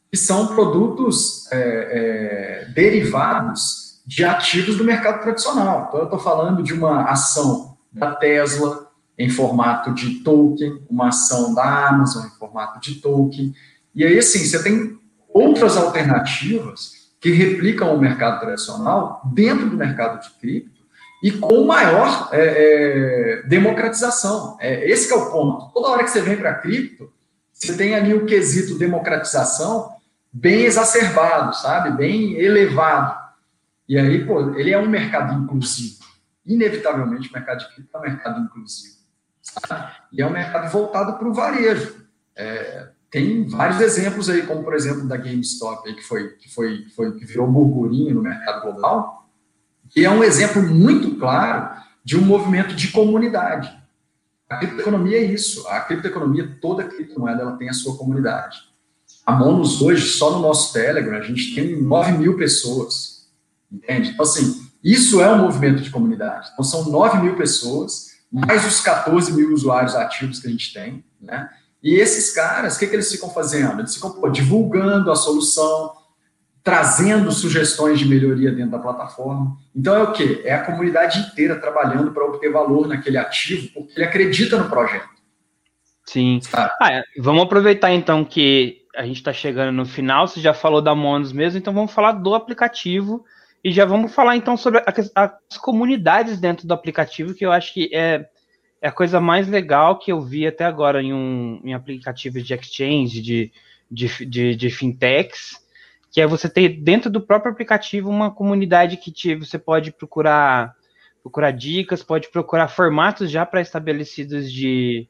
que 0.10 0.18
são 0.18 0.48
produtos 0.48 1.48
é, 1.52 2.66
é, 2.66 2.72
derivados 2.74 3.89
de 4.10 4.26
ativos 4.26 4.76
do 4.76 4.84
mercado 4.84 5.22
tradicional. 5.22 5.86
Então, 5.88 6.00
eu 6.00 6.06
estou 6.06 6.18
falando 6.18 6.64
de 6.64 6.74
uma 6.74 7.04
ação 7.04 7.78
da 7.94 8.16
Tesla, 8.16 8.90
em 9.16 9.30
formato 9.30 9.94
de 9.94 10.16
token, 10.22 10.82
uma 10.90 11.10
ação 11.10 11.54
da 11.54 11.90
Amazon 11.90 12.26
em 12.26 12.40
formato 12.40 12.80
de 12.80 12.96
token. 12.96 13.54
E 13.94 14.04
aí, 14.04 14.18
assim, 14.18 14.40
você 14.40 14.64
tem 14.64 14.98
outras 15.32 15.78
alternativas 15.78 17.12
que 17.22 17.30
replicam 17.30 17.94
o 17.94 18.00
mercado 18.00 18.40
tradicional 18.40 19.22
dentro 19.26 19.70
do 19.70 19.78
mercado 19.78 20.20
de 20.24 20.32
cripto 20.40 20.82
e 21.24 21.32
com 21.32 21.66
maior 21.66 22.30
é, 22.32 23.44
é, 23.44 23.48
democratização. 23.48 24.58
É, 24.60 24.90
esse 24.90 25.14
é 25.14 25.16
o 25.16 25.30
ponto. 25.30 25.72
Toda 25.72 25.90
hora 25.90 26.04
que 26.04 26.10
você 26.10 26.22
vem 26.22 26.38
para 26.38 26.56
cripto, 26.56 27.14
você 27.54 27.78
tem 27.78 27.94
ali 27.94 28.16
o 28.16 28.26
quesito 28.26 28.80
democratização 28.80 29.92
bem 30.34 30.62
exacerbado, 30.62 31.56
sabe? 31.56 31.92
Bem 31.92 32.34
elevado. 32.40 33.19
E 33.90 33.98
aí, 33.98 34.24
pô, 34.24 34.56
ele 34.56 34.72
é 34.72 34.78
um 34.78 34.88
mercado 34.88 35.44
inclusivo. 35.44 36.06
Inevitavelmente, 36.46 37.28
o 37.28 37.34
mercado 37.34 37.58
de 37.58 37.74
cripto 37.74 37.98
é 37.98 38.00
um 38.00 38.04
mercado 38.04 38.40
inclusivo. 38.42 39.00
E 40.14 40.22
é 40.22 40.28
um 40.28 40.32
mercado 40.32 40.72
voltado 40.72 41.18
para 41.18 41.28
o 41.28 41.34
varejo. 41.34 42.06
É, 42.36 42.90
tem 43.10 43.48
vários 43.48 43.82
exemplos 43.82 44.30
aí, 44.30 44.44
como 44.44 44.64
por 44.64 44.76
exemplo 44.76 45.08
da 45.08 45.18
GameStop, 45.18 45.90
aí, 45.90 45.96
que, 45.96 46.04
foi, 46.04 46.30
que, 46.36 46.48
foi, 46.54 46.84
que, 46.84 46.90
foi, 46.92 47.18
que 47.18 47.26
virou 47.26 47.48
burburinho 47.48 48.14
no 48.14 48.22
mercado 48.22 48.62
global, 48.62 49.28
que 49.90 50.06
é 50.06 50.10
um 50.10 50.24
exemplo 50.24 50.62
muito 50.62 51.16
claro 51.16 51.82
de 52.04 52.16
um 52.16 52.22
movimento 52.22 52.76
de 52.76 52.92
comunidade. 52.92 53.76
A 54.48 54.58
criptoeconomia 54.58 55.18
é 55.18 55.24
isso. 55.24 55.68
A 55.68 55.80
criptoeconomia, 55.82 56.58
toda 56.62 56.84
criptomoeda, 56.84 57.42
ela 57.42 57.58
tem 57.58 57.70
a 57.70 57.74
sua 57.74 57.98
comunidade. 57.98 58.58
A 59.26 59.32
Monos 59.32 59.82
hoje, 59.82 60.06
só 60.08 60.32
no 60.32 60.40
nosso 60.40 60.72
Telegram, 60.74 61.18
a 61.18 61.22
gente 61.22 61.56
tem 61.56 61.82
9 61.82 62.14
mil 62.14 62.38
pessoas. 62.38 63.19
Entende? 63.72 64.10
Então, 64.10 64.24
assim, 64.24 64.70
isso 64.84 65.22
é 65.22 65.32
um 65.32 65.40
movimento 65.40 65.82
de 65.82 65.90
comunidade. 65.90 66.50
Então, 66.54 66.64
são 66.64 66.90
9 66.90 67.20
mil 67.20 67.36
pessoas, 67.36 68.08
mais 68.32 68.66
os 68.66 68.80
14 68.82 69.34
mil 69.34 69.54
usuários 69.54 69.96
ativos 69.96 70.40
que 70.40 70.48
a 70.48 70.52
gente 70.52 70.74
tem, 70.74 71.04
né? 71.22 71.50
E 71.82 71.96
esses 71.96 72.34
caras, 72.34 72.76
o 72.76 72.80
que, 72.80 72.88
que 72.88 72.96
eles 72.96 73.12
ficam 73.12 73.30
fazendo? 73.30 73.80
Eles 73.80 73.96
ficam 73.96 74.12
pô, 74.12 74.30
divulgando 74.30 75.10
a 75.12 75.16
solução, 75.16 75.94
trazendo 76.62 77.32
sugestões 77.32 78.00
de 78.00 78.06
melhoria 78.06 78.52
dentro 78.52 78.72
da 78.72 78.80
plataforma. 78.80 79.56
Então 79.74 79.96
é 79.96 80.04
o 80.04 80.12
quê? 80.12 80.42
É 80.44 80.54
a 80.54 80.64
comunidade 80.64 81.20
inteira 81.20 81.56
trabalhando 81.56 82.12
para 82.12 82.26
obter 82.26 82.52
valor 82.52 82.88
naquele 82.88 83.18
ativo, 83.18 83.70
porque 83.74 83.94
ele 83.96 84.06
acredita 84.06 84.58
no 84.58 84.70
projeto. 84.70 85.08
Sim. 86.06 86.40
Ah, 86.54 86.92
é. 86.92 87.04
vamos 87.18 87.44
aproveitar 87.44 87.94
então 87.94 88.26
que 88.26 88.82
a 88.96 89.04
gente 89.06 89.18
está 89.18 89.32
chegando 89.32 89.72
no 89.72 89.86
final, 89.86 90.28
você 90.28 90.42
já 90.42 90.54
falou 90.54 90.82
da 90.82 90.94
Monos 90.94 91.32
mesmo, 91.32 91.60
então 91.60 91.74
vamos 91.74 91.92
falar 91.92 92.14
do 92.14 92.34
aplicativo 92.34 93.24
e 93.64 93.72
já 93.72 93.86
vamos 93.86 94.14
falar 94.14 94.36
então 94.36 94.56
sobre 94.56 94.84
as 95.16 95.58
comunidades 95.58 96.40
dentro 96.40 96.68
do 96.68 96.74
aplicativo, 96.74 97.34
que 97.34 97.46
eu 97.46 97.52
acho 97.52 97.74
que 97.74 97.90
é 97.94 98.30
é 98.82 98.88
a 98.88 98.94
coisa 98.94 99.20
mais 99.20 99.48
legal 99.48 100.00
que 100.00 100.12
eu 100.12 100.22
vi 100.22 100.48
até 100.48 100.64
agora 100.64 101.02
em 101.04 101.14
um 101.14 101.60
em 101.64 101.74
aplicativos 101.74 102.46
de 102.46 102.54
exchange, 102.54 103.22
de, 103.22 103.52
de, 103.92 104.26
de, 104.26 104.56
de 104.56 104.70
fintechs, 104.70 105.60
que 106.12 106.22
é 106.22 106.28
você 106.28 106.50
ter 106.50 106.70
dentro 106.70 107.10
do 107.10 107.22
próprio 107.22 107.52
aplicativo 107.52 108.10
uma 108.10 108.32
comunidade 108.32 108.98
que 108.98 109.12
te, 109.12 109.36
você 109.36 109.60
pode 109.60 109.92
procurar 109.92 110.74
procurar 111.22 111.52
dicas, 111.52 112.02
pode 112.02 112.30
procurar 112.30 112.70
formatos 112.70 113.30
já 113.30 113.46
pré-estabelecidos 113.46 114.50
de, 114.50 115.08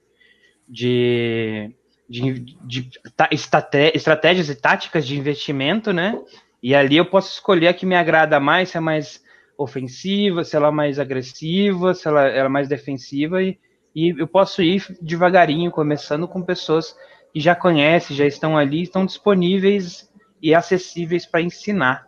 de, 0.68 1.72
de, 2.10 2.34
de 2.64 2.90
estratégias 3.32 4.50
e 4.50 4.56
táticas 4.56 5.06
de 5.06 5.18
investimento, 5.18 5.94
né? 5.94 6.20
E 6.62 6.76
ali 6.76 6.98
eu 6.98 7.06
posso 7.06 7.32
escolher 7.34 7.68
a 7.70 7.74
que 7.74 7.86
me 7.86 7.96
agrada 7.96 8.40
mais, 8.40 8.70
se 8.70 8.78
é 8.78 8.80
mais 8.80 9.22
ofensiva, 9.58 10.44
se 10.44 10.56
ela 10.56 10.70
é 10.70 10.72
mais 10.72 11.00
agressiva, 11.00 11.94
se 11.94 12.08
ela, 12.08 12.28
ela 12.28 12.46
é 12.46 12.50
mais 12.50 12.68
defensiva, 12.68 13.42
e, 13.44 13.58
e 13.96 14.10
eu 14.18 14.28
posso 14.28 14.62
ir 14.62 14.84
devagarinho, 15.02 15.72
começando 15.72 16.28
com 16.28 16.42
pessoas 16.42 16.96
que 17.34 17.40
já 17.40 17.56
conhecem, 17.56 18.16
já 18.16 18.26
estão 18.26 18.58
ali, 18.58 18.84
estão 18.84 19.06
disponíveis 19.06 20.10
e 20.42 20.56
acessíveis 20.56 21.26
para 21.26 21.42
ensinar. 21.42 22.08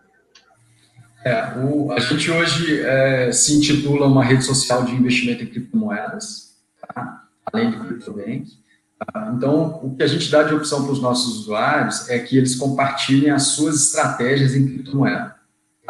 É, 1.24 1.54
o, 1.60 1.91
a 1.91 1.99
gente 1.99 2.32
hoje 2.32 2.82
é, 2.82 3.32
se 3.32 3.56
intitula 3.56 4.08
uma 4.08 4.24
rede 4.24 4.43
social 4.43 4.84
de 4.84 4.93
investimento 4.93 5.43
em 5.43 5.47
criptomoedas, 5.47 6.58
tá? 6.82 7.24
além 7.52 7.70
de 7.70 7.78
CryptoBank. 7.78 8.61
Tá? 9.06 9.34
Então, 9.36 9.80
o 9.84 9.95
que 9.95 10.04
a 10.04 10.08
gente 10.08 10.30
dá 10.30 10.43
de 10.43 10.54
opção 10.54 10.84
para 10.84 10.93
os 10.93 11.02
nossos 11.02 11.39
usuários 11.39 12.08
é 12.10 12.20
que 12.20 12.38
eles 12.38 12.56
compartilhem 12.56 13.32
as 13.32 13.43
suas 13.47 13.76
estratégias 13.88 14.56
em 14.56 14.68
criptomoeda. 14.68 15.36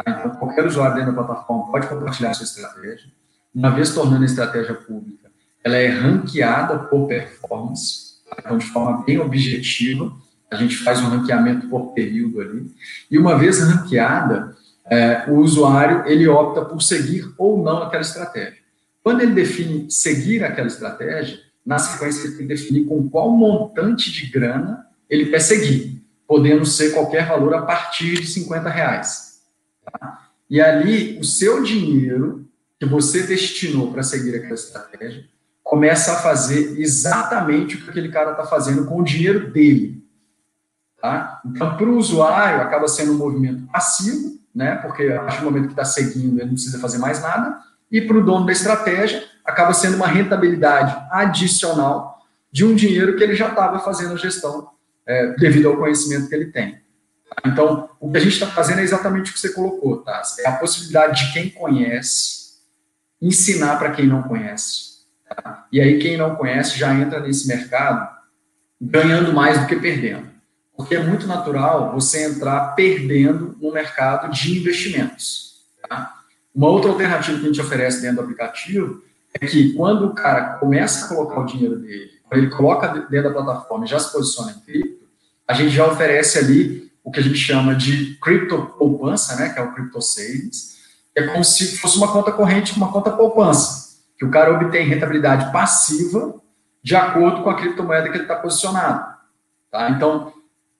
Então, 0.00 0.30
qualquer 0.30 0.66
usuário 0.66 0.96
dentro 0.96 1.14
da 1.14 1.22
plataforma 1.22 1.70
pode 1.70 1.86
compartilhar 1.88 2.30
a 2.30 2.34
sua 2.34 2.44
estratégia. 2.44 3.10
Uma 3.54 3.70
vez 3.70 3.94
tornando 3.94 4.22
a 4.22 4.26
estratégia 4.26 4.74
pública, 4.74 5.30
ela 5.62 5.76
é 5.76 5.88
ranqueada 5.88 6.78
por 6.78 7.06
performance, 7.06 8.22
tá? 8.28 8.36
então, 8.38 8.56
de 8.56 8.66
forma 8.66 9.04
bem 9.04 9.18
objetiva. 9.18 10.12
A 10.50 10.56
gente 10.56 10.76
faz 10.78 11.00
um 11.00 11.08
ranqueamento 11.08 11.68
por 11.68 11.92
período 11.92 12.40
ali. 12.40 12.70
E 13.10 13.18
uma 13.18 13.38
vez 13.38 13.60
ranqueada, 13.60 14.56
é, 14.86 15.24
o 15.28 15.36
usuário 15.36 16.06
ele 16.06 16.26
opta 16.26 16.64
por 16.64 16.82
seguir 16.82 17.32
ou 17.38 17.62
não 17.62 17.82
aquela 17.82 18.02
estratégia. 18.02 18.58
Quando 19.02 19.20
ele 19.20 19.32
define 19.32 19.90
seguir 19.90 20.44
aquela 20.44 20.66
estratégia, 20.66 21.38
na 21.64 21.78
sequência 21.78 22.26
ele 22.26 22.36
tem 22.36 22.46
que 22.46 22.54
definir 22.54 22.84
com 22.86 23.08
qual 23.08 23.30
montante 23.30 24.10
de 24.10 24.26
grana 24.26 24.86
ele 25.08 25.30
quer 25.30 25.40
seguir, 25.40 26.02
podendo 26.26 26.64
ser 26.64 26.92
qualquer 26.92 27.26
valor 27.26 27.54
a 27.54 27.62
partir 27.62 28.14
de 28.20 28.26
50 28.26 28.68
reais. 28.68 29.42
Tá? 29.84 30.30
E 30.48 30.60
ali, 30.60 31.18
o 31.18 31.24
seu 31.24 31.62
dinheiro 31.62 32.48
que 32.78 32.86
você 32.86 33.22
destinou 33.22 33.92
para 33.92 34.02
seguir 34.02 34.34
aquela 34.34 34.54
estratégia 34.54 35.24
começa 35.62 36.12
a 36.12 36.16
fazer 36.16 36.80
exatamente 36.80 37.76
o 37.76 37.82
que 37.82 37.90
aquele 37.90 38.10
cara 38.10 38.32
está 38.32 38.44
fazendo 38.44 38.84
com 38.86 39.00
o 39.00 39.04
dinheiro 39.04 39.50
dele. 39.52 40.04
Tá? 41.00 41.40
Então, 41.46 41.76
para 41.76 41.86
o 41.86 41.96
usuário, 41.96 42.60
acaba 42.60 42.88
sendo 42.88 43.12
um 43.12 43.18
movimento 43.18 43.66
passivo, 43.72 44.38
né? 44.54 44.76
porque 44.76 45.04
a 45.04 45.22
partir 45.22 45.40
do 45.40 45.44
momento 45.44 45.66
que 45.66 45.72
está 45.72 45.84
seguindo, 45.84 46.38
ele 46.38 46.46
não 46.46 46.54
precisa 46.54 46.78
fazer 46.78 46.98
mais 46.98 47.22
nada, 47.22 47.58
e 47.90 48.00
para 48.00 48.18
o 48.18 48.24
dono 48.24 48.46
da 48.46 48.52
estratégia, 48.52 49.24
acaba 49.52 49.74
sendo 49.74 49.96
uma 49.96 50.06
rentabilidade 50.06 50.96
adicional 51.10 52.26
de 52.50 52.64
um 52.64 52.74
dinheiro 52.74 53.16
que 53.16 53.22
ele 53.22 53.34
já 53.34 53.48
estava 53.48 53.78
fazendo 53.78 54.14
a 54.14 54.16
gestão 54.16 54.70
é, 55.06 55.34
devido 55.36 55.68
ao 55.68 55.76
conhecimento 55.76 56.28
que 56.28 56.34
ele 56.34 56.46
tem. 56.46 56.80
Então, 57.46 57.88
o 57.98 58.10
que 58.10 58.18
a 58.18 58.20
gente 58.20 58.34
está 58.34 58.46
fazendo 58.46 58.80
é 58.80 58.82
exatamente 58.82 59.30
o 59.30 59.34
que 59.34 59.40
você 59.40 59.52
colocou, 59.52 59.98
tá? 59.98 60.20
É 60.40 60.48
a 60.48 60.56
possibilidade 60.56 61.26
de 61.26 61.32
quem 61.32 61.48
conhece 61.48 62.42
ensinar 63.20 63.78
para 63.78 63.92
quem 63.92 64.06
não 64.06 64.22
conhece. 64.22 65.02
Tá? 65.28 65.66
E 65.72 65.80
aí, 65.80 65.98
quem 65.98 66.16
não 66.16 66.36
conhece 66.36 66.78
já 66.78 66.92
entra 66.94 67.20
nesse 67.20 67.48
mercado 67.48 68.06
ganhando 68.80 69.32
mais 69.32 69.60
do 69.60 69.66
que 69.66 69.76
perdendo. 69.76 70.28
Porque 70.76 70.94
é 70.94 71.02
muito 71.02 71.26
natural 71.26 71.92
você 71.92 72.24
entrar 72.24 72.74
perdendo 72.74 73.56
no 73.60 73.72
mercado 73.72 74.30
de 74.32 74.58
investimentos. 74.58 75.62
Tá? 75.88 76.12
Uma 76.54 76.68
outra 76.68 76.90
alternativa 76.90 77.38
que 77.38 77.44
a 77.44 77.46
gente 77.46 77.60
oferece 77.60 78.02
dentro 78.02 78.16
do 78.16 78.22
aplicativo 78.22 79.02
é 79.34 79.46
que 79.46 79.72
quando 79.74 80.06
o 80.06 80.14
cara 80.14 80.54
começa 80.54 81.04
a 81.04 81.08
colocar 81.08 81.40
o 81.40 81.46
dinheiro 81.46 81.78
dele, 81.78 82.10
ele 82.32 82.48
coloca 82.48 82.88
dentro 83.10 83.32
da 83.32 83.42
plataforma 83.42 83.84
e 83.84 83.88
já 83.88 83.98
se 83.98 84.12
posiciona 84.12 84.52
em 84.52 84.60
cripto, 84.60 85.06
a 85.46 85.54
gente 85.54 85.70
já 85.70 85.86
oferece 85.86 86.38
ali 86.38 86.90
o 87.04 87.10
que 87.10 87.20
a 87.20 87.22
gente 87.22 87.36
chama 87.36 87.74
de 87.74 88.16
cripto 88.20 88.74
poupança, 88.78 89.36
né, 89.36 89.50
que 89.50 89.58
é 89.58 89.62
o 89.62 89.72
crypto 89.72 90.00
savings, 90.00 90.72
é 91.14 91.26
como 91.26 91.44
se 91.44 91.76
fosse 91.78 91.96
uma 91.98 92.10
conta 92.10 92.32
corrente, 92.32 92.76
uma 92.76 92.90
conta 92.90 93.10
poupança, 93.10 93.98
que 94.18 94.24
o 94.24 94.30
cara 94.30 94.54
obtém 94.54 94.86
rentabilidade 94.86 95.52
passiva 95.52 96.40
de 96.82 96.96
acordo 96.96 97.42
com 97.42 97.50
a 97.50 97.56
criptomoeda 97.56 98.08
que 98.08 98.16
ele 98.16 98.24
está 98.24 98.36
posicionado. 98.36 99.12
Tá? 99.70 99.90
Então, 99.90 100.32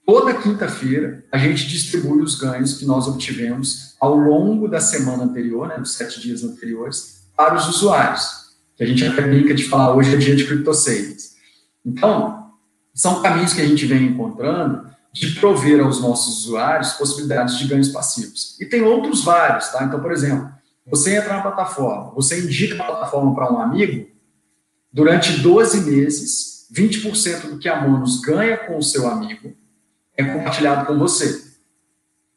toda 0.06 0.34
quinta-feira, 0.34 1.24
a 1.30 1.38
gente 1.38 1.66
distribui 1.66 2.22
os 2.22 2.34
ganhos 2.34 2.78
que 2.78 2.84
nós 2.84 3.06
obtivemos 3.06 3.94
ao 4.00 4.14
longo 4.14 4.68
da 4.68 4.80
semana 4.80 5.24
anterior, 5.24 5.68
né, 5.68 5.76
dos 5.76 5.94
sete 5.94 6.20
dias 6.20 6.42
anteriores, 6.42 7.22
para 7.36 7.54
os 7.54 7.68
usuários, 7.68 8.41
que 8.76 8.84
a 8.84 8.86
gente 8.86 9.04
até 9.04 9.22
brinca 9.22 9.54
de 9.54 9.64
falar 9.64 9.94
hoje 9.94 10.14
é 10.14 10.18
dia 10.18 10.34
de 10.34 10.44
savings. 10.74 11.36
Então, 11.84 12.52
são 12.94 13.22
caminhos 13.22 13.52
que 13.52 13.60
a 13.60 13.66
gente 13.66 13.86
vem 13.86 14.04
encontrando 14.04 14.90
de 15.12 15.32
prover 15.38 15.84
aos 15.84 16.00
nossos 16.00 16.44
usuários 16.44 16.94
possibilidades 16.94 17.58
de 17.58 17.66
ganhos 17.66 17.88
passivos. 17.88 18.58
E 18.60 18.64
tem 18.64 18.82
outros 18.82 19.22
vários, 19.24 19.68
tá? 19.68 19.84
Então, 19.84 20.00
por 20.00 20.10
exemplo, 20.10 20.50
você 20.86 21.16
entra 21.16 21.34
na 21.34 21.42
plataforma, 21.42 22.12
você 22.14 22.40
indica 22.40 22.82
a 22.82 22.86
plataforma 22.86 23.34
para 23.34 23.52
um 23.52 23.60
amigo, 23.60 24.08
durante 24.92 25.40
12 25.40 25.90
meses, 25.90 26.66
20% 26.74 27.50
do 27.50 27.58
que 27.58 27.68
a 27.68 27.80
Monos 27.80 28.20
ganha 28.20 28.56
com 28.56 28.78
o 28.78 28.82
seu 28.82 29.08
amigo 29.08 29.54
é 30.16 30.24
compartilhado 30.24 30.86
com 30.86 30.98
você. 30.98 31.42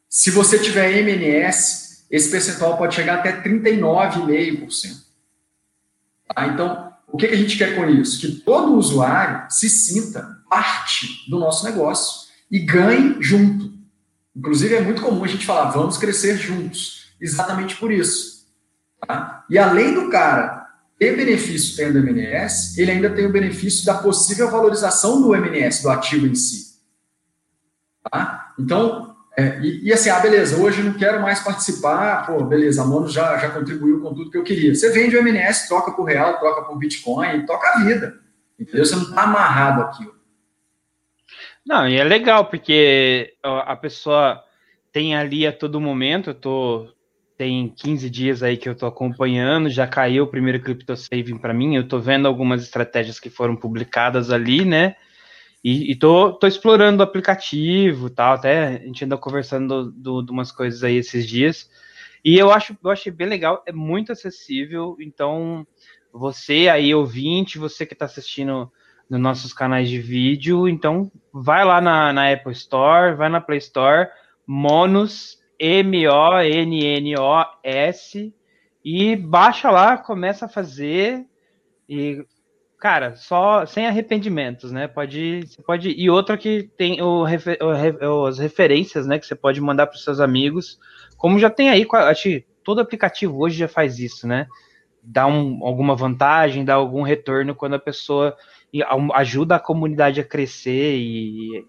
Se 0.08 0.30
você 0.30 0.58
tiver 0.58 1.02
MNS, 1.02 2.06
esse 2.10 2.30
percentual 2.30 2.76
pode 2.76 2.94
chegar 2.94 3.18
até 3.18 3.42
39,5%. 3.42 5.05
Tá? 6.34 6.46
Então, 6.48 6.92
o 7.06 7.16
que, 7.16 7.28
que 7.28 7.34
a 7.34 7.38
gente 7.38 7.56
quer 7.56 7.74
com 7.74 7.88
isso? 7.88 8.20
Que 8.20 8.32
todo 8.40 8.74
usuário 8.74 9.46
se 9.50 9.70
sinta 9.70 10.36
parte 10.48 11.28
do 11.28 11.38
nosso 11.38 11.64
negócio 11.64 12.28
e 12.50 12.58
ganhe 12.58 13.16
junto. 13.20 13.72
Inclusive, 14.34 14.74
é 14.74 14.80
muito 14.80 15.02
comum 15.02 15.24
a 15.24 15.28
gente 15.28 15.46
falar, 15.46 15.70
vamos 15.70 15.96
crescer 15.96 16.36
juntos. 16.36 17.06
Exatamente 17.20 17.76
por 17.76 17.90
isso. 17.90 18.46
Tá? 19.06 19.44
E 19.48 19.58
além 19.58 19.94
do 19.94 20.10
cara 20.10 20.66
ter 20.98 21.16
benefício 21.16 21.76
tendo 21.76 21.98
MNS, 21.98 22.78
ele 22.78 22.90
ainda 22.90 23.10
tem 23.10 23.26
o 23.26 23.32
benefício 23.32 23.84
da 23.84 23.94
possível 23.94 24.50
valorização 24.50 25.20
do 25.20 25.34
MNS, 25.34 25.82
do 25.82 25.90
ativo 25.90 26.26
em 26.26 26.34
si. 26.34 26.76
Tá? 28.10 28.54
Então, 28.58 29.15
é, 29.38 29.60
e, 29.60 29.88
e, 29.88 29.92
assim, 29.92 30.08
ah, 30.08 30.18
beleza, 30.18 30.56
hoje 30.56 30.82
não 30.82 30.94
quero 30.94 31.20
mais 31.20 31.40
participar, 31.40 32.26
pô, 32.26 32.42
beleza, 32.42 32.82
a 32.82 32.86
Mono 32.86 33.06
já, 33.06 33.36
já 33.36 33.50
contribuiu 33.50 34.00
com 34.00 34.14
tudo 34.14 34.30
que 34.30 34.38
eu 34.38 34.42
queria. 34.42 34.74
Você 34.74 34.90
vende 34.90 35.14
o 35.14 35.20
MNS, 35.20 35.68
troca 35.68 35.92
por 35.92 36.04
real, 36.04 36.38
troca 36.38 36.62
por 36.62 36.78
Bitcoin, 36.78 37.44
toca 37.44 37.68
a 37.68 37.84
vida. 37.84 38.18
Entendeu? 38.58 38.86
Você 38.86 38.96
não 38.96 39.02
está 39.02 39.24
amarrado 39.24 39.82
aquilo. 39.82 40.16
Não, 41.66 41.86
e 41.86 41.96
é 41.96 42.04
legal, 42.04 42.46
porque 42.46 43.34
a 43.42 43.76
pessoa 43.76 44.42
tem 44.90 45.14
ali 45.14 45.46
a 45.46 45.52
todo 45.52 45.80
momento, 45.80 46.30
eu 46.30 46.34
tô. 46.34 46.88
Tem 47.36 47.68
15 47.68 48.08
dias 48.08 48.42
aí 48.42 48.56
que 48.56 48.66
eu 48.66 48.74
tô 48.74 48.86
acompanhando, 48.86 49.68
já 49.68 49.86
caiu 49.86 50.24
o 50.24 50.26
primeiro 50.26 50.58
Crypto 50.58 50.96
Saving 50.96 51.36
para 51.36 51.52
mim, 51.52 51.76
eu 51.76 51.86
tô 51.86 51.98
vendo 51.98 52.26
algumas 52.26 52.62
estratégias 52.62 53.20
que 53.20 53.28
foram 53.28 53.54
publicadas 53.54 54.30
ali, 54.30 54.64
né? 54.64 54.96
E, 55.62 55.92
e 55.92 55.96
tô, 55.96 56.32
tô 56.32 56.46
explorando 56.46 57.02
o 57.02 57.04
aplicativo 57.04 58.08
tal, 58.08 58.34
até 58.34 58.68
a 58.68 58.78
gente 58.78 59.04
anda 59.04 59.16
conversando 59.16 59.92
de 59.92 60.30
umas 60.30 60.52
coisas 60.52 60.84
aí 60.84 60.96
esses 60.96 61.26
dias. 61.26 61.68
E 62.24 62.38
eu 62.38 62.50
acho, 62.50 62.76
eu 62.82 62.90
achei 62.90 63.12
bem 63.12 63.28
legal, 63.28 63.62
é 63.66 63.72
muito 63.72 64.12
acessível, 64.12 64.96
então 65.00 65.66
você 66.12 66.68
aí, 66.68 66.94
ouvinte, 66.94 67.58
você 67.58 67.84
que 67.84 67.92
está 67.92 68.04
assistindo 68.06 68.70
nos 69.08 69.20
nossos 69.20 69.52
canais 69.52 69.88
de 69.88 70.00
vídeo, 70.00 70.68
então 70.68 71.10
vai 71.32 71.64
lá 71.64 71.80
na, 71.80 72.12
na 72.12 72.32
Apple 72.32 72.52
Store, 72.52 73.14
vai 73.14 73.28
na 73.28 73.40
Play 73.40 73.58
Store, 73.58 74.08
Monos, 74.46 75.38
M-O-N-N-O-S, 75.58 76.04
e 78.84 79.16
baixa 79.16 79.70
lá, 79.70 79.96
começa 79.96 80.46
a 80.46 80.48
fazer, 80.48 81.24
e 81.88 82.24
cara, 82.86 83.16
só 83.16 83.66
sem 83.66 83.84
arrependimentos, 83.84 84.70
né? 84.70 84.86
Pode, 84.86 85.40
você 85.44 85.60
pode 85.60 85.90
e 85.90 86.08
outra 86.08 86.38
que 86.38 86.70
tem 86.78 87.02
o, 87.02 87.24
o, 87.24 88.26
as 88.26 88.38
referências, 88.38 89.08
né? 89.08 89.18
Que 89.18 89.26
você 89.26 89.34
pode 89.34 89.60
mandar 89.60 89.88
para 89.88 89.96
os 89.96 90.04
seus 90.04 90.20
amigos, 90.20 90.78
como 91.16 91.36
já 91.36 91.50
tem 91.50 91.68
aí, 91.68 91.84
acho 91.92 92.22
que 92.22 92.46
todo 92.62 92.80
aplicativo 92.80 93.42
hoje 93.42 93.58
já 93.58 93.66
faz 93.66 93.98
isso, 93.98 94.28
né? 94.28 94.46
Dá 95.02 95.26
um, 95.26 95.66
alguma 95.66 95.96
vantagem, 95.96 96.64
dá 96.64 96.74
algum 96.74 97.02
retorno 97.02 97.56
quando 97.56 97.74
a 97.74 97.80
pessoa 97.80 98.36
ajuda 99.14 99.56
a 99.56 99.60
comunidade 99.60 100.20
a 100.20 100.24
crescer 100.24 100.96
e, 100.96 101.66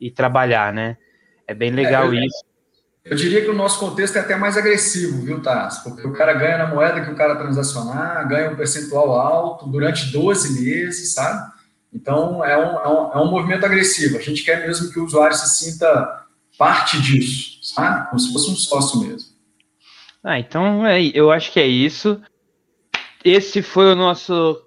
e 0.00 0.10
trabalhar, 0.10 0.72
né? 0.72 0.96
É 1.46 1.52
bem 1.52 1.72
legal 1.72 2.10
é, 2.14 2.24
isso. 2.24 2.42
Eu 3.04 3.16
diria 3.16 3.42
que 3.42 3.50
o 3.50 3.54
nosso 3.54 3.78
contexto 3.78 4.16
é 4.16 4.20
até 4.20 4.34
mais 4.34 4.56
agressivo, 4.56 5.20
viu, 5.20 5.42
Taz? 5.42 5.78
Porque 5.80 6.06
o 6.06 6.12
cara 6.14 6.32
ganha 6.32 6.56
na 6.56 6.66
moeda 6.66 7.04
que 7.04 7.10
o 7.10 7.16
cara 7.16 7.36
transacionar, 7.36 8.26
ganha 8.26 8.50
um 8.50 8.56
percentual 8.56 9.12
alto 9.12 9.66
durante 9.66 10.10
12 10.10 10.62
meses, 10.62 11.12
sabe? 11.12 11.52
Então, 11.92 12.42
é 12.42 12.56
um, 12.56 12.80
é 12.80 12.88
um, 12.88 13.12
é 13.12 13.22
um 13.22 13.30
movimento 13.30 13.66
agressivo. 13.66 14.16
A 14.16 14.22
gente 14.22 14.42
quer 14.42 14.66
mesmo 14.66 14.90
que 14.90 14.98
o 14.98 15.04
usuário 15.04 15.36
se 15.36 15.64
sinta 15.64 16.24
parte 16.56 17.00
disso, 17.00 17.58
sabe? 17.62 18.08
Como 18.08 18.18
se 18.18 18.32
fosse 18.32 18.50
um 18.50 18.56
sócio 18.56 19.00
mesmo. 19.00 19.28
Ah, 20.22 20.38
então 20.38 20.86
é, 20.86 21.02
eu 21.14 21.30
acho 21.30 21.52
que 21.52 21.60
é 21.60 21.66
isso. 21.66 22.18
Esse 23.22 23.60
foi 23.60 23.92
o 23.92 23.94
nosso 23.94 24.62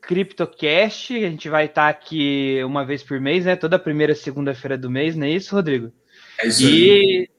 CryptoCast. 0.00 1.12
A 1.16 1.28
gente 1.28 1.48
vai 1.48 1.64
estar 1.64 1.88
aqui 1.88 2.62
uma 2.64 2.84
vez 2.84 3.02
por 3.02 3.20
mês, 3.20 3.46
né? 3.46 3.56
Toda 3.56 3.80
primeira 3.80 4.14
segunda-feira 4.14 4.78
do 4.78 4.88
mês, 4.88 5.16
não 5.16 5.26
é 5.26 5.30
isso, 5.30 5.56
Rodrigo? 5.56 5.92
É 6.40 6.46
isso 6.46 6.66
aí. 6.66 6.72
E 6.72 7.30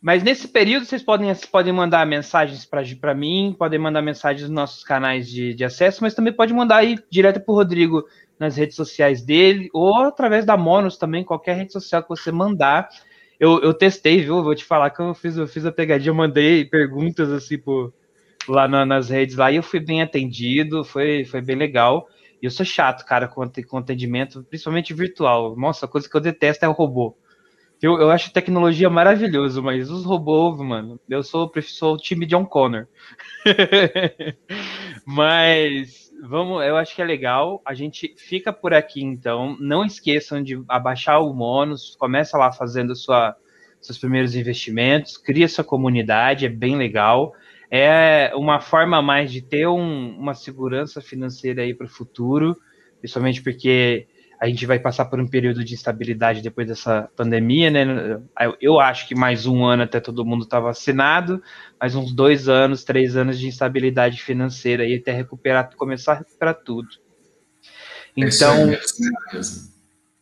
mas 0.00 0.22
nesse 0.22 0.46
período 0.46 0.86
vocês 0.86 1.02
podem, 1.02 1.32
podem 1.50 1.72
mandar 1.72 2.06
mensagens 2.06 2.64
para 2.64 3.14
mim, 3.14 3.54
podem 3.58 3.78
mandar 3.78 4.00
mensagens 4.00 4.42
nos 4.42 4.50
nossos 4.50 4.84
canais 4.84 5.28
de, 5.28 5.54
de 5.54 5.64
acesso, 5.64 6.02
mas 6.02 6.14
também 6.14 6.32
pode 6.32 6.54
mandar 6.54 6.76
aí 6.76 6.98
direto 7.10 7.40
para 7.40 7.52
o 7.52 7.56
Rodrigo 7.56 8.04
nas 8.38 8.56
redes 8.56 8.76
sociais 8.76 9.22
dele, 9.22 9.68
ou 9.72 9.96
através 10.04 10.44
da 10.44 10.56
Monos 10.56 10.96
também, 10.96 11.24
qualquer 11.24 11.56
rede 11.56 11.72
social 11.72 12.02
que 12.02 12.08
você 12.08 12.30
mandar. 12.30 12.88
Eu, 13.40 13.60
eu 13.60 13.74
testei, 13.74 14.22
viu? 14.22 14.42
Vou 14.42 14.54
te 14.54 14.64
falar 14.64 14.90
que 14.90 15.00
eu 15.00 15.14
fiz, 15.14 15.36
eu 15.36 15.48
fiz 15.48 15.66
a 15.66 15.72
pegadinha, 15.72 16.14
mandei 16.14 16.64
perguntas 16.64 17.30
assim 17.32 17.58
por, 17.58 17.92
lá 18.48 18.66
na, 18.66 18.84
nas 18.86 19.08
redes 19.08 19.36
lá 19.36 19.50
e 19.50 19.56
eu 19.56 19.62
fui 19.62 19.80
bem 19.80 20.02
atendido, 20.02 20.84
foi, 20.84 21.24
foi 21.24 21.40
bem 21.40 21.56
legal. 21.56 22.08
E 22.40 22.46
eu 22.46 22.50
sou 22.50 22.64
chato, 22.64 23.04
cara, 23.04 23.26
com, 23.26 23.42
com 23.68 23.78
atendimento, 23.78 24.44
principalmente 24.44 24.94
virtual. 24.94 25.56
Nossa, 25.56 25.86
a 25.86 25.88
coisa 25.88 26.08
que 26.08 26.16
eu 26.16 26.20
detesto 26.20 26.64
é 26.64 26.68
o 26.68 26.72
robô. 26.72 27.16
Eu, 27.80 28.00
eu 28.00 28.10
acho 28.10 28.32
tecnologia 28.32 28.90
maravilhoso, 28.90 29.62
mas 29.62 29.88
os 29.88 30.04
robôs, 30.04 30.58
mano, 30.60 30.98
eu 31.08 31.22
sou, 31.22 31.50
sou 31.62 31.94
o 31.94 31.98
time 31.98 32.26
John 32.26 32.44
Connor. 32.44 32.88
mas 35.06 36.10
vamos, 36.20 36.64
eu 36.64 36.76
acho 36.76 36.94
que 36.94 37.02
é 37.02 37.04
legal. 37.04 37.62
A 37.64 37.74
gente 37.74 38.14
fica 38.16 38.52
por 38.52 38.74
aqui 38.74 39.02
então. 39.02 39.56
Não 39.60 39.84
esqueçam 39.84 40.42
de 40.42 40.60
abaixar 40.68 41.22
o 41.22 41.32
Monos, 41.32 41.96
começa 41.96 42.36
lá 42.36 42.50
fazendo 42.50 42.96
sua, 42.96 43.36
seus 43.80 43.96
primeiros 43.96 44.34
investimentos, 44.34 45.16
cria 45.16 45.48
sua 45.48 45.62
comunidade, 45.62 46.46
é 46.46 46.48
bem 46.48 46.76
legal. 46.76 47.32
É 47.70 48.32
uma 48.34 48.60
forma 48.60 49.00
mais 49.00 49.30
de 49.30 49.40
ter 49.40 49.68
um, 49.68 50.16
uma 50.18 50.34
segurança 50.34 51.00
financeira 51.00 51.62
aí 51.62 51.74
para 51.74 51.86
o 51.86 51.90
futuro, 51.90 52.56
principalmente 53.00 53.40
porque 53.42 54.08
a 54.40 54.46
gente 54.46 54.64
vai 54.66 54.78
passar 54.78 55.06
por 55.06 55.18
um 55.20 55.26
período 55.26 55.64
de 55.64 55.74
instabilidade 55.74 56.42
depois 56.42 56.68
dessa 56.68 57.10
pandemia, 57.16 57.70
né? 57.70 58.20
Eu 58.60 58.78
acho 58.78 59.08
que 59.08 59.14
mais 59.14 59.46
um 59.46 59.64
ano 59.64 59.82
até 59.82 59.98
todo 59.98 60.24
mundo 60.24 60.44
estar 60.44 60.58
tá 60.58 60.62
vacinado, 60.62 61.42
mais 61.80 61.96
uns 61.96 62.12
dois 62.12 62.48
anos, 62.48 62.84
três 62.84 63.16
anos 63.16 63.38
de 63.38 63.48
instabilidade 63.48 64.22
financeira 64.22 64.86
e 64.86 64.94
até 64.94 65.10
recuperar, 65.10 65.74
começar 65.76 66.12
a 66.12 66.18
recuperar 66.18 66.54
tudo. 66.54 66.88
Então, 68.16 68.70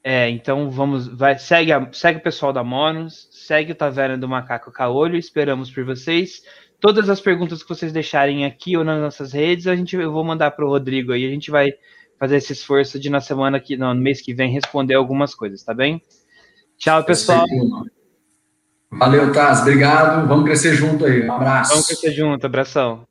é, 0.02 0.30
então 0.30 0.70
vamos, 0.70 1.08
vai, 1.08 1.38
segue, 1.38 1.72
a, 1.72 1.86
segue 1.92 2.18
o 2.18 2.22
pessoal 2.22 2.52
da 2.52 2.64
Monos, 2.64 3.28
segue 3.30 3.72
o 3.72 3.76
Taverna 3.76 4.16
do 4.16 4.28
Macaco 4.28 4.72
Caolho, 4.72 5.16
esperamos 5.16 5.70
por 5.70 5.84
vocês. 5.84 6.42
Todas 6.80 7.10
as 7.10 7.20
perguntas 7.20 7.62
que 7.62 7.68
vocês 7.68 7.92
deixarem 7.92 8.46
aqui 8.46 8.76
ou 8.76 8.84
nas 8.84 9.00
nossas 9.00 9.32
redes, 9.32 9.66
a 9.66 9.76
gente, 9.76 9.94
eu 9.96 10.12
vou 10.12 10.24
mandar 10.24 10.52
para 10.52 10.64
o 10.64 10.68
Rodrigo 10.68 11.12
aí, 11.12 11.26
a 11.26 11.30
gente 11.30 11.50
vai 11.50 11.72
fazer 12.18 12.36
esse 12.36 12.52
esforço 12.52 12.98
de 12.98 13.10
na 13.10 13.20
semana 13.20 13.60
que 13.60 13.76
no 13.76 13.94
mês 13.94 14.20
que 14.20 14.34
vem 14.34 14.50
responder 14.50 14.94
algumas 14.94 15.34
coisas, 15.34 15.62
tá 15.62 15.74
bem? 15.74 16.02
Tchau, 16.78 17.04
pessoal. 17.04 17.44
Valeu, 18.90 19.32
Taz. 19.32 19.60
Obrigado. 19.60 20.26
Vamos 20.28 20.44
crescer 20.44 20.74
junto 20.74 21.04
aí. 21.04 21.26
Um 21.26 21.32
abraço. 21.32 21.70
Vamos 21.70 21.86
crescer 21.86 22.12
junto. 22.12 22.44
Abração. 22.46 23.06